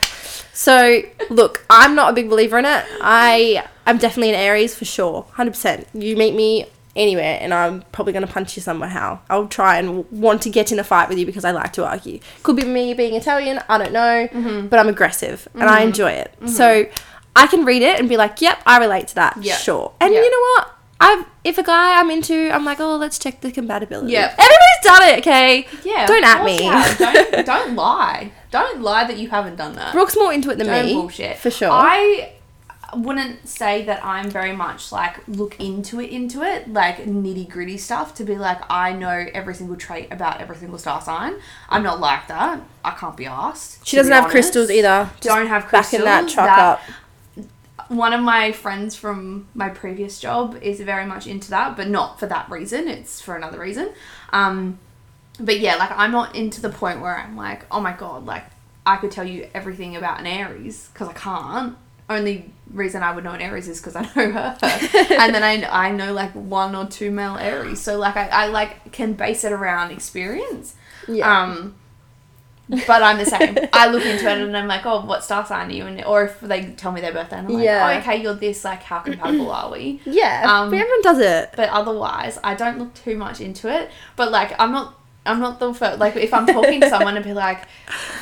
So, 0.53 1.03
look, 1.31 1.65
I'm 1.71 1.95
not 1.95 2.11
a 2.11 2.13
big 2.13 2.29
believer 2.29 2.59
in 2.59 2.67
it. 2.67 2.85
I 3.01 3.65
I'm 3.87 3.99
definitely 3.99 4.31
an 4.31 4.37
Aries 4.37 4.75
for 4.75 4.85
sure, 4.85 5.27
hundred 5.33 5.53
percent. 5.53 5.89
You 5.95 6.17
meet 6.17 6.35
me 6.35 6.67
anywhere, 6.95 7.39
and 7.41 7.53
I'm 7.53 7.83
probably 7.93 8.13
gonna 8.13 8.27
punch 8.27 8.57
you 8.57 8.63
somehow. 8.63 9.21
I'll 9.31 9.49
try 9.49 9.79
and 9.79 10.09
want 10.13 10.43
to 10.43 10.51
get 10.51 10.71
in 10.71 10.79
a 10.79 10.85
fight 10.85 11.09
with 11.09 11.19
you 11.19 11.27
because 11.27 11.45
I 11.45 11.51
like 11.51 11.73
to 11.75 11.87
argue. 11.87 12.21
Could 12.43 12.57
be 12.57 12.65
me 12.65 12.95
being 12.95 13.15
Italian, 13.15 13.61
I 13.69 13.79
don't 13.79 13.93
know, 13.93 14.29
mm-hmm. 14.31 14.67
but 14.69 14.79
I'm 14.79 14.89
aggressive 14.89 15.49
and 15.55 15.65
I 15.65 15.79
mm-hmm. 15.79 15.89
enjoy 15.89 16.11
it. 16.13 16.35
Mm-hmm. 16.37 16.49
So 16.49 16.87
I 17.37 17.47
can 17.47 17.65
read 17.65 17.83
it 17.83 17.99
and 17.99 18.09
be 18.09 18.17
like, 18.17 18.41
"Yep, 18.41 18.63
I 18.67 18.79
relate 18.79 19.09
to 19.09 19.15
that." 19.17 19.37
Yeah. 19.41 19.57
Sure. 19.57 19.93
And 20.01 20.13
Yeah. 20.15 20.21
you 20.21 20.31
know 20.31 20.39
what? 20.57 20.71
I've 21.01 21.27
if 21.43 21.59
a 21.59 21.63
guy 21.63 21.99
I'm 22.01 22.11
into, 22.11 22.51
I'm 22.53 22.65
like, 22.65 22.81
"Oh, 22.81 22.97
let's 22.97 23.19
check 23.19 23.41
the 23.41 23.51
compatibility." 23.53 24.13
Yep. 24.13 24.31
Everybody's 24.39 24.83
done 24.85 25.03
it, 25.11 25.19
okay? 25.19 25.67
Yeah. 25.85 26.07
Don't 26.07 26.25
at 26.25 26.45
me. 26.45 26.63
have. 26.63 26.99
Don't 26.99 27.47
don't 27.47 27.75
lie. 27.75 28.33
Don't 28.51 28.81
lie 28.81 29.05
that 29.05 29.17
you 29.19 29.29
haven't 29.31 29.57
done 29.57 29.75
that. 29.77 29.93
Brooke's 29.93 30.17
more 30.17 30.33
into 30.33 30.51
it 30.51 30.59
than 30.59 30.69
Don't 30.69 30.87
me. 30.87 30.95
bullshit. 30.95 31.37
For 31.39 31.51
sure. 31.51 31.71
I 31.71 32.31
wouldn't 32.95 33.49
say 33.49 33.85
that 33.87 34.05
I'm 34.05 34.31
very 34.31 34.53
much 34.55 34.93
like 34.93 35.17
look 35.27 35.59
into 35.59 36.01
it 36.01 36.11
into 36.11 36.43
it 36.45 36.73
like 36.73 36.99
nitty 36.99 37.49
gritty 37.51 37.77
stuff 37.77 38.15
to 38.15 38.25
be 38.25 38.37
like 38.37 38.61
I 38.71 38.93
know 38.93 39.27
every 39.35 39.55
single 39.55 39.75
trait 39.77 40.13
about 40.13 40.41
every 40.41 40.55
single 40.57 40.79
star 40.79 41.01
sign. 41.03 41.35
I'm 41.69 41.83
not 41.83 41.99
like 41.99 42.29
that. 42.29 42.61
I 42.85 42.93
can't 42.93 43.17
be 43.17 43.27
asked. 43.27 43.85
she 43.87 43.97
doesn't 43.97 44.13
have 44.13 44.25
honest. 44.25 44.33
crystals 44.33 44.71
either. 44.71 45.11
Just 45.21 45.23
Don't 45.25 45.49
have 45.49 45.65
crystals. 45.67 46.03
backing 46.03 46.05
that 46.05 46.29
truck 46.33 46.47
That- 46.47 46.59
up. 46.61 46.81
One 47.89 48.13
of 48.13 48.21
my 48.21 48.53
friends 48.53 48.97
from 48.97 49.49
my 49.55 49.69
previous 49.69 50.19
job 50.19 50.59
is 50.63 50.81
very 50.81 51.07
much 51.07 51.27
into 51.27 51.51
that, 51.51 51.77
but 51.77 51.89
not 51.89 52.19
for 52.19 52.27
that 52.27 52.51
reason. 52.51 52.89
It's 52.89 53.21
for 53.21 53.37
another 53.37 53.59
reason. 53.59 53.93
Um, 54.33 54.79
but 55.41 55.59
yeah, 55.61 55.77
like 55.77 55.91
I'm 55.93 56.13
not 56.13 56.35
into 56.35 56.61
the 56.61 56.71
point 56.71 57.01
where 57.01 57.17
I'm 57.17 57.37
like, 57.37 57.67
oh 57.71 57.81
my 57.81 57.93
god, 57.93 58.25
like 58.25 58.45
I 58.87 58.97
could 58.97 59.11
tell 59.11 59.27
you 59.27 59.49
everything 59.55 59.97
about 59.97 60.21
an 60.21 60.27
Aries 60.27 60.91
because 60.93 61.09
I 61.09 61.13
can't. 61.13 61.77
Only 62.09 62.53
reason 62.71 63.03
I 63.03 63.13
would 63.13 63.25
know 63.25 63.33
an 63.33 63.41
Aries 63.41 63.67
is 63.67 63.81
because 63.81 63.97
I 63.97 64.03
know 64.03 64.31
her, 64.31 64.59
and 64.63 65.35
then 65.35 65.43
I, 65.43 65.87
I 65.87 65.91
know 65.91 66.13
like 66.13 66.33
one 66.33 66.75
or 66.75 66.87
two 66.87 67.11
male 67.11 67.37
Aries. 67.37 67.81
So 67.81 67.99
like 67.99 68.17
I, 68.17 68.29
I 68.29 68.47
like 68.49 68.93
can 68.93 69.15
base 69.15 69.43
it 69.45 69.53
around 69.53 69.91
experience. 69.91 70.75
Yeah. 71.09 71.43
Um, 71.43 71.75
but 72.69 73.03
I'm 73.03 73.19
the 73.19 73.27
same. 73.27 73.59
I 73.73 73.89
look 73.89 74.05
into 74.05 74.27
it 74.27 74.39
and 74.39 74.57
I'm 74.57 74.67
like, 74.67 74.87
oh, 74.87 75.05
what 75.05 75.23
star 75.23 75.45
sign 75.45 75.69
are 75.71 75.73
you? 75.73 75.87
And 75.87 76.05
or 76.05 76.25
if 76.25 76.41
they 76.41 76.73
tell 76.73 76.93
me 76.93 77.01
their 77.01 77.13
birthday, 77.13 77.37
and 77.39 77.49
I'm 77.49 77.55
like, 77.55 77.65
Yeah. 77.65 77.93
oh, 77.95 77.99
okay, 78.01 78.23
you're 78.23 78.35
this. 78.35 78.65
Like, 78.65 78.83
how 78.83 79.01
compatible 79.01 79.51
are 79.51 79.71
we? 79.71 80.01
yeah. 80.07 80.45
um, 80.49 80.71
but 80.71 80.79
everyone 80.79 81.03
does 81.03 81.19
it. 81.19 81.51
But 81.57 81.69
otherwise, 81.71 82.39
I 82.43 82.55
don't 82.55 82.79
look 82.79 82.95
too 82.95 83.17
much 83.17 83.41
into 83.41 83.69
it. 83.75 83.91
But 84.17 84.31
like, 84.31 84.55
I'm 84.59 84.73
not. 84.73 85.01
I'm 85.27 85.41
not 85.41 85.59
the 85.59 85.73
first. 85.73 85.99
Like, 85.99 86.17
if 86.17 86.35
I'm 86.35 86.45
talking 86.47 86.83
to 86.83 86.91
someone 86.91 87.17
and 87.17 87.25
be 87.25 87.33
like, 87.33 87.67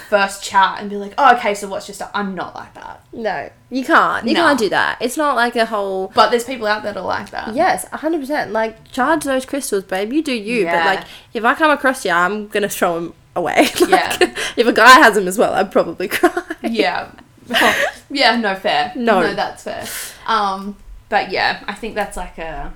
first 0.08 0.44
chat 0.44 0.80
and 0.80 0.88
be 0.88 0.96
like, 0.96 1.14
oh, 1.18 1.34
okay, 1.36 1.52
so 1.52 1.68
what's 1.68 1.88
your 1.88 1.96
star? 1.96 2.08
I'm 2.14 2.36
not 2.36 2.54
like 2.54 2.74
that. 2.74 3.04
No, 3.12 3.50
you 3.70 3.84
can't. 3.84 4.24
You 4.24 4.34
No. 4.34 4.40
can't 4.42 4.58
do 4.58 4.68
that. 4.68 4.98
It's 5.00 5.16
not 5.16 5.34
like 5.34 5.56
a 5.56 5.66
whole. 5.66 6.12
But 6.14 6.30
there's 6.30 6.44
people 6.44 6.68
out 6.68 6.84
there 6.84 6.92
that 6.92 7.00
are 7.00 7.04
like 7.04 7.30
that. 7.30 7.56
Yes, 7.56 7.88
hundred 7.88 8.20
percent. 8.20 8.52
Like 8.52 8.90
charge 8.92 9.24
those 9.24 9.44
crystals, 9.44 9.82
babe. 9.82 10.12
You 10.12 10.22
do 10.22 10.32
you. 10.32 10.62
Yeah. 10.62 10.76
But 10.76 10.94
like, 10.96 11.08
if 11.34 11.44
I 11.44 11.54
come 11.54 11.72
across 11.72 12.04
you, 12.04 12.12
I'm 12.12 12.46
gonna 12.46 12.68
throw 12.68 12.94
them 13.00 13.14
away. 13.36 13.68
Like, 13.80 13.90
Yeah. 13.90 14.16
if 14.56 14.66
a 14.66 14.72
guy 14.72 14.90
has 15.00 15.14
them 15.14 15.26
as 15.28 15.38
well, 15.38 15.52
I'd 15.54 15.72
probably 15.72 16.08
cry. 16.08 16.42
Yeah. 16.62 17.10
Oh, 17.54 17.84
yeah, 18.08 18.36
no 18.36 18.54
fair. 18.54 18.92
No. 18.94 19.20
No, 19.20 19.34
that's 19.34 19.64
fair. 19.64 19.84
Um, 20.26 20.76
but 21.08 21.30
yeah, 21.32 21.62
I 21.66 21.74
think 21.74 21.94
that's 21.96 22.16
like 22.16 22.38
a 22.38 22.72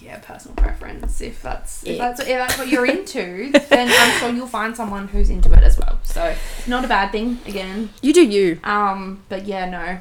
yeah, 0.00 0.18
personal 0.18 0.54
preference. 0.56 1.20
If 1.20 1.40
that's 1.40 1.82
if 1.84 1.96
Yeah. 1.96 2.08
that's 2.08 2.20
if 2.20 2.26
that's 2.26 2.58
what 2.58 2.68
you're 2.68 2.84
into, 2.84 3.50
then 3.70 3.88
I'm 3.90 4.18
sure 4.18 4.28
you'll 4.30 4.46
find 4.48 4.76
someone 4.76 5.08
who's 5.08 5.30
into 5.30 5.52
it 5.52 5.62
as 5.62 5.78
well. 5.78 5.98
So 6.02 6.34
not 6.66 6.84
a 6.84 6.88
bad 6.88 7.12
thing 7.12 7.38
again. 7.46 7.90
You 8.02 8.12
do 8.12 8.22
you. 8.26 8.58
Um, 8.64 9.22
but 9.28 9.46
yeah, 9.46 9.70
no. 9.70 10.00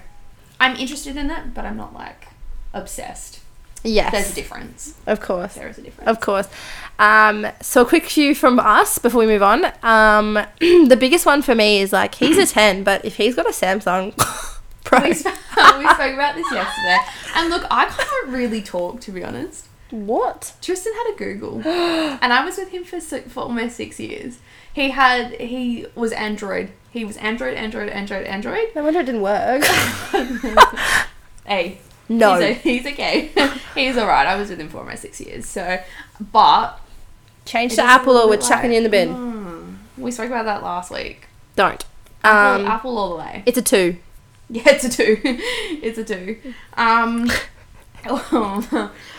I'm 0.59 0.75
interested 0.75 1.15
in 1.15 1.29
it, 1.29 1.53
but 1.53 1.65
I'm 1.65 1.77
not 1.77 1.93
like 1.93 2.27
obsessed. 2.73 3.39
Yes. 3.83 4.11
There's 4.11 4.31
a 4.31 4.35
difference. 4.35 4.93
Of 5.07 5.19
course. 5.19 5.55
There 5.55 5.67
is 5.67 5.77
a 5.77 5.81
difference. 5.81 6.07
Of 6.09 6.19
course. 6.21 6.47
Um, 6.99 7.47
so 7.61 7.81
a 7.81 7.85
quick 7.85 8.05
few 8.05 8.33
from 8.33 8.59
us 8.59 8.97
before 8.97 9.19
we 9.19 9.27
move 9.27 9.43
on. 9.43 9.65
Um, 9.83 10.33
the 10.59 10.97
biggest 10.97 11.25
one 11.25 11.41
for 11.41 11.53
me 11.55 11.81
is 11.81 11.91
like 11.91 12.15
he's 12.15 12.37
a 12.37 12.45
ten, 12.45 12.83
but 12.83 13.03
if 13.03 13.17
he's 13.17 13.35
got 13.35 13.45
a 13.45 13.49
Samsung 13.49 14.15
Pro, 14.83 14.99
we, 15.01 15.13
sp- 15.15 15.35
we 15.79 15.85
spoke 15.89 16.13
about 16.13 16.35
this 16.35 16.49
yesterday, 16.51 16.97
and 17.35 17.49
look, 17.49 17.65
I 17.71 17.85
can't 17.85 18.27
really 18.27 18.61
talk 18.61 19.01
to 19.01 19.11
be 19.11 19.23
honest. 19.23 19.67
what? 19.89 20.53
Tristan 20.61 20.93
had 20.93 21.13
a 21.13 21.17
Google, 21.17 21.61
and 21.65 22.31
I 22.33 22.45
was 22.45 22.57
with 22.57 22.69
him 22.69 22.83
for 22.83 22.99
for 23.01 23.41
almost 23.41 23.75
six 23.75 23.99
years. 23.99 24.39
He 24.73 24.91
had 24.91 25.31
he 25.41 25.87
was 25.95 26.11
Android. 26.13 26.71
He 26.91 27.03
was 27.05 27.17
Android, 27.17 27.55
Android, 27.55 27.89
Android, 27.89 28.25
Android. 28.27 28.67
No 28.75 28.83
wonder 28.83 28.99
it 28.99 29.05
didn't 29.07 29.21
work. 29.21 29.63
Hey, 31.45 31.79
no. 32.09 32.39
he's, 32.39 32.57
he's 32.61 32.85
okay. 32.87 33.31
he's 33.75 33.97
all 33.97 34.07
right. 34.07 34.27
I 34.27 34.35
was 34.35 34.49
with 34.49 34.59
him 34.59 34.69
for 34.69 34.79
almost 34.79 35.01
six 35.01 35.19
years. 35.21 35.47
So, 35.47 35.79
but 36.31 36.79
Change 37.45 37.75
to 37.75 37.81
Apple 37.83 38.15
or 38.17 38.29
we're 38.29 38.37
chucking 38.37 38.69
like, 38.69 38.71
you 38.71 38.77
in 38.77 38.83
the 38.83 38.89
bin. 38.89 39.13
hmm, 39.13 39.75
we 40.01 40.11
spoke 40.11 40.27
about 40.27 40.45
that 40.45 40.63
last 40.63 40.91
week. 40.91 41.27
Don't. 41.55 41.83
Apple, 42.23 42.61
Um, 42.63 42.71
Apple 42.71 42.97
all 42.97 43.09
the 43.11 43.15
way. 43.17 43.43
it's 43.45 43.57
a 43.57 43.61
two. 43.61 43.97
Yeah, 44.49 44.63
it's 44.67 44.83
a 44.83 44.89
two. 44.89 45.17
it's 45.23 45.97
a 45.97 46.03
two. 46.03 46.37
Um, 46.75 47.27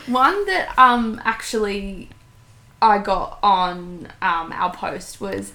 one 0.06 0.46
that 0.46 0.72
um 0.78 1.20
actually 1.24 2.08
I 2.80 2.98
got 2.98 3.38
on 3.42 4.08
um, 4.20 4.52
our 4.52 4.72
post 4.72 5.20
was 5.20 5.52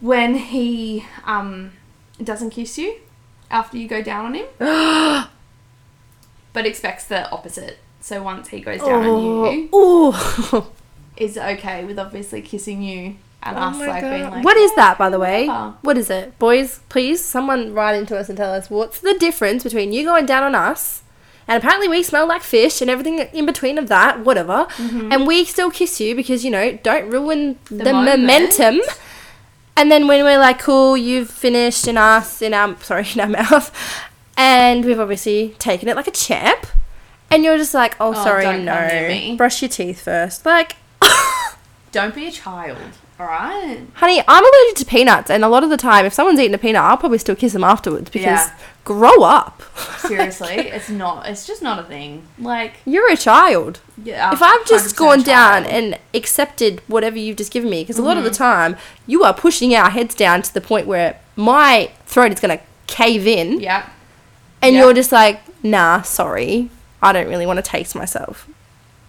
when 0.00 0.34
he 0.34 1.06
um, 1.24 1.72
doesn't 2.22 2.50
kiss 2.50 2.76
you 2.76 2.96
after 3.50 3.76
you 3.78 3.86
go 3.88 4.02
down 4.02 4.26
on 4.26 4.34
him, 4.34 4.46
but 6.52 6.66
expects 6.66 7.06
the 7.06 7.30
opposite. 7.30 7.78
So 8.00 8.22
once 8.22 8.48
he 8.48 8.60
goes 8.60 8.80
down 8.80 9.02
on 9.02 9.06
oh, 9.06 9.50
you, 9.50 9.68
Oh, 9.72 10.72
is 11.16 11.36
okay 11.36 11.84
with 11.84 11.98
obviously 11.98 12.40
kissing 12.42 12.82
you 12.82 13.16
and 13.42 13.56
Oh 13.56 13.60
us 13.60 13.78
like 13.78 14.02
being 14.02 14.30
like, 14.30 14.44
what 14.44 14.56
is 14.56 14.74
that, 14.74 14.98
by 14.98 15.08
the 15.08 15.18
way? 15.18 15.46
Yeah. 15.46 15.72
What 15.82 15.96
is 15.96 16.10
it? 16.10 16.38
Boys, 16.38 16.80
please, 16.88 17.24
someone 17.24 17.72
write 17.72 17.94
into 17.94 18.16
us 18.16 18.28
and 18.28 18.36
tell 18.36 18.52
us 18.52 18.70
what's 18.70 19.00
the 19.00 19.14
difference 19.14 19.64
between 19.64 19.92
you 19.92 20.04
going 20.04 20.26
down 20.26 20.42
on 20.42 20.54
us, 20.54 21.02
and 21.48 21.56
apparently 21.56 21.88
we 21.88 22.02
smell 22.02 22.26
like 22.26 22.42
fish 22.42 22.80
and 22.80 22.90
everything 22.90 23.18
in 23.18 23.46
between 23.46 23.78
of 23.78 23.88
that, 23.88 24.20
whatever, 24.20 24.66
mm-hmm. 24.76 25.10
and 25.10 25.26
we 25.26 25.44
still 25.44 25.70
kiss 25.70 26.00
you 26.00 26.14
because, 26.14 26.44
you 26.44 26.50
know, 26.50 26.78
don't 26.82 27.10
ruin 27.10 27.58
the, 27.66 27.92
moment. 27.92 28.20
momentum. 28.20 28.80
And 29.76 29.90
then 29.90 30.06
when 30.06 30.22
we're 30.24 30.38
like, 30.38 30.58
cool, 30.58 30.96
you've 30.96 31.30
finished 31.30 31.88
in 31.88 31.96
us, 31.96 32.42
in 32.42 32.52
our, 32.52 32.76
sorry, 32.82 33.06
in 33.14 33.20
our 33.20 33.28
mouth, 33.28 33.74
and 34.44 34.84
we've 34.86 34.98
obviously 35.00 35.54
taken 35.58 35.88
it 35.88 35.96
like 35.96 36.06
a 36.08 36.10
champ, 36.12 36.66
and 37.30 37.44
you're 37.44 37.58
just 37.58 37.74
like, 37.74 37.94
oh, 38.00 38.10
Oh, 38.16 38.24
sorry, 38.24 38.44
don't 38.44 38.64
come 38.64 38.64
near 38.64 39.02
no, 39.02 39.08
me. 39.08 39.36
brush 39.36 39.60
your 39.62 39.68
teeth 39.68 40.00
first. 40.02 40.46
Like, 40.46 40.76
Don't 41.92 42.14
be 42.14 42.26
a 42.26 42.30
child, 42.30 42.78
all 43.18 43.26
right? 43.26 43.80
Honey, 43.94 44.22
I'm 44.28 44.44
allergic 44.44 44.76
to 44.76 44.84
peanuts, 44.86 45.28
and 45.28 45.44
a 45.44 45.48
lot 45.48 45.64
of 45.64 45.70
the 45.70 45.76
time, 45.76 46.06
if 46.06 46.12
someone's 46.14 46.38
eaten 46.40 46.54
a 46.54 46.58
peanut, 46.58 46.82
I'll 46.82 46.96
probably 46.96 47.18
still 47.18 47.34
kiss 47.34 47.52
them 47.52 47.64
afterwards 47.64 48.08
because 48.10 48.22
Yeah. 48.46 48.52
grow 48.84 49.22
up. 49.24 49.60
Seriously, 49.98 50.54
it's 50.54 50.88
not. 50.88 51.26
It's 51.28 51.46
just 51.46 51.62
not 51.62 51.78
a 51.80 51.82
thing. 51.82 52.22
Like, 52.38 52.74
You're 52.86 53.10
a 53.12 53.16
child. 53.16 53.80
yeah. 54.02 54.32
if 54.32 54.40
I've 54.40 54.64
just 54.66 54.94
100% 54.94 54.98
gone 54.98 55.22
down 55.22 55.62
child. 55.64 55.74
and 55.74 55.98
accepted 56.14 56.80
whatever 56.86 57.18
you've 57.18 57.36
just 57.36 57.52
given 57.52 57.68
me, 57.68 57.82
because 57.82 57.98
a 57.98 58.02
lot 58.02 58.16
of 58.16 58.22
the 58.24 58.30
Mm-hmm. 58.30 58.72
time, 58.72 58.76
you 59.08 59.24
are 59.24 59.34
pushing 59.34 59.74
our 59.74 59.90
heads 59.90 60.14
down 60.14 60.42
to 60.42 60.54
the 60.54 60.60
point 60.60 60.86
where 60.86 61.18
my 61.36 61.90
throat 62.06 62.32
is 62.32 62.38
going 62.40 62.56
to 62.56 62.64
cave 62.86 63.26
in, 63.26 63.58
yeah, 63.60 63.88
and 64.62 64.74
Yeah. 64.74 64.82
you're 64.82 64.94
just 64.94 65.12
like, 65.12 65.40
nah, 65.62 66.02
sorry, 66.02 66.70
I 67.02 67.12
don't 67.12 67.28
really 67.28 67.46
want 67.46 67.58
to 67.58 67.62
taste 67.62 67.94
myself. 67.94 68.48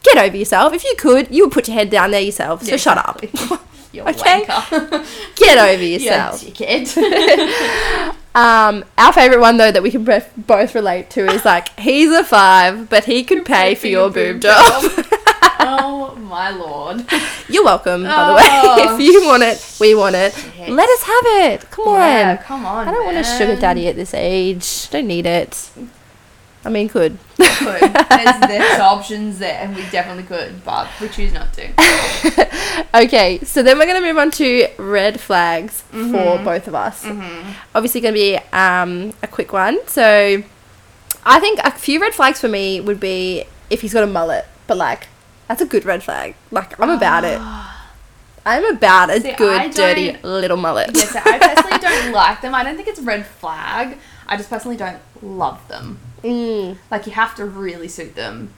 Get 0.03 0.17
over 0.17 0.35
yourself. 0.35 0.73
If 0.73 0.83
you 0.83 0.95
could, 0.97 1.29
you 1.33 1.43
would 1.45 1.53
put 1.53 1.67
your 1.67 1.75
head 1.75 1.89
down 1.89 2.11
there 2.11 2.21
yourself. 2.21 2.63
So 2.63 2.71
Yeah, 2.71 2.77
shut 2.77 2.97
up. 2.97 3.21
you 3.93 4.01
Okay. 4.03 4.43
wanker. 4.45 5.05
Get 5.35 5.57
over 5.57 5.83
you 5.83 5.97
yourself. 5.99 6.41
dickhead. 6.41 8.15
Um, 8.33 8.85
our 8.97 9.11
favorite 9.11 9.41
one 9.41 9.57
though 9.57 9.71
that 9.73 9.83
we 9.83 9.91
can 9.91 10.05
both 10.05 10.31
both 10.37 10.73
relate 10.73 11.09
to 11.11 11.25
is 11.29 11.43
like 11.43 11.77
he's 11.77 12.09
a 12.11 12.23
five, 12.23 12.89
but 12.89 13.03
he 13.03 13.23
could 13.25 13.43
pay 13.45 13.75
for 13.75 13.87
your 13.87 14.09
boob 14.09 14.39
job. 14.41 14.83
Oh 15.62 16.15
my 16.15 16.50
lord. 16.50 17.06
You're 17.50 17.63
welcome, 17.65 18.04
by 18.04 18.10
the 18.10 18.15
Oh, 18.15 18.36
way. 18.36 18.84
if 18.95 19.00
you 19.02 19.26
want 19.26 19.43
it, 19.43 19.78
we 19.80 19.95
want 19.95 20.15
it. 20.15 20.34
shit. 20.34 20.69
Let 20.69 20.89
us 20.89 21.04
have 21.04 21.26
it. 21.52 21.69
Come 21.71 21.88
on. 21.89 22.00
Yeah, 22.00 22.38
come 22.38 22.65
on. 22.65 22.88
I 22.88 22.91
don't 22.91 23.06
want 23.06 23.17
a 23.17 23.24
sugar 23.24 23.56
daddy 23.56 23.88
at 23.88 23.95
this 23.95 24.13
age. 24.13 24.89
Don't 24.89 25.08
need 25.08 25.26
it. 25.26 25.69
I 26.63 26.69
mean, 26.69 26.89
could. 26.89 27.17
Could. 27.38 27.82
There's, 27.82 28.39
there's 28.41 28.80
options 28.80 29.39
there, 29.39 29.60
and 29.62 29.76
we 29.76 29.82
definitely 29.89 30.24
could, 30.24 30.63
but 30.63 30.88
we 31.02 31.10
choose 31.10 31.34
not 31.34 31.52
to. 31.54 31.67
okay, 32.93 33.39
so 33.43 33.63
then 33.63 33.78
we're 33.80 33.86
gonna 33.88 34.02
move 34.02 34.17
on 34.17 34.30
to 34.32 34.67
red 34.78 35.19
flags 35.19 35.82
for 35.82 35.97
Mhm. 35.97 36.43
both 36.43 36.67
of 36.67 36.76
us. 36.76 37.04
Mm-hmm. 37.04 37.52
Obviously, 37.76 38.02
gonna 38.02 38.13
be 38.13 38.38
um, 38.54 39.13
a 39.24 39.28
quick 39.28 39.54
one. 39.54 39.80
So, 39.88 40.43
I 41.26 41.39
think 41.39 41.60
a 41.63 41.71
few 41.71 42.00
red 42.00 42.13
flags 42.13 42.39
for 42.39 42.47
me 42.47 42.80
would 42.82 43.00
be 43.00 43.45
if 43.71 43.82
he's 43.82 43.93
got 43.93 44.04
a 44.04 44.08
mullet, 44.08 44.45
but 44.67 44.78
like 44.78 45.08
that's 45.51 45.61
a 45.61 45.65
good 45.65 45.83
red 45.83 46.01
flag. 46.01 46.35
Like 46.49 46.79
I'm 46.79 46.89
about 46.89 47.23
it. 47.25 47.39
I'm 48.45 48.65
about 48.75 49.09
a 49.11 49.19
See, 49.19 49.31
I 49.33 49.35
good, 49.35 49.71
dirty 49.73 50.17
little 50.23 50.57
mullet. 50.57 50.91
Yes, 50.95 51.13
I 51.15 51.37
personally 51.37 51.77
don't 51.81 52.11
like 52.13 52.41
them. 52.41 52.55
I 52.55 52.63
don't 52.63 52.75
think 52.75 52.87
it's 52.87 52.99
a 52.99 53.03
red 53.03 53.25
flag. 53.25 53.97
I 54.27 54.37
just 54.37 54.49
personally 54.49 54.77
don't 54.77 54.97
love 55.21 55.67
them. 55.67 55.99
Mm. 56.23 56.77
Like 56.89 57.05
you 57.05 57.11
have 57.11 57.35
to 57.35 57.45
really 57.45 57.87
suit 57.89 58.15
them 58.15 58.53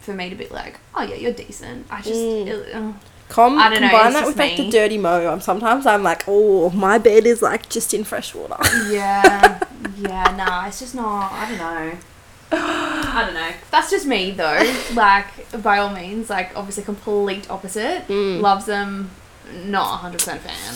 for 0.00 0.12
me 0.12 0.28
to 0.28 0.34
be 0.36 0.46
like, 0.48 0.80
oh 0.94 1.02
yeah, 1.02 1.14
you're 1.14 1.32
decent. 1.32 1.86
I 1.90 2.02
just 2.02 2.20
Mm. 2.20 2.46
it- 2.48 2.74
uh, 2.74 2.92
Com- 3.30 3.58
I 3.58 3.70
don't 3.70 3.80
know, 3.80 3.88
combine 3.88 4.06
it's 4.08 4.14
that 4.16 4.20
just 4.20 4.26
with 4.26 4.36
like 4.38 4.56
the 4.58 4.62
me. 4.64 4.70
dirty 4.70 4.98
mo. 4.98 5.32
Um, 5.32 5.40
sometimes 5.40 5.86
I'm 5.86 6.02
like, 6.02 6.24
oh, 6.28 6.68
my 6.70 6.98
bed 6.98 7.24
is 7.26 7.40
like 7.40 7.70
just 7.70 7.94
in 7.94 8.04
fresh 8.04 8.34
water. 8.34 8.56
yeah, 8.90 9.60
yeah, 9.98 10.34
nah, 10.36 10.66
it's 10.66 10.80
just 10.80 10.94
not. 10.94 11.32
I 11.32 11.48
don't 11.48 11.58
know. 11.58 11.92
I 12.56 13.22
don't 13.24 13.34
know. 13.34 13.50
That's 13.70 13.90
just 13.90 14.06
me 14.06 14.30
though. 14.32 14.60
Like 14.94 15.26
by 15.62 15.78
all 15.78 15.90
means, 15.90 16.30
like 16.30 16.52
obviously 16.56 16.84
complete 16.84 17.48
opposite. 17.50 18.06
Mm. 18.08 18.40
Loves 18.40 18.66
them. 18.66 19.10
Not 19.64 19.98
hundred 19.98 20.18
percent 20.18 20.40
fan. 20.42 20.74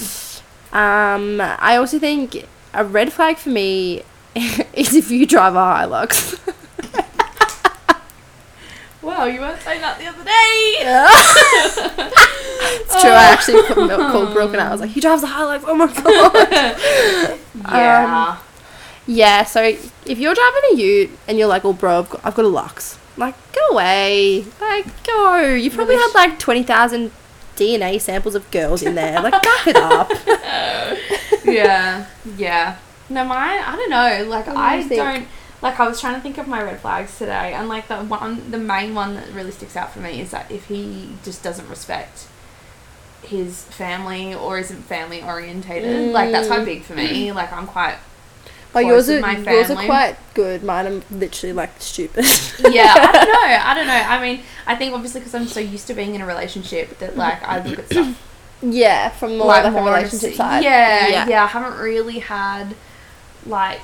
Um, 0.72 1.40
I 1.40 1.76
also 1.76 1.98
think 1.98 2.44
a 2.74 2.84
red 2.84 3.12
flag 3.12 3.36
for 3.38 3.48
me 3.50 4.02
is 4.74 4.94
if 4.94 5.10
you 5.10 5.26
drive 5.26 5.54
a 5.54 5.58
Hilux. 5.58 6.38
Wow, 9.00 9.24
you 9.26 9.40
weren't 9.40 9.60
saying 9.62 9.80
that 9.80 9.96
the 9.98 10.06
other 10.06 10.24
day. 10.24 10.76
it's 12.74 13.00
true. 13.00 13.10
I 13.10 13.30
actually 13.32 13.62
called 13.62 14.32
Brooke 14.34 14.52
and 14.52 14.60
I 14.60 14.70
was 14.70 14.80
like, 14.80 14.90
he 14.90 15.00
drives 15.00 15.22
a 15.22 15.26
Hilux. 15.28 15.62
Oh 15.66 15.74
my 15.74 15.86
god. 15.86 16.34
Yeah. 17.72 18.38
Yeah. 19.08 19.42
So 19.44 19.62
if 19.62 20.18
you're 20.18 20.34
driving 20.34 20.62
a 20.72 20.76
Ute 20.76 21.10
and 21.26 21.38
you're 21.38 21.48
like, 21.48 21.64
oh, 21.64 21.72
bro, 21.72 22.00
I've 22.00 22.10
got, 22.10 22.20
I've 22.24 22.34
got 22.34 22.44
a 22.44 22.48
Lux. 22.48 22.98
Like, 23.16 23.34
go 23.52 23.66
away. 23.72 24.44
Like, 24.60 25.02
go. 25.04 25.42
You 25.54 25.70
probably 25.72 25.96
had 25.96 26.12
like 26.14 26.38
twenty 26.38 26.62
thousand 26.62 27.10
DNA 27.56 28.00
samples 28.00 28.36
of 28.36 28.48
girls 28.52 28.82
in 28.82 28.94
there. 28.94 29.20
Like, 29.20 29.32
back 29.42 29.66
it 29.66 29.76
up. 29.76 30.10
yeah, 31.44 32.06
yeah. 32.36 32.76
No, 33.10 33.24
mine. 33.24 33.60
I 33.60 33.74
don't 33.74 33.90
know. 33.90 34.30
Like 34.30 34.44
do 34.44 34.52
I 34.54 34.82
think? 34.82 35.00
don't. 35.00 35.28
Like 35.60 35.80
I 35.80 35.88
was 35.88 36.00
trying 36.00 36.14
to 36.14 36.20
think 36.20 36.38
of 36.38 36.46
my 36.46 36.62
red 36.62 36.80
flags 36.80 37.18
today, 37.18 37.52
and 37.54 37.68
like 37.68 37.88
the 37.88 37.96
one, 37.96 38.50
the 38.50 38.58
main 38.58 38.94
one 38.94 39.14
that 39.14 39.28
really 39.32 39.50
sticks 39.50 39.76
out 39.76 39.92
for 39.92 40.00
me 40.00 40.20
is 40.20 40.30
that 40.30 40.50
if 40.50 40.66
he 40.66 41.14
just 41.24 41.42
doesn't 41.42 41.68
respect 41.68 42.28
his 43.22 43.64
family 43.64 44.34
or 44.34 44.58
isn't 44.58 44.82
family 44.82 45.22
orientated, 45.22 46.12
like 46.12 46.30
that's 46.30 46.46
quite 46.46 46.60
mm. 46.60 46.66
big 46.66 46.82
for 46.82 46.94
me. 46.94 47.32
Like 47.32 47.52
I'm 47.52 47.66
quite. 47.66 47.96
Oh, 48.74 48.80
yours 48.80 49.08
are 49.08 49.14
with 49.14 49.22
my 49.22 49.38
yours 49.38 49.70
are 49.70 49.84
quite 49.84 50.16
good. 50.34 50.62
Mine 50.62 50.86
are 50.86 51.02
literally 51.10 51.52
like 51.52 51.70
stupid. 51.80 52.24
yeah, 52.68 52.94
I 52.96 53.12
don't 53.12 53.28
know. 53.32 53.58
I 53.64 53.74
don't 53.74 53.86
know. 53.86 53.92
I 53.94 54.20
mean, 54.22 54.42
I 54.66 54.76
think 54.76 54.94
obviously 54.94 55.20
because 55.20 55.34
I'm 55.34 55.46
so 55.46 55.60
used 55.60 55.86
to 55.88 55.94
being 55.94 56.14
in 56.14 56.20
a 56.20 56.26
relationship 56.26 56.98
that 56.98 57.16
like 57.16 57.42
I 57.42 57.64
look 57.64 57.78
at 57.78 57.86
stuff 57.86 58.24
yeah, 58.62 59.08
from 59.10 59.38
more 59.38 59.46
like, 59.46 59.64
like, 59.64 59.72
a 59.72 59.76
more 59.76 59.88
a 59.88 59.94
relationship 59.96 60.30
s- 60.32 60.36
side. 60.36 60.64
Yeah, 60.64 61.08
Yeah. 61.08 61.28
yeah, 61.28 61.44
I 61.44 61.46
haven't 61.46 61.78
really 61.80 62.18
had 62.18 62.74
like 63.46 63.80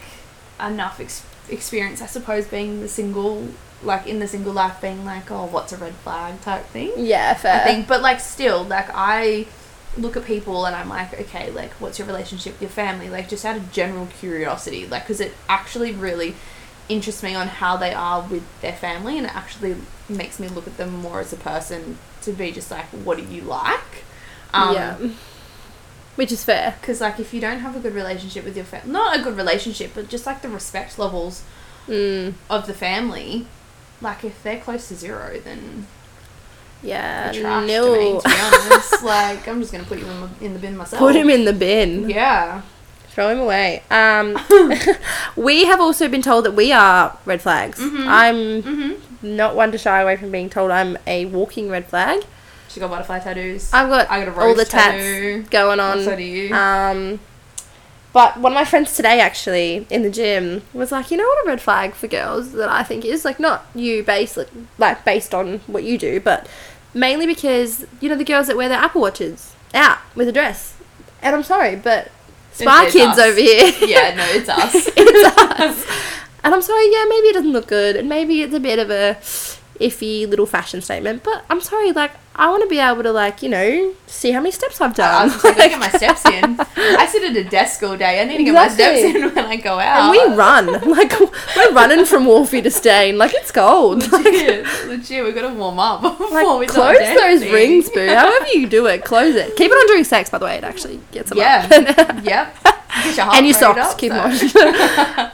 enough 0.61 1.01
ex- 1.01 1.25
experience, 1.49 2.03
I 2.03 2.07
suppose, 2.07 2.47
being 2.47 2.81
the 2.81 2.89
single, 2.89 3.49
like 3.83 4.07
in 4.07 4.19
the 4.19 4.27
single 4.29 4.53
life, 4.53 4.81
being 4.81 5.05
like, 5.05 5.31
oh, 5.31 5.47
what's 5.47 5.73
a 5.73 5.77
red 5.77 5.95
flag 5.95 6.41
type 6.43 6.67
thing. 6.67 6.93
Yeah, 6.97 7.35
fair. 7.35 7.61
I 7.63 7.65
think, 7.65 7.87
but 7.89 8.03
like 8.03 8.21
still, 8.21 8.65
like 8.65 8.89
I 8.93 9.47
look 9.97 10.17
at 10.17 10.25
people 10.25 10.67
and 10.67 10.75
I'm 10.75 10.89
like, 10.89 11.19
okay, 11.21 11.51
like 11.51 11.71
what's 11.81 11.99
your 11.99 12.07
relationship 12.09 12.55
with 12.55 12.63
your 12.63 12.71
family? 12.71 13.09
Like 13.09 13.29
just 13.29 13.45
out 13.45 13.57
of 13.57 13.73
general 13.73 14.07
curiosity, 14.07 14.87
like 14.87 15.03
because 15.05 15.21
it 15.21 15.35
actually 15.49 15.93
really 15.93 16.35
interests 16.89 17.23
me 17.23 17.35
on 17.35 17.49
how 17.49 17.77
they 17.77 17.95
are 17.95 18.23
with 18.23 18.45
their 18.61 18.73
family, 18.75 19.17
and 19.19 19.27
it 19.27 19.35
actually 19.35 19.77
makes 20.09 20.39
me 20.39 20.49
look 20.49 20.67
at 20.67 20.77
them 20.77 20.93
more 21.01 21.21
as 21.21 21.33
a 21.33 21.37
person 21.37 21.99
to 22.23 22.33
be 22.33 22.53
just 22.53 22.71
like, 22.71 22.87
what 22.87 23.19
do 23.19 23.25
you 23.25 23.43
like? 23.43 24.05
Um, 24.53 24.75
yeah. 24.75 24.97
Which 26.17 26.31
is 26.31 26.45
fair. 26.45 26.77
because 26.81 27.01
like 27.01 27.19
if 27.19 27.35
you 27.35 27.41
don't 27.41 27.59
have 27.59 27.75
a 27.75 27.81
good 27.81 27.95
relationship 27.95 28.45
with 28.45 28.55
your 28.57 28.65
family, 28.65 28.93
not 28.93 29.19
a 29.19 29.23
good 29.23 29.37
relationship, 29.37 29.93
but 29.95 30.09
just 30.09 30.27
like 30.27 30.43
the 30.43 30.49
respect 30.49 30.99
levels 30.99 31.43
Mm, 31.87 32.35
of 32.49 32.67
the 32.67 32.73
family, 32.73 33.47
like 34.01 34.25
if 34.25 34.43
they're 34.43 34.59
close 34.61 34.89
to 34.89 34.95
zero, 34.95 35.39
then 35.39 35.87
yeah. 36.85 37.33
trash 37.33 37.67
nil. 37.67 38.21
to 38.21 38.29
be 38.29 38.35
honest, 38.41 39.03
like 39.03 39.49
I'm 39.49 39.61
just 39.61 39.73
gonna 39.73 39.85
put 39.85 39.99
you 39.99 40.07
in 40.07 40.21
the, 40.21 40.45
in 40.47 40.53
the 40.53 40.59
bin 40.61 40.77
myself. 40.77 40.99
Put 41.01 41.17
him 41.17 41.29
in 41.31 41.45
the 41.45 41.53
bin. 41.53 42.09
Yeah. 42.11 42.63
Throw 43.09 43.29
him 43.31 43.39
away. 43.41 43.83
Um, 43.91 44.37
we 45.37 45.65
have 45.67 45.81
also 45.81 46.09
been 46.09 46.23
told 46.23 46.45
that 46.45 46.53
we 46.53 46.73
are 46.73 47.17
red 47.25 47.41
flags. 47.43 47.79
Mhm. 47.81 48.07
I'm 48.09 48.63
Mhm. 48.63 48.97
not 49.23 49.55
one 49.55 49.71
to 49.73 49.79
shy 49.79 50.01
away 50.01 50.17
from 50.17 50.31
being 50.31 50.51
told 50.51 50.71
I'm 50.71 50.99
a 51.07 51.25
walking 51.27 51.71
red 51.71 51.87
flag. 51.87 52.25
She 52.69 52.81
got 52.81 52.91
butterfly 52.91 53.21
tattoos. 53.21 53.71
I've 53.73 53.89
got 53.89 54.11
I 54.11 54.25
got 54.25 54.37
all 54.37 54.55
the 54.55 54.65
tats 54.65 54.97
tattoo. 54.97 55.45
going 55.51 55.79
on. 55.79 56.03
so 56.03 56.17
do 56.17 56.23
you. 56.25 56.53
Um, 56.55 57.21
but 58.13 58.39
one 58.39 58.53
of 58.53 58.55
my 58.57 58.65
friends 58.65 58.95
today, 58.97 59.21
actually, 59.21 59.87
in 59.91 60.03
the 60.03 60.11
gym, 60.11 60.63
was 60.73 60.91
like, 60.93 61.11
you 61.11 61.17
know 61.17 61.25
what 61.25 61.45
a 61.47 61.49
red 61.49 61.61
flag 61.61 61.95
for 61.95 62.07
girls 62.09 62.53
that 62.53 62.69
I 62.69 62.83
think 62.85 63.05
is 63.05 63.25
like 63.25 63.39
not 63.41 63.67
you 63.77 64.03
based 64.03 64.39
like 64.79 65.05
based 65.05 65.35
on 65.35 65.61
what 65.69 65.85
you 65.85 65.99
do, 65.99 66.19
but 66.21 66.49
mainly 66.95 67.27
because 67.27 67.85
you 68.01 68.09
know 68.09 68.17
the 68.17 68.25
girls 68.25 68.47
that 68.47 68.57
wear 68.57 68.69
their 68.69 68.79
Apple 68.79 69.01
watches 69.01 69.53
out 69.75 69.99
with 70.15 70.29
a 70.29 70.33
dress. 70.33 70.75
And 71.21 71.35
I'm 71.35 71.43
sorry, 71.43 71.77
but 71.77 72.11
Spy 72.53 72.85
It's 72.85 72.93
Kids 72.93 73.19
us. 73.19 73.19
over 73.19 73.39
here. 73.41 73.73
yeah, 73.89 74.15
no, 74.15 74.25
it's 74.29 74.49
us. 74.49 74.73
it's 74.75 75.39
us. 75.39 75.87
And 76.45 76.55
I'm 76.55 76.63
sorry, 76.63 76.91
yeah, 76.93 77.05
maybe 77.09 77.29
it 77.29 77.35
doesn't 77.35 77.53
look 77.53 77.67
good, 77.67 77.97
and 77.97 78.09
maybe 78.09 78.43
it's 78.43 78.55
a 78.55 78.61
bit 78.61 78.79
of 78.79 78.91
a, 78.91 79.17
iffy 79.81 80.29
little 80.29 80.47
fashion 80.47 80.81
statement. 80.81 81.23
But 81.25 81.45
I'm 81.51 81.61
sorry, 81.61 81.93
like 81.93 82.13
I 82.37 82.51
want 82.51 82.63
to 82.65 82.69
be 82.69 82.79
able 82.81 83.03
to 83.05 83.13
like 83.13 83.43
you 83.43 83.49
know 83.49 83.95
see 84.07 84.33
how 84.33 84.41
many 84.41 84.51
steps 84.51 84.81
I've 84.81 84.93
I 84.93 84.95
done. 84.95 85.25
was 85.25 85.33
just 85.35 85.45
like, 85.45 85.59
I 85.59 85.69
get 85.69 85.79
my 85.81 85.89
steps 85.91 86.25
in. 86.27 86.57
I 86.77 87.07
sit 87.07 87.23
at 87.25 87.37
a 87.37 87.45
desk 87.49 87.83
all 87.83 87.97
day. 87.97 88.21
I 88.21 88.25
need 88.25 88.39
to 88.39 88.45
get 88.45 88.51
Exactly. 88.65 89.05
my 89.05 89.11
steps 89.11 89.25
in 89.31 89.35
when 89.35 89.45
I 89.47 89.57
go 89.57 89.79
out. 89.79 90.15
and 90.15 90.31
we 90.31 90.37
run 90.37 90.67
like 90.91 91.13
we're 91.57 91.73
running 91.73 92.05
from 92.05 92.27
Wolfie 92.27 92.63
to 92.63 92.71
Stain 92.71 93.19
like 93.19 93.33
it's 93.35 93.51
gold. 93.53 94.11
legit, 94.13 94.67
legit. 94.87 95.25
We 95.25 95.33
got 95.33 95.49
to 95.49 95.55
warm 95.55 95.79
up 95.79 96.03
before 96.03 96.31
Like, 96.61 96.69
close 96.69 96.99
those 96.99 97.43
rings, 97.53 97.89
boo. 97.91 98.07
However 98.09 98.47
you 98.55 98.69
do 98.69 98.87
it, 98.87 99.05
close 99.05 99.35
it. 99.35 99.55
Keep 99.57 99.71
it 99.71 99.75
on 99.75 99.87
during 99.89 100.05
sex, 100.05 100.31
by 100.31 100.39
the 100.39 100.45
way. 100.45 100.57
It 100.57 100.65
actually 100.65 101.01
gets 101.13 101.29
them 101.31 101.39
Yeah. 101.39 101.69
up. 101.99 102.25
yep. 102.25 102.57
Your 103.17 103.27
and 103.35 103.45
your 103.45 103.55
socks. 103.55 103.81
up, 103.81 103.99
keep 103.99 104.13
so. 104.13 104.19
on. 104.21 104.31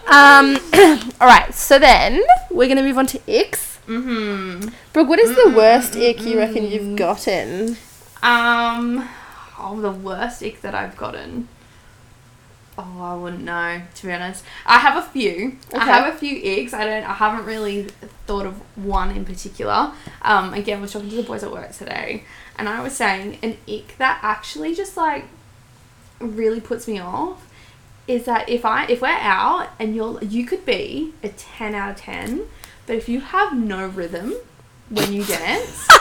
um, 0.09 0.59
all 1.21 1.27
right. 1.29 1.53
So 1.55 1.79
then 1.79 2.23
we're 2.51 2.69
gonna 2.69 2.83
move 2.83 2.97
on 2.99 3.07
to 3.09 3.19
icks. 3.29 3.70
Mm-hmm. 3.91 4.69
Brooke, 4.93 5.09
what 5.09 5.19
is 5.19 5.35
the 5.35 5.51
worst 5.51 5.97
ick 5.97 6.25
you 6.25 6.39
reckon 6.39 6.65
you've 6.65 6.97
gotten? 6.97 7.77
Um, 8.23 9.09
oh, 9.59 9.81
the 9.81 9.91
worst 9.91 10.45
ick 10.45 10.61
that 10.61 10.77
I've 10.77 10.97
gotten. 10.97 11.49
Oh, 12.79 13.03
I 13.03 13.17
wouldn't 13.17 13.43
know 13.43 13.83
to 13.97 14.07
be 14.07 14.13
honest. 14.13 14.45
I 14.65 14.79
have 14.79 14.97
a 14.97 15.03
few. 15.03 15.57
I 15.75 15.85
have 15.85 16.15
a 16.15 16.17
few 16.17 16.37
icks. 16.37 16.73
I 16.73 16.85
don't. 16.85 17.03
I 17.03 17.15
haven't 17.15 17.47
really 17.47 17.89
thought 18.29 18.47
of 18.47 18.55
one 18.79 19.11
in 19.11 19.25
particular. 19.25 19.93
Um, 20.23 20.55
again, 20.55 20.79
I 20.79 20.83
was 20.83 20.93
talking 20.93 21.11
to 21.11 21.17
the 21.17 21.25
boys 21.25 21.43
at 21.43 21.51
work 21.51 21.73
today, 21.73 22.23
and 22.57 22.69
I 22.69 22.81
was 22.83 22.93
saying 22.93 23.39
an 23.43 23.57
ick 23.69 23.97
that 23.99 24.21
actually 24.23 24.73
just 24.73 24.97
like 24.97 25.25
really 26.21 26.61
puts 26.61 26.87
me 26.87 27.01
off 27.01 27.51
is 28.07 28.25
that 28.25 28.49
if 28.49 28.65
I 28.65 28.87
if 28.87 29.03
we're 29.03 29.09
out 29.09 29.71
and 29.79 29.97
you're 29.97 30.23
you 30.23 30.47
could 30.47 30.65
be 30.65 31.13
a 31.25 31.29
ten 31.31 31.75
out 31.75 31.91
of 31.91 31.97
ten, 31.97 32.47
but 32.91 32.97
if 32.97 33.09
you 33.09 33.21
have 33.21 33.57
no 33.57 33.87
rhythm 33.87 34.35
when 34.89 35.13
you 35.13 35.23
dance. 35.25 35.87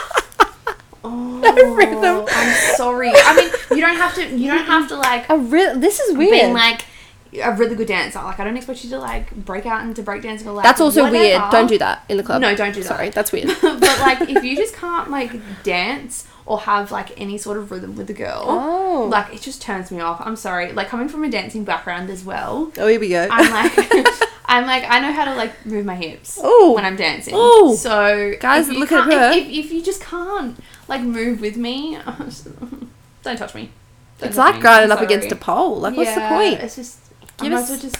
Oh, 1.02 1.74
rhythm. 1.76 2.26
I'm 2.30 2.76
sorry. 2.76 3.10
I 3.14 3.34
mean, 3.34 3.50
you 3.78 3.80
don't 3.86 3.96
have 3.96 4.14
to. 4.16 4.36
You 4.36 4.48
don't 4.50 4.66
have 4.66 4.86
to 4.88 4.96
like 4.96 5.30
A 5.30 5.38
real. 5.38 5.78
This 5.78 5.98
is 5.98 6.14
weird. 6.14 6.30
being 6.32 6.52
like 6.52 6.84
a 7.42 7.52
really 7.54 7.74
good 7.74 7.88
dancer. 7.88 8.18
Like 8.18 8.38
I 8.38 8.44
don't 8.44 8.54
expect 8.58 8.84
you 8.84 8.90
to 8.90 8.98
like 8.98 9.30
break 9.34 9.64
out 9.64 9.82
into 9.82 10.02
breakdancing 10.02 10.44
or 10.44 10.52
like. 10.52 10.64
that's 10.64 10.78
also 10.80 11.10
weird. 11.10 11.40
Don't 11.50 11.68
do 11.68 11.78
that 11.78 12.04
in 12.10 12.18
the 12.18 12.22
club. 12.22 12.42
No, 12.42 12.54
don't 12.54 12.74
do 12.74 12.82
that. 12.82 12.88
Sorry, 12.88 13.08
that's 13.08 13.32
weird. 13.32 13.48
but 13.62 13.80
like, 14.00 14.20
if 14.28 14.44
you 14.44 14.54
just 14.64 14.74
can't 14.76 15.10
like 15.10 15.32
dance 15.62 16.26
or 16.44 16.60
have 16.60 16.92
like 16.92 17.18
any 17.18 17.38
sort 17.38 17.56
of 17.56 17.70
rhythm 17.70 17.96
with 17.96 18.06
the 18.06 18.12
girl, 18.12 18.44
Oh. 18.46 19.08
like 19.10 19.32
it 19.34 19.40
just 19.40 19.62
turns 19.62 19.90
me 19.90 20.00
off. 20.00 20.20
I'm 20.22 20.36
sorry. 20.36 20.70
Like 20.72 20.88
coming 20.88 21.08
from 21.08 21.24
a 21.24 21.30
dancing 21.30 21.64
background 21.64 22.10
as 22.10 22.24
well, 22.26 22.70
Oh, 22.76 22.86
here 22.88 23.00
we 23.00 23.08
go. 23.08 23.26
I'm 23.30 23.50
like. 23.50 24.06
I'm 24.50 24.66
like 24.66 24.84
I 24.88 24.98
know 25.00 25.12
how 25.12 25.24
to 25.26 25.34
like 25.36 25.64
move 25.64 25.84
my 25.86 25.94
hips 25.94 26.38
Ooh. 26.42 26.72
when 26.74 26.84
I'm 26.84 26.96
dancing. 26.96 27.34
Ooh. 27.34 27.74
So 27.76 28.34
Guys, 28.40 28.68
look 28.68 28.90
at 28.92 29.04
her. 29.04 29.30
If, 29.32 29.46
if, 29.46 29.64
if 29.66 29.72
you 29.72 29.82
just 29.82 30.02
can't 30.02 30.58
like 30.88 31.02
move 31.02 31.40
with 31.40 31.56
me, 31.56 31.96
don't 33.22 33.36
touch 33.38 33.54
me. 33.54 33.70
Don't 34.18 34.28
it's 34.28 34.36
touch 34.36 34.46
like 34.46 34.54
me. 34.56 34.60
grinding 34.60 34.90
I'm 34.90 34.98
up 34.98 35.02
against 35.04 35.30
a 35.32 35.36
pole. 35.36 35.76
Like, 35.80 35.96
what's 35.96 36.14
the 36.14 36.20
point? 36.28 36.60
It's 36.60 36.76
just 36.76 36.98
I 37.38 37.44
Give 37.44 37.52
might 37.52 37.58
us- 37.60 37.70
as 37.70 37.70
well 37.70 37.78
just 37.90 37.96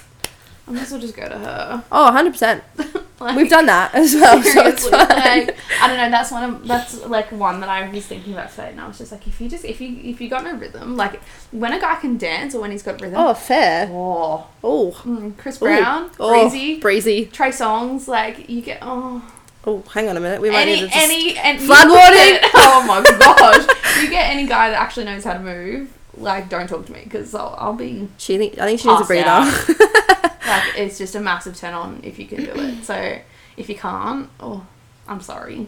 I 0.66 0.70
might 0.72 0.82
as 0.82 0.90
well 0.92 1.00
just 1.00 1.16
go 1.16 1.28
to 1.28 1.38
her. 1.38 1.84
Oh, 1.90 2.10
100%. 2.12 2.62
Like, 3.20 3.36
We've 3.36 3.50
done 3.50 3.66
that 3.66 3.94
as 3.94 4.14
well, 4.14 4.42
so 4.42 4.66
it's 4.66 4.90
like, 4.90 5.54
I 5.82 5.86
don't 5.88 5.98
know. 5.98 6.10
That's 6.10 6.30
one 6.30 6.42
of 6.54 6.66
that's 6.66 7.04
like 7.06 7.30
one 7.30 7.60
that 7.60 7.68
I 7.68 7.86
was 7.90 8.06
thinking 8.06 8.32
about 8.32 8.50
today, 8.50 8.70
and 8.70 8.80
I 8.80 8.88
was 8.88 8.96
just 8.96 9.12
like, 9.12 9.26
if 9.26 9.38
you 9.40 9.48
just 9.48 9.64
if 9.66 9.78
you 9.80 10.00
if 10.02 10.20
you 10.22 10.30
got 10.30 10.42
no 10.42 10.54
rhythm, 10.54 10.96
like 10.96 11.20
when 11.50 11.72
a 11.74 11.78
guy 11.80 11.96
can 11.96 12.16
dance 12.16 12.54
or 12.54 12.62
when 12.62 12.70
he's 12.70 12.82
got 12.82 12.98
rhythm, 13.00 13.18
oh, 13.18 13.34
fair. 13.34 13.88
oh, 13.90 14.46
Oh. 14.64 14.92
mm, 15.04 15.36
Chris. 15.36 15.58
Brown, 15.58 16.10
Oh, 16.18 16.48
Breezy, 16.48 16.80
Breezy. 16.80 17.26
Trey 17.26 17.50
Songz, 17.50 18.08
like 18.08 18.48
you 18.48 18.62
get 18.62 18.78
oh 18.80 19.22
Oh, 19.66 19.82
hang 19.92 20.08
on 20.08 20.16
a 20.16 20.20
minute. 20.20 20.40
We 20.40 20.48
might 20.48 20.62
any 20.62 20.72
need 20.76 20.80
to 20.80 20.86
just... 20.86 20.96
any 20.96 21.36
and 21.36 21.60
Flood 21.60 21.88
warning! 21.88 22.40
oh 22.54 22.82
my 22.88 23.02
gosh! 23.18 24.02
you 24.02 24.08
get 24.08 24.30
any 24.30 24.46
guy 24.46 24.70
that 24.70 24.80
actually 24.80 25.04
knows 25.04 25.24
how 25.24 25.34
to 25.34 25.40
move, 25.40 25.92
like 26.20 26.48
don't 26.48 26.68
talk 26.68 26.86
to 26.86 26.92
me 26.92 27.00
because 27.04 27.34
I'll, 27.34 27.54
I'll 27.58 27.72
be 27.72 28.08
She 28.18 28.38
think, 28.38 28.58
I 28.58 28.66
think 28.66 28.80
she 28.80 28.88
needs 28.88 29.02
a 29.02 29.04
breather. 29.04 29.28
like 30.46 30.78
it's 30.78 30.98
just 30.98 31.14
a 31.14 31.20
massive 31.20 31.56
turn 31.56 31.74
on 31.74 32.00
if 32.02 32.18
you 32.18 32.26
can 32.26 32.44
do 32.44 32.52
it. 32.54 32.84
So 32.84 33.18
if 33.56 33.68
you 33.68 33.74
can't, 33.74 34.28
oh, 34.40 34.66
I'm 35.08 35.20
sorry. 35.20 35.66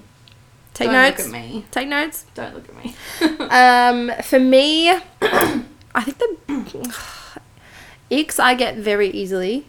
Take 0.74 0.90
notes. 0.90 1.22
don't 1.22 1.32
notes. 1.32 1.32
Look 1.32 1.34
at 1.34 1.52
me. 1.52 1.64
Take 1.70 1.88
notes. 1.88 2.26
Don't 2.34 2.54
look 2.54 2.68
at 2.68 2.84
me. 2.84 2.94
Um, 3.52 4.12
for 4.22 4.38
me, 4.38 4.88
I 4.90 6.02
think 6.02 6.46
the 6.46 6.96
icks 8.10 8.38
I 8.38 8.54
get 8.54 8.76
very 8.76 9.10
easily. 9.10 9.66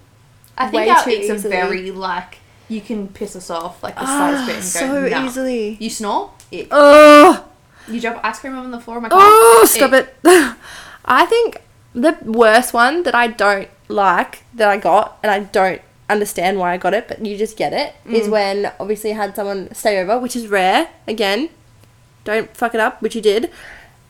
I 0.58 0.70
think 0.70 0.90
our 0.90 1.04
icks 1.10 1.30
are 1.30 1.50
very 1.50 1.92
like 1.92 2.38
you 2.70 2.82
can 2.82 3.08
piss 3.08 3.36
us 3.36 3.50
off 3.50 3.84
like 3.84 3.96
the 3.96 4.06
slightest 4.06 4.46
bit 4.48 4.56
and 4.56 4.64
go 4.64 5.10
so 5.12 5.18
nah. 5.18 5.26
easily. 5.26 5.78
You 5.80 5.90
snore, 5.90 6.32
ick. 6.52 6.68
Oh, 6.72 7.46
You 7.88 8.00
drop 8.02 8.20
ice 8.24 8.40
cream 8.40 8.56
on 8.58 8.72
the 8.72 8.80
floor 8.80 8.98
of 8.98 9.04
my 9.04 9.10
car. 9.10 9.20
oh, 9.22 9.66
stop 9.70 9.94
ick. 9.94 10.14
it. 10.24 10.56
I 11.06 11.26
think 11.26 11.62
the 11.94 12.18
worst 12.24 12.74
one 12.74 13.04
that 13.04 13.14
I 13.16 13.28
don't 13.28 13.68
like 13.90 14.44
that 14.54 14.70
I 14.70 14.78
got, 14.78 15.20
and 15.22 15.32
I 15.32 15.40
don't 15.42 15.82
understand 16.10 16.60
why 16.60 16.74
I 16.74 16.78
got 16.78 16.94
it, 16.94 17.08
but 17.08 17.26
you 17.26 17.38
just 17.38 17.58
get 17.58 17.74
it, 17.74 17.94
is 18.10 18.28
Mm. 18.28 18.32
when 18.32 18.72
obviously 18.80 19.12
I 19.12 19.16
had 19.16 19.36
someone 19.36 19.74
stay 19.74 20.00
over, 20.02 20.18
which 20.20 20.36
is 20.36 20.48
rare. 20.48 20.90
Again, 21.08 21.50
don't 22.24 22.56
fuck 22.56 22.74
it 22.74 22.80
up, 22.80 23.02
which 23.02 23.16
you 23.16 23.22
did. 23.22 23.50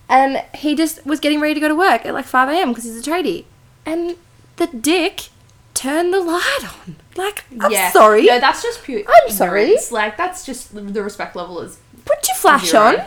And 0.10 0.44
he 0.54 0.76
just 0.76 1.06
was 1.06 1.20
getting 1.20 1.40
ready 1.40 1.54
to 1.56 1.60
go 1.60 1.68
to 1.68 1.76
work 1.76 2.06
at 2.06 2.14
like 2.14 2.26
5 2.26 2.50
a.m. 2.50 2.70
because 2.70 2.84
he's 2.84 3.06
a 3.06 3.10
tradie. 3.10 3.46
And 3.86 4.16
the 4.58 4.68
dick 4.68 5.30
turned 5.74 6.14
the 6.14 6.20
light 6.20 6.60
on. 6.64 6.98
Like, 7.16 7.46
I'm 7.60 7.72
yeah. 7.72 7.92
sorry. 7.92 8.26
No, 8.26 8.40
that's 8.40 8.62
just 8.62 8.84
pure. 8.84 9.02
I'm 9.08 9.30
sorry. 9.32 9.64
ignorance. 9.64 9.92
Like 9.92 10.16
that's 10.18 10.46
just 10.46 10.74
the 10.76 11.04
respect 11.04 11.36
level 11.36 11.60
is 11.62 11.80
Put 12.06 12.28
your 12.28 12.36
flash 12.38 12.70
Zero. 12.70 12.84
on. 12.84 13.06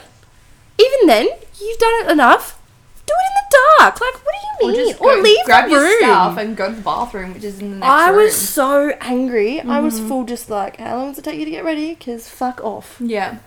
Even 0.78 1.06
then, 1.06 1.28
you've 1.60 1.78
done 1.78 2.04
it 2.06 2.10
enough. 2.12 2.60
Do 3.06 3.12
it 3.14 3.26
in 3.26 3.34
the 3.50 3.56
dark. 3.78 4.00
Like, 4.00 4.14
what 4.24 4.34
do 4.60 4.66
you 4.66 4.72
mean? 4.72 4.88
just 4.88 5.00
Or, 5.00 5.14
go, 5.14 5.20
leave 5.20 5.44
grab 5.44 5.64
the 5.66 5.70
your 5.76 5.98
stuff 5.98 6.36
and 6.38 6.56
go 6.56 6.70
to 6.70 6.74
the 6.76 6.82
bathroom, 6.82 7.34
which 7.34 7.44
is 7.44 7.60
in 7.60 7.70
the 7.70 7.76
next 7.76 7.86
room. 7.88 7.92
I 7.98 8.08
room. 8.10 8.16
was 8.24 8.34
so 8.36 8.90
angry. 9.00 9.60
I 9.60 9.80
was 9.80 9.98
Mm-hmm. 9.98 10.08
full 10.08 10.24
just 10.24 10.50
like, 10.50 10.78
how 10.78 10.96
long 10.96 11.08
does 11.10 11.18
it 11.18 11.24
take 11.24 11.38
you 11.38 11.44
to 11.44 11.50
get 11.50 11.64
ready? 11.64 11.94
Because 11.94 12.28
fuck 12.28 12.60
off. 12.64 12.96
Yeah. 13.00 13.38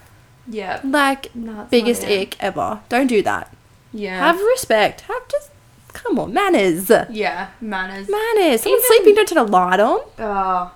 Yeah. 0.48 0.80
Like, 0.84 1.36
No, 1.36 1.68
biggest 1.70 2.04
ick 2.06 2.36
ever. 2.42 2.80
Don't 2.90 3.08
do 3.08 3.22
that. 3.24 3.54
Yeah. 3.94 4.18
Have 4.20 4.40
respect. 4.42 5.02
Have 5.02 5.28
just, 5.28 5.50
come 5.90 6.18
on, 6.20 6.34
manners. 6.34 6.90
yeah. 7.10 7.50
Manners. 7.60 8.08
Manners. 8.10 8.62
Someone's 8.62 8.84
Even- 8.86 8.98
sleeping, 8.98 9.16
don't 9.16 9.28
turn 9.28 9.38
a 9.40 9.44
light 9.44 9.80
on. 9.82 10.00
Uh, 10.18 10.70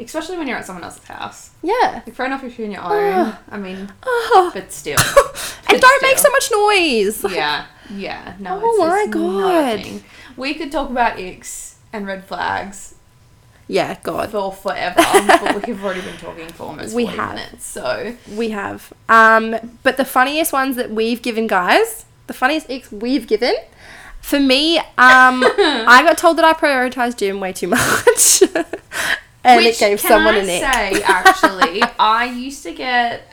especially 0.00 0.38
when 0.38 0.46
you're 0.46 0.56
at 0.58 0.64
someone 0.66 0.84
else's 0.84 1.04
house. 1.04 1.50
Yeah. 1.62 2.02
Like, 2.06 2.14
fair 2.14 2.26
enough 2.26 2.44
if 2.44 2.58
you're 2.58 2.66
in 2.66 2.72
your 2.72 2.82
own. 2.82 3.36
I 3.50 3.56
mean, 3.58 3.90
Oh. 4.04 4.50
but 4.54 4.72
still. 4.72 4.98
and 5.68 5.80
don't 5.80 6.02
make 6.02 6.18
so 6.18 6.30
much 6.30 6.50
noise. 6.52 7.24
Yeah. 7.32 7.66
Yeah. 7.90 8.34
No. 8.38 8.60
Oh 8.62 8.70
it's, 8.70 8.78
my 8.78 9.06
God. 9.12 10.02
We 10.36 10.54
could 10.54 10.70
talk 10.70 10.90
about 10.90 11.18
icks 11.18 11.76
and 11.92 12.06
red 12.06 12.24
flags 12.26 12.94
Yeah, 13.66 13.96
God. 14.02 14.30
for 14.30 14.52
forever, 14.52 14.94
but 15.42 15.66
we've 15.66 15.82
already 15.84 16.02
been 16.02 16.16
talking 16.18 16.48
for 16.48 16.64
almost 16.64 16.94
We 16.94 17.04
40 17.04 17.16
have. 17.18 17.34
minutes. 17.34 17.66
So 17.66 18.14
We 18.34 18.50
have. 18.50 18.92
Um, 19.08 19.56
but 19.82 19.96
the 19.96 20.04
funniest 20.04 20.52
ones 20.52 20.76
that 20.76 20.90
we've 20.90 21.22
given, 21.22 21.46
guys, 21.48 22.04
the 22.28 22.34
funniest 22.34 22.68
icks 22.70 22.92
we've 22.92 23.26
given, 23.26 23.54
for 24.20 24.38
me, 24.38 24.78
um, 24.78 24.84
I 24.98 26.02
got 26.06 26.18
told 26.18 26.36
that 26.38 26.44
I 26.44 26.52
prioritized 26.52 27.16
gym 27.16 27.40
way 27.40 27.52
too 27.52 27.68
much. 27.68 28.42
And 29.48 29.56
Which, 29.64 29.76
it 29.76 29.78
gave 29.80 30.00
can 30.00 30.08
someone 30.08 30.34
I 30.34 30.38
an 30.38 30.50
ick. 30.50 30.60
say, 30.96 31.02
actually, 31.06 31.82
I 31.98 32.24
used 32.26 32.62
to 32.64 32.72
get 32.72 33.26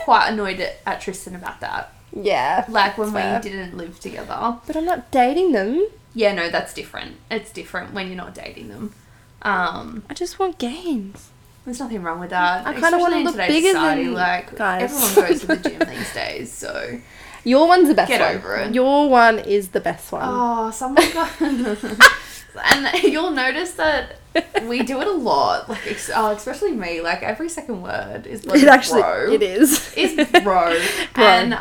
quite 0.00 0.28
annoyed 0.28 0.60
at, 0.60 0.76
at 0.86 1.00
Tristan 1.00 1.34
about 1.34 1.60
that. 1.60 1.92
Yeah. 2.14 2.64
Like 2.68 2.96
when 2.98 3.12
Fair. 3.12 3.40
we 3.42 3.48
didn't 3.50 3.76
live 3.76 3.98
together. 4.00 4.58
But 4.66 4.76
I'm 4.76 4.84
not 4.84 5.10
dating 5.10 5.52
them. 5.52 5.86
Yeah, 6.14 6.32
no, 6.32 6.48
that's 6.50 6.72
different. 6.74 7.16
It's 7.30 7.50
different 7.50 7.92
when 7.92 8.06
you're 8.08 8.16
not 8.16 8.34
dating 8.34 8.68
them. 8.68 8.94
Um, 9.42 10.04
I 10.08 10.14
just 10.14 10.38
want 10.38 10.58
gains. 10.58 11.30
there's 11.64 11.80
nothing 11.80 12.02
wrong 12.02 12.20
with 12.20 12.30
that. 12.30 12.66
I 12.66 12.72
kinda 12.74 12.98
wanna 12.98 13.16
Especially 13.16 13.18
in 13.18 13.24
look 13.24 13.36
bigger 13.36 13.68
society, 13.72 14.04
than 14.04 14.14
like 14.14 14.56
guys. 14.56 14.82
everyone 14.92 15.28
goes 15.30 15.40
to 15.40 15.46
the 15.48 15.56
gym 15.56 15.78
these 15.90 16.12
days. 16.14 16.52
So 16.52 17.00
Your 17.42 17.66
one's 17.68 17.88
the 17.88 17.94
best 17.94 18.08
Get 18.08 18.20
one. 18.20 18.36
over 18.36 18.56
it. 18.56 18.74
Your 18.74 19.08
one 19.10 19.38
is 19.40 19.68
the 19.70 19.80
best 19.80 20.12
one. 20.12 20.22
oh, 20.24 20.70
someone 20.70 21.10
got. 21.12 21.30
and 22.62 23.02
you'll 23.02 23.30
notice 23.30 23.72
that 23.72 24.16
we 24.64 24.82
do 24.82 25.00
it 25.00 25.06
a 25.06 25.12
lot. 25.12 25.68
Like, 25.68 25.86
ex- 25.86 26.10
oh, 26.14 26.30
especially 26.32 26.72
me. 26.72 27.00
Like 27.00 27.22
every 27.22 27.48
second 27.48 27.82
word 27.82 28.26
is 28.26 28.42
bloody 28.42 28.62
it 28.62 28.68
actually 28.68 29.02
bro. 29.02 29.32
it 29.32 29.42
is. 29.42 29.92
is 29.96 30.14
bro. 30.42 30.42
Bro. 31.14 31.24
And 31.24 31.58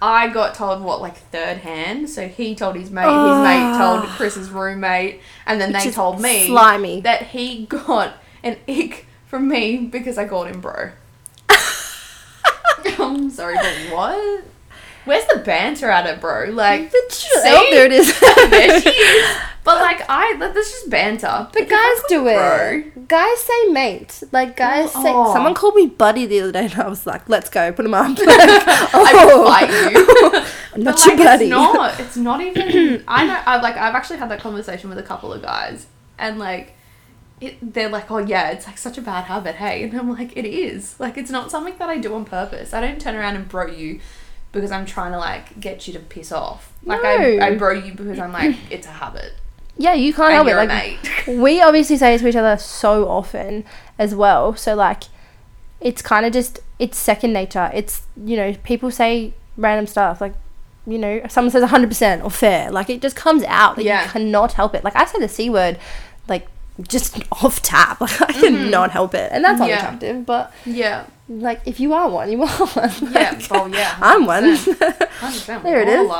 I 0.00 0.28
got 0.28 0.54
told 0.54 0.82
what 0.82 1.00
like 1.00 1.16
third 1.16 1.58
hand. 1.58 2.08
So 2.10 2.28
he 2.28 2.54
told 2.54 2.76
his 2.76 2.90
mate, 2.90 3.02
his 3.02 3.10
Oh. 3.12 3.42
mate 3.42 3.60
ah. 3.62 3.78
told 4.00 4.10
Chris's 4.10 4.50
roommate, 4.50 5.20
and 5.46 5.60
then 5.60 5.72
Which 5.72 5.84
they 5.84 5.90
told 5.90 6.20
me 6.20 6.46
slimy. 6.46 7.00
that 7.02 7.28
he 7.28 7.64
got 7.66 8.14
an 8.42 8.56
ick 8.68 9.06
from 9.26 9.48
me 9.48 9.78
because 9.78 10.18
I 10.18 10.26
called 10.28 10.48
him 10.48 10.60
bro. 10.60 10.90
I'm 12.98 13.30
sorry, 13.30 13.56
but 13.56 13.74
what? 13.94 14.44
Where's 15.06 15.26
the 15.26 15.38
banter 15.38 15.90
at 15.90 16.06
it, 16.06 16.20
bro? 16.20 16.50
Like, 16.50 16.92
See? 17.10 17.28
Oh, 17.46 17.68
there 17.70 17.86
it 17.86 17.92
is. 17.92 18.18
there 18.50 18.80
she 18.80 18.90
is. 18.90 19.36
But 19.66 19.80
like, 19.80 20.00
I 20.08 20.36
that's 20.38 20.54
just 20.54 20.88
banter. 20.88 21.48
But 21.52 21.68
guys 21.68 21.98
do 22.08 22.24
it. 22.28 23.08
Guys 23.08 23.40
say 23.40 23.64
mate. 23.72 24.22
Like 24.30 24.56
guys 24.56 24.92
say. 24.92 25.00
Oh. 25.12 25.32
Someone 25.32 25.54
called 25.54 25.74
me 25.74 25.86
buddy 25.88 26.24
the 26.24 26.38
other 26.38 26.52
day, 26.52 26.66
and 26.66 26.74
I 26.76 26.88
was 26.88 27.04
like, 27.04 27.28
"Let's 27.28 27.50
go, 27.50 27.72
put 27.72 27.84
him 27.84 27.92
up." 27.92 28.16
Like, 28.16 28.18
I 28.28 29.24
will 29.26 29.44
fight 29.44 29.68
you. 29.68 30.06
Oh. 30.08 30.52
I'm 30.72 30.84
not 30.84 30.94
But, 30.94 31.06
your 31.06 31.16
like, 31.16 31.26
buddy. 31.26 31.44
It's 31.46 31.50
not. 31.50 31.98
It's 32.00 32.16
not 32.16 32.40
even. 32.42 33.02
I 33.08 33.26
know. 33.26 33.42
I've 33.44 33.60
like. 33.60 33.76
I've 33.76 33.96
actually 33.96 34.20
had 34.20 34.30
that 34.30 34.38
conversation 34.38 34.88
with 34.88 35.00
a 35.00 35.02
couple 35.02 35.32
of 35.32 35.42
guys, 35.42 35.86
and 36.16 36.38
like, 36.38 36.74
it, 37.40 37.56
they're 37.60 37.88
like, 37.88 38.08
"Oh 38.08 38.18
yeah, 38.18 38.50
it's 38.50 38.68
like 38.68 38.78
such 38.78 38.98
a 38.98 39.02
bad 39.02 39.24
habit, 39.24 39.56
hey." 39.56 39.82
And 39.82 39.98
I'm 39.98 40.16
like, 40.16 40.36
"It 40.36 40.44
is. 40.44 40.94
Like, 41.00 41.18
it's 41.18 41.32
not 41.32 41.50
something 41.50 41.76
that 41.78 41.88
I 41.88 41.98
do 41.98 42.14
on 42.14 42.24
purpose. 42.24 42.72
I 42.72 42.80
don't 42.80 43.00
turn 43.00 43.16
around 43.16 43.34
and 43.34 43.48
bro 43.48 43.66
you 43.66 43.98
because 44.56 44.72
I'm 44.72 44.84
trying 44.86 45.12
to 45.12 45.18
like 45.18 45.58
get 45.60 45.86
you 45.86 45.92
to 45.94 46.00
piss 46.00 46.32
off. 46.32 46.72
Like, 46.84 47.04
I, 47.04 47.16
No. 47.36 47.44
I 47.46 47.54
bro 47.56 47.72
you 47.72 47.92
because 47.94 48.18
I'm 48.18 48.32
like, 48.32 48.56
it's 48.70 48.86
a 48.86 48.90
habit, 48.90 49.32
Yeah, 49.78 49.94
you 49.94 50.12
can't 50.12 50.32
and 50.32 50.34
help 50.34 50.48
it. 50.48 50.56
Like 50.56 50.68
mate. 50.68 51.26
we 51.40 51.60
obviously 51.62 51.96
say 51.96 52.14
it 52.14 52.18
to 52.18 52.28
each 52.28 52.36
other 52.36 52.56
so 52.58 53.08
often 53.08 53.64
as 53.98 54.14
well. 54.14 54.54
So 54.56 54.74
like, 54.74 55.04
it's 55.80 56.02
kind 56.02 56.26
of 56.26 56.32
just 56.32 56.60
it's 56.78 56.98
second 56.98 57.32
nature. 57.32 57.70
It's 57.74 58.02
you 58.16 58.36
know 58.36 58.54
people 58.64 58.90
say 58.90 59.34
random 59.56 59.86
stuff 59.86 60.20
like. 60.20 60.34
You 60.88 60.98
know, 60.98 61.20
someone 61.28 61.50
says 61.50 61.68
100% 61.68 62.22
or 62.22 62.30
fair, 62.30 62.70
like 62.70 62.88
it 62.90 63.02
just 63.02 63.16
comes 63.16 63.42
out. 63.42 63.76
Like 63.76 63.86
Yeah. 63.86 64.04
you 64.04 64.10
cannot 64.10 64.52
help 64.52 64.72
it. 64.72 64.84
Like 64.84 64.94
I 64.94 65.04
say 65.04 65.18
the 65.18 65.26
C 65.28 65.50
word, 65.50 65.80
like 66.28 66.46
just 66.86 67.18
off 67.42 67.60
tap. 67.60 68.00
Like 68.06 68.22
I 68.22 68.32
cannot 68.32 68.92
help 68.92 69.12
it. 69.12 69.32
And 69.32 69.42
that's 69.44 69.58
Mm-hmm. 69.60 69.68
Yeah. 69.68 69.78
unattractive. 69.88 70.24
But 70.26 70.52
yeah. 70.64 71.06
Like 71.28 71.60
if 71.66 71.80
you 71.80 71.92
are 71.92 72.08
one, 72.08 72.30
you 72.30 72.42
are 72.42 72.48
one. 72.48 72.90
Yeah. 73.12 73.30
Like, 73.32 73.46
Oh 73.50 73.66
yeah. 73.66 73.96
I'm 74.00 74.26
one. 74.26 74.44
100%. 74.56 75.62
There 75.62 75.80
it 75.82 75.88
is. 75.88 76.10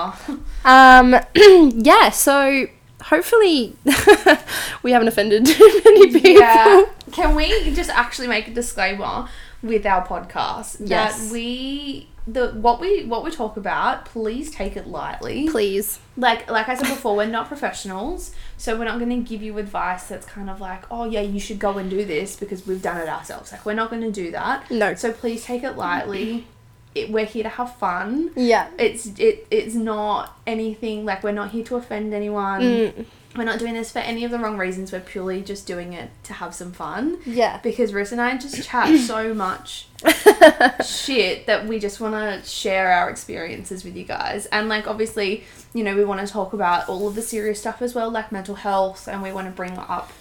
Um, 0.65 1.17
yeah. 1.85 2.11
So 2.11 2.67
hopefully 3.03 3.77
we 4.83 4.91
haven't 4.93 5.09
offended 5.09 5.47
too 5.47 5.81
many 5.85 6.13
people. 6.13 6.33
Yeah. 6.41 6.85
Can 7.13 7.35
we 7.35 7.73
just 7.75 7.91
actually 7.91 8.27
make 8.29 8.49
a 8.49 8.51
disclaimer 8.55 9.29
with 9.63 9.87
our 9.87 10.05
podcast 10.07 10.77
Yes. 10.85 11.27
that 11.27 11.33
we 11.33 12.09
the 12.27 12.49
what 12.49 12.81
we 12.81 13.05
what 13.05 13.25
we 13.25 13.31
talk 13.31 13.57
about, 13.57 14.05
please 14.05 14.51
take 14.51 14.77
it 14.77 14.87
lightly. 14.89 15.49
Please. 15.49 16.01
Like 16.17 16.51
like 16.51 16.69
I 16.69 16.75
said 16.75 16.89
before, 16.89 17.17
we're 17.17 17.27
not 17.27 17.47
professionals, 17.47 18.35
so 18.57 18.77
we're 18.77 18.85
not 18.85 18.99
going 18.99 19.11
to 19.11 19.29
give 19.29 19.43
you 19.43 19.59
advice 19.59 20.09
that's 20.09 20.27
kind 20.27 20.51
of 20.51 20.61
like, 20.61 20.85
oh 20.91 21.05
yeah, 21.05 21.21
you 21.21 21.39
should 21.39 21.59
go 21.59 21.79
and 21.79 21.89
do 21.89 22.05
this 22.05 22.37
because 22.37 22.67
we've 22.67 22.83
done 22.83 23.01
it 23.01 23.09
ourselves. 23.09 23.53
Like 23.53 23.65
we're 23.65 23.75
not 23.75 23.91
going 23.91 24.03
to 24.03 24.11
do 24.11 24.33
that. 24.33 24.71
No. 24.71 24.95
So 24.95 25.13
please 25.13 25.45
take 25.45 25.63
it 25.63 25.77
lightly. 25.77 26.47
It, 26.95 27.11
we're 27.11 27.27
here 27.27 27.43
to 27.45 27.49
have 27.51 27.77
fun. 27.77 28.33
Yeah. 28.35 28.71
It's 28.79 29.07
it 29.19 29.47
it's 29.51 29.75
not 29.75 30.37
anything 30.47 31.05
like 31.05 31.23
we're 31.23 31.33
not 31.33 31.51
here 31.51 31.65
to 31.65 31.77
offend 31.77 32.13
anyone. 32.13 32.61
Mm, 32.61 33.07
We're 33.37 33.45
not 33.45 33.59
doing 33.59 33.75
this 33.75 33.93
for 33.93 33.99
any 33.99 34.25
of 34.25 34.31
the 34.31 34.39
wrong 34.39 34.57
reasons. 34.59 34.93
We're 34.93 35.01
purely 35.01 35.43
just 35.43 35.67
doing 35.67 35.93
it 35.93 36.11
to 36.25 36.33
have 36.33 36.55
some 36.55 36.73
fun. 36.73 37.19
yeah. 37.27 37.59
Because 37.63 37.93
Riss 37.93 38.13
and 38.13 38.21
I 38.21 38.37
just 38.39 38.63
chat 38.69 38.99
so 39.01 39.35
much 39.35 39.89
shit 40.85 41.47
that 41.47 41.67
we 41.67 41.79
just 41.79 42.01
want 42.01 42.15
to 42.15 42.49
share 42.49 42.91
our 42.93 43.11
experiences 43.11 43.85
with 43.85 43.97
you 43.97 44.05
guys. 44.05 44.47
And, 44.47 44.69
like, 44.69 44.87
obviously, 44.87 45.45
you 45.75 45.85
know, 45.85 45.95
we 45.97 46.05
want 46.05 46.27
to 46.27 46.33
talk 46.33 46.53
about 46.53 46.89
all 46.89 47.09
of 47.09 47.15
the 47.15 47.23
serious 47.23 47.61
stuff 47.61 47.83
as 47.83 47.95
well, 47.95 48.11
like 48.11 48.33
mental 48.33 48.55
health, 48.57 49.09
and 49.09 49.23
we 49.23 49.33
want 49.33 49.47
to 49.47 49.53
bring 49.53 49.77
up 49.79 50.13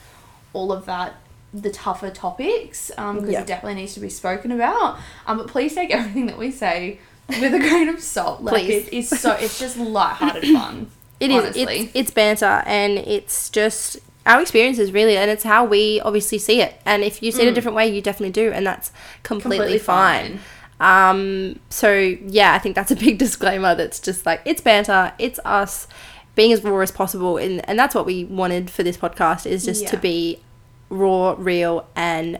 all 0.53 0.71
of 0.71 0.85
that, 0.85 1.15
the 1.53 1.69
tougher 1.69 2.09
topics, 2.09 2.89
because 2.89 3.29
Yeah. 3.29 3.41
it 3.41 3.47
definitely 3.47 3.81
needs 3.81 3.93
to 3.95 3.99
be 3.99 4.09
spoken 4.09 4.51
about. 4.51 4.97
Um, 5.27 5.37
but 5.37 5.47
please 5.47 5.73
take 5.75 5.91
everything 5.91 6.25
that 6.27 6.37
we 6.37 6.51
say 6.51 6.99
with 7.27 7.53
a 7.53 7.59
grain 7.59 7.89
of 7.89 7.99
salt. 8.01 8.41
Like, 8.41 8.65
Please. 8.65 8.87
it 8.87 8.93
is 8.93 9.09
so, 9.09 9.31
it's 9.33 9.59
just 9.59 9.77
lighthearted 9.77 10.43
fun. 10.45 10.91
It 11.19 11.31
is. 11.31 11.43
honestly. 11.43 11.63
It's, 11.63 11.91
it's 11.95 12.11
banter 12.11 12.63
and 12.65 12.97
it's 12.97 13.49
just 13.49 13.97
our 14.25 14.41
experiences 14.41 14.91
really 14.91 15.15
and 15.17 15.29
it's 15.29 15.43
how 15.43 15.63
we 15.65 16.01
obviously 16.01 16.37
see 16.37 16.61
it. 16.61 16.79
And 16.85 17.03
if 17.03 17.21
you 17.21 17.31
see 17.31 17.43
it 17.43 17.47
a 17.47 17.53
different 17.53 17.75
way, 17.75 17.87
you 17.87 18.01
definitely 18.01 18.31
do 18.31 18.51
and 18.51 18.65
that's 18.65 18.91
completely, 19.23 19.57
Completely 19.57 19.79
fine. 19.79 20.39
fine. 20.79 21.11
Um 21.11 21.59
so 21.69 21.91
yeah, 21.93 22.53
I 22.53 22.59
think 22.59 22.75
that's 22.75 22.91
a 22.91 22.95
big 23.07 23.17
disclaimer 23.17 23.75
that's 23.75 23.99
just 23.99 24.25
like 24.25 24.41
it's 24.45 24.61
banter, 24.61 25.13
it's 25.19 25.39
us 25.45 25.87
being 26.35 26.51
as 26.51 26.63
raw 26.63 26.79
as 26.79 26.91
possible 26.91 27.37
and 27.37 27.67
and 27.69 27.79
that's 27.79 27.95
what 27.95 28.05
we 28.05 28.25
wanted 28.25 28.69
for 28.69 28.83
this 28.83 28.97
podcast 28.97 29.45
is 29.45 29.63
just 29.65 29.87
to 29.87 29.97
be 29.97 30.41
raw, 30.89 31.35
real 31.37 31.87
and 31.95 32.39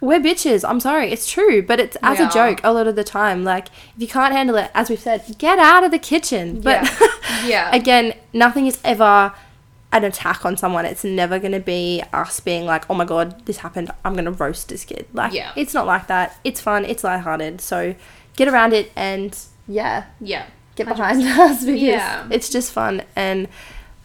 we're 0.00 0.20
bitches. 0.20 0.68
I'm 0.68 0.80
sorry, 0.80 1.10
it's 1.12 1.30
true, 1.30 1.62
but 1.62 1.80
it's 1.80 1.96
as 2.02 2.20
a 2.20 2.28
joke 2.28 2.60
a 2.64 2.72
lot 2.72 2.86
of 2.86 2.96
the 2.96 3.04
time. 3.04 3.44
Like, 3.44 3.68
if 3.68 3.94
you 4.02 4.06
can't 4.08 4.32
handle 4.34 4.56
it, 4.56 4.70
as 4.74 4.88
we've 4.90 4.98
said, 5.00 5.24
get 5.38 5.58
out 5.58 5.84
of 5.84 5.90
the 5.90 5.98
kitchen. 5.98 6.60
But 6.60 6.82
Yeah. 6.84 6.98
Yeah. 7.46 7.74
again, 7.74 8.14
nothing 8.32 8.66
is 8.66 8.78
ever 8.84 9.32
an 9.92 10.04
attack 10.04 10.44
on 10.44 10.56
someone. 10.56 10.84
It's 10.84 11.04
never 11.04 11.38
going 11.38 11.52
to 11.52 11.60
be 11.60 12.02
us 12.12 12.40
being 12.40 12.64
like, 12.66 12.88
oh 12.90 12.94
my 12.94 13.04
god, 13.04 13.46
this 13.46 13.58
happened. 13.58 13.90
I'm 14.04 14.12
going 14.14 14.24
to 14.24 14.30
roast 14.32 14.68
this 14.68 14.84
kid. 14.84 15.06
Like, 15.12 15.32
Yeah. 15.32 15.52
it's 15.56 15.72
not 15.72 15.86
like 15.86 16.08
that. 16.08 16.38
It's 16.44 16.60
fun. 16.60 16.84
It's 16.84 17.04
lighthearted. 17.04 17.60
So 17.60 17.94
get 18.36 18.48
around 18.48 18.72
it 18.72 18.90
and 18.96 19.36
yeah, 19.66 20.04
Yeah. 20.20 20.46
get 20.74 20.88
behind 20.88 21.22
us 21.26 21.64
because 21.64 21.80
Yeah. 21.80 22.26
it's 22.30 22.48
just 22.50 22.72
fun 22.72 23.02
and. 23.16 23.48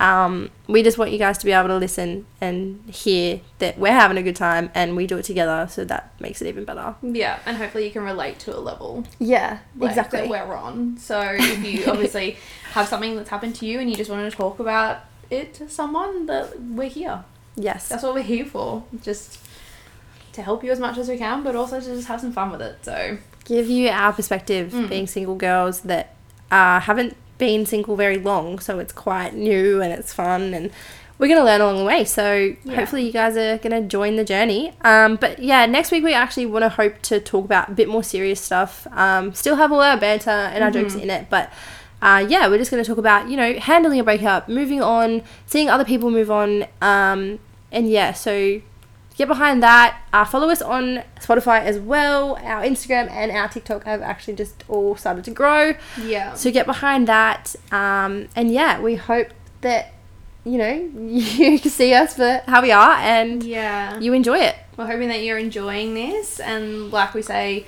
Um, 0.04 0.50
we 0.68 0.84
just 0.84 0.98
want 0.98 1.12
you 1.12 1.18
guys 1.18 1.38
to 1.38 1.46
be 1.46 1.54
able 1.54 1.70
to 1.70 1.78
listen 1.78 2.26
and 2.42 2.84
hear 2.94 3.40
that 3.60 3.78
we're 3.78 3.94
having 3.94 4.18
a 4.18 4.22
good 4.24 4.36
time 4.36 4.70
and 4.76 4.98
we 4.98 5.08
do 5.08 5.18
it 5.18 5.24
together, 5.24 5.66
so 5.70 5.86
that 5.86 6.12
makes 6.20 6.42
it 6.42 6.48
even 6.50 6.66
better. 6.66 6.96
Yeah, 7.02 7.40
and 7.46 7.56
hopefully 7.56 7.86
you 7.86 7.92
can 7.92 8.04
relate 8.04 8.38
to 8.40 8.56
a 8.56 8.60
level 8.60 9.06
Yeah, 9.20 9.60
like, 9.78 9.92
exactly. 9.92 10.20
that 10.22 10.30
we're 10.30 10.56
on. 10.56 10.98
So 10.98 11.22
if 11.40 11.64
you 11.66 11.90
obviously 11.90 12.38
have 12.74 12.88
something 12.90 13.16
that's 13.16 13.30
happened 13.30 13.56
to 13.56 13.66
you 13.66 13.80
and 13.80 13.90
you 13.90 13.96
just 13.96 14.10
want 14.12 14.30
to 14.30 14.36
talk 14.36 14.60
about 14.60 15.06
it 15.30 15.54
to 15.56 15.70
someone, 15.70 16.26
that 16.26 16.60
we're 16.62 16.90
here. 16.90 17.24
Yes. 17.56 17.88
That's 17.88 18.04
what 18.04 18.14
we're 18.14 18.24
here 18.24 18.46
for. 18.46 18.84
Just 19.02 19.40
to 20.34 20.42
help 20.42 20.64
you 20.66 20.72
as 20.72 20.80
much 20.82 20.98
as 20.98 21.08
we 21.08 21.18
can, 21.18 21.44
but 21.44 21.56
also 21.56 21.80
to 21.80 21.86
just 21.86 22.08
have 22.10 22.20
some 22.20 22.34
fun 22.34 22.52
with 22.52 22.62
it. 22.62 22.80
So 22.84 23.18
give 23.46 23.70
you 23.70 23.88
our 23.90 24.12
perspective 24.12 24.74
Mm. 24.74 24.90
being 24.90 25.08
single 25.08 25.36
girls 25.36 25.82
that 25.82 26.16
uh, 26.52 26.80
haven't 26.82 27.16
been 27.46 27.66
single 27.66 27.96
very 28.06 28.18
long 28.32 28.60
so 28.60 28.72
it's 28.80 28.94
quite 28.94 29.32
new 29.34 29.82
and 29.84 29.92
it's 29.98 30.14
fun 30.14 30.54
and 30.54 30.72
we're 31.20 31.28
going 31.28 31.40
to 31.40 31.46
learn 31.46 31.62
along 31.62 31.78
the 31.78 31.86
way. 31.86 32.04
So 32.06 32.26
Yeah. 32.64 32.76
hopefully 32.78 33.04
you 33.06 33.12
guys 33.22 33.38
are 33.38 33.58
going 33.60 33.76
to 33.82 33.88
join 33.88 34.16
the 34.16 34.24
journey. 34.34 34.74
Um, 34.92 35.16
but 35.24 35.40
yeah 35.40 35.66
next 35.78 35.92
week 35.92 36.04
we 36.04 36.14
actually 36.14 36.48
want 36.48 36.64
to 36.64 36.70
hope 36.70 36.96
to 37.04 37.20
talk 37.20 37.46
about 37.46 37.70
a 37.70 37.72
bit 37.74 37.88
more 37.88 38.04
serious 38.04 38.42
stuff. 38.42 38.88
Um, 38.92 39.34
still 39.34 39.56
have 39.58 39.72
all 39.72 39.82
our 39.82 39.98
banter 39.98 40.30
and 40.54 40.64
our 40.64 40.72
jokes 40.72 40.96
in 40.96 41.10
it 41.10 41.30
but 41.30 41.46
uh, 42.02 42.26
yeah 42.28 42.48
we're 42.50 42.58
just 42.58 42.72
going 42.72 42.84
to 42.84 42.88
talk 42.92 42.98
about 42.98 43.30
you 43.30 43.38
know 43.38 43.54
handling 43.70 44.00
a 44.00 44.04
breakup 44.04 44.50
moving 44.50 44.82
on 44.82 45.22
seeing 45.46 45.70
other 45.70 45.86
people 45.86 46.10
move 46.12 46.30
on 46.32 46.66
um, 46.82 47.40
and 47.72 47.90
yeah 47.90 48.12
so 48.12 48.60
get 49.16 49.28
behind 49.28 49.62
that. 49.64 50.02
Uh, 50.12 50.26
follow 50.26 50.50
us 50.50 50.62
on 50.62 51.04
Spotify 51.20 51.62
as 51.62 51.80
well. 51.80 52.36
Our 52.38 52.64
Instagram 52.64 53.10
and 53.10 53.32
our 53.32 53.48
TikTok 53.48 53.84
have 53.86 54.02
actually 54.02 54.36
just 54.36 54.64
all 54.68 54.96
started 54.96 55.24
to 55.26 55.32
grow. 55.32 55.76
yeah, 56.02 56.34
So 56.34 56.52
get 56.52 56.66
behind 56.66 57.08
that. 57.08 57.56
Um, 57.72 58.28
and 58.36 58.52
yeah, 58.52 58.80
we 58.82 58.96
hope 58.96 59.28
that, 59.62 59.94
you 60.44 60.58
know, 60.58 60.74
you 61.08 61.60
can 61.60 61.72
see 61.72 61.94
us 61.94 62.16
for 62.16 62.42
how 62.48 62.62
we 62.62 62.72
are 62.72 62.94
and 62.94 63.44
yeah. 63.44 64.00
you 64.00 64.14
enjoy 64.14 64.40
it. 64.40 64.56
We're 64.78 64.88
hoping 64.88 65.10
that 65.10 65.22
you're 65.24 65.38
enjoying 65.38 65.94
this, 65.94 66.40
and 66.40 66.92
like 66.92 67.14
we 67.14 67.22
say 67.22 67.68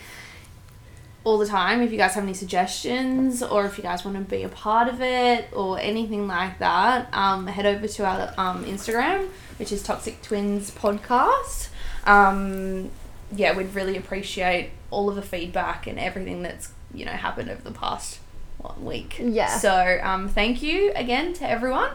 all 1.26 1.40
the 1.40 1.48
time, 1.48 1.82
if 1.82 1.92
you 1.92 1.98
guys 1.98 2.14
have 2.14 2.24
any 2.24 2.36
suggestions 2.36 3.42
or 3.42 3.66
if 3.66 3.78
you 3.78 3.84
guys 3.84 4.06
want 4.06 4.16
to 4.16 4.24
be 4.24 4.44
a 4.44 4.50
part 4.50 4.88
of 4.88 5.02
it 5.02 5.50
or 5.52 5.80
anything 5.80 6.28
like 6.28 6.60
that, 6.60 7.12
um, 7.14 7.48
head 7.48 7.66
over 7.66 7.88
to 7.88 8.06
our 8.06 8.34
um, 8.38 8.64
Instagram, 8.64 9.28
which 9.58 9.72
is 9.72 9.82
Toxic 9.82 10.22
Twins 10.22 10.70
Podcast. 10.70 11.70
Um, 12.06 12.92
yeah, 13.36 13.58
we'd 13.58 13.74
really 13.74 13.98
appreciate 13.98 14.70
all 14.92 15.10
of 15.10 15.16
the 15.16 15.24
feedback 15.24 15.88
and 15.88 16.00
everything 16.00 16.44
that's 16.44 16.72
you 16.94 17.04
know 17.04 17.12
happened 17.12 17.50
over 17.50 17.62
the 17.62 17.72
past 17.72 18.20
one 18.60 18.86
week. 18.86 19.18
Yeah. 19.20 19.58
So 19.58 20.00
um, 20.04 20.30
thank 20.30 20.62
you 20.62 20.92
again 20.96 21.34
to 21.34 21.50
everyone, 21.50 21.90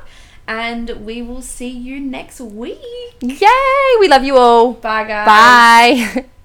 and 0.48 0.90
we 1.06 1.22
will 1.22 1.42
see 1.42 1.70
you 1.70 2.00
next 2.00 2.40
week. 2.40 3.16
Yay! 3.20 3.96
We 4.00 4.08
love 4.08 4.24
you 4.24 4.36
all. 4.36 4.72
Bye, 4.72 5.04
guys. 5.04 5.26
Bye. 5.26 6.24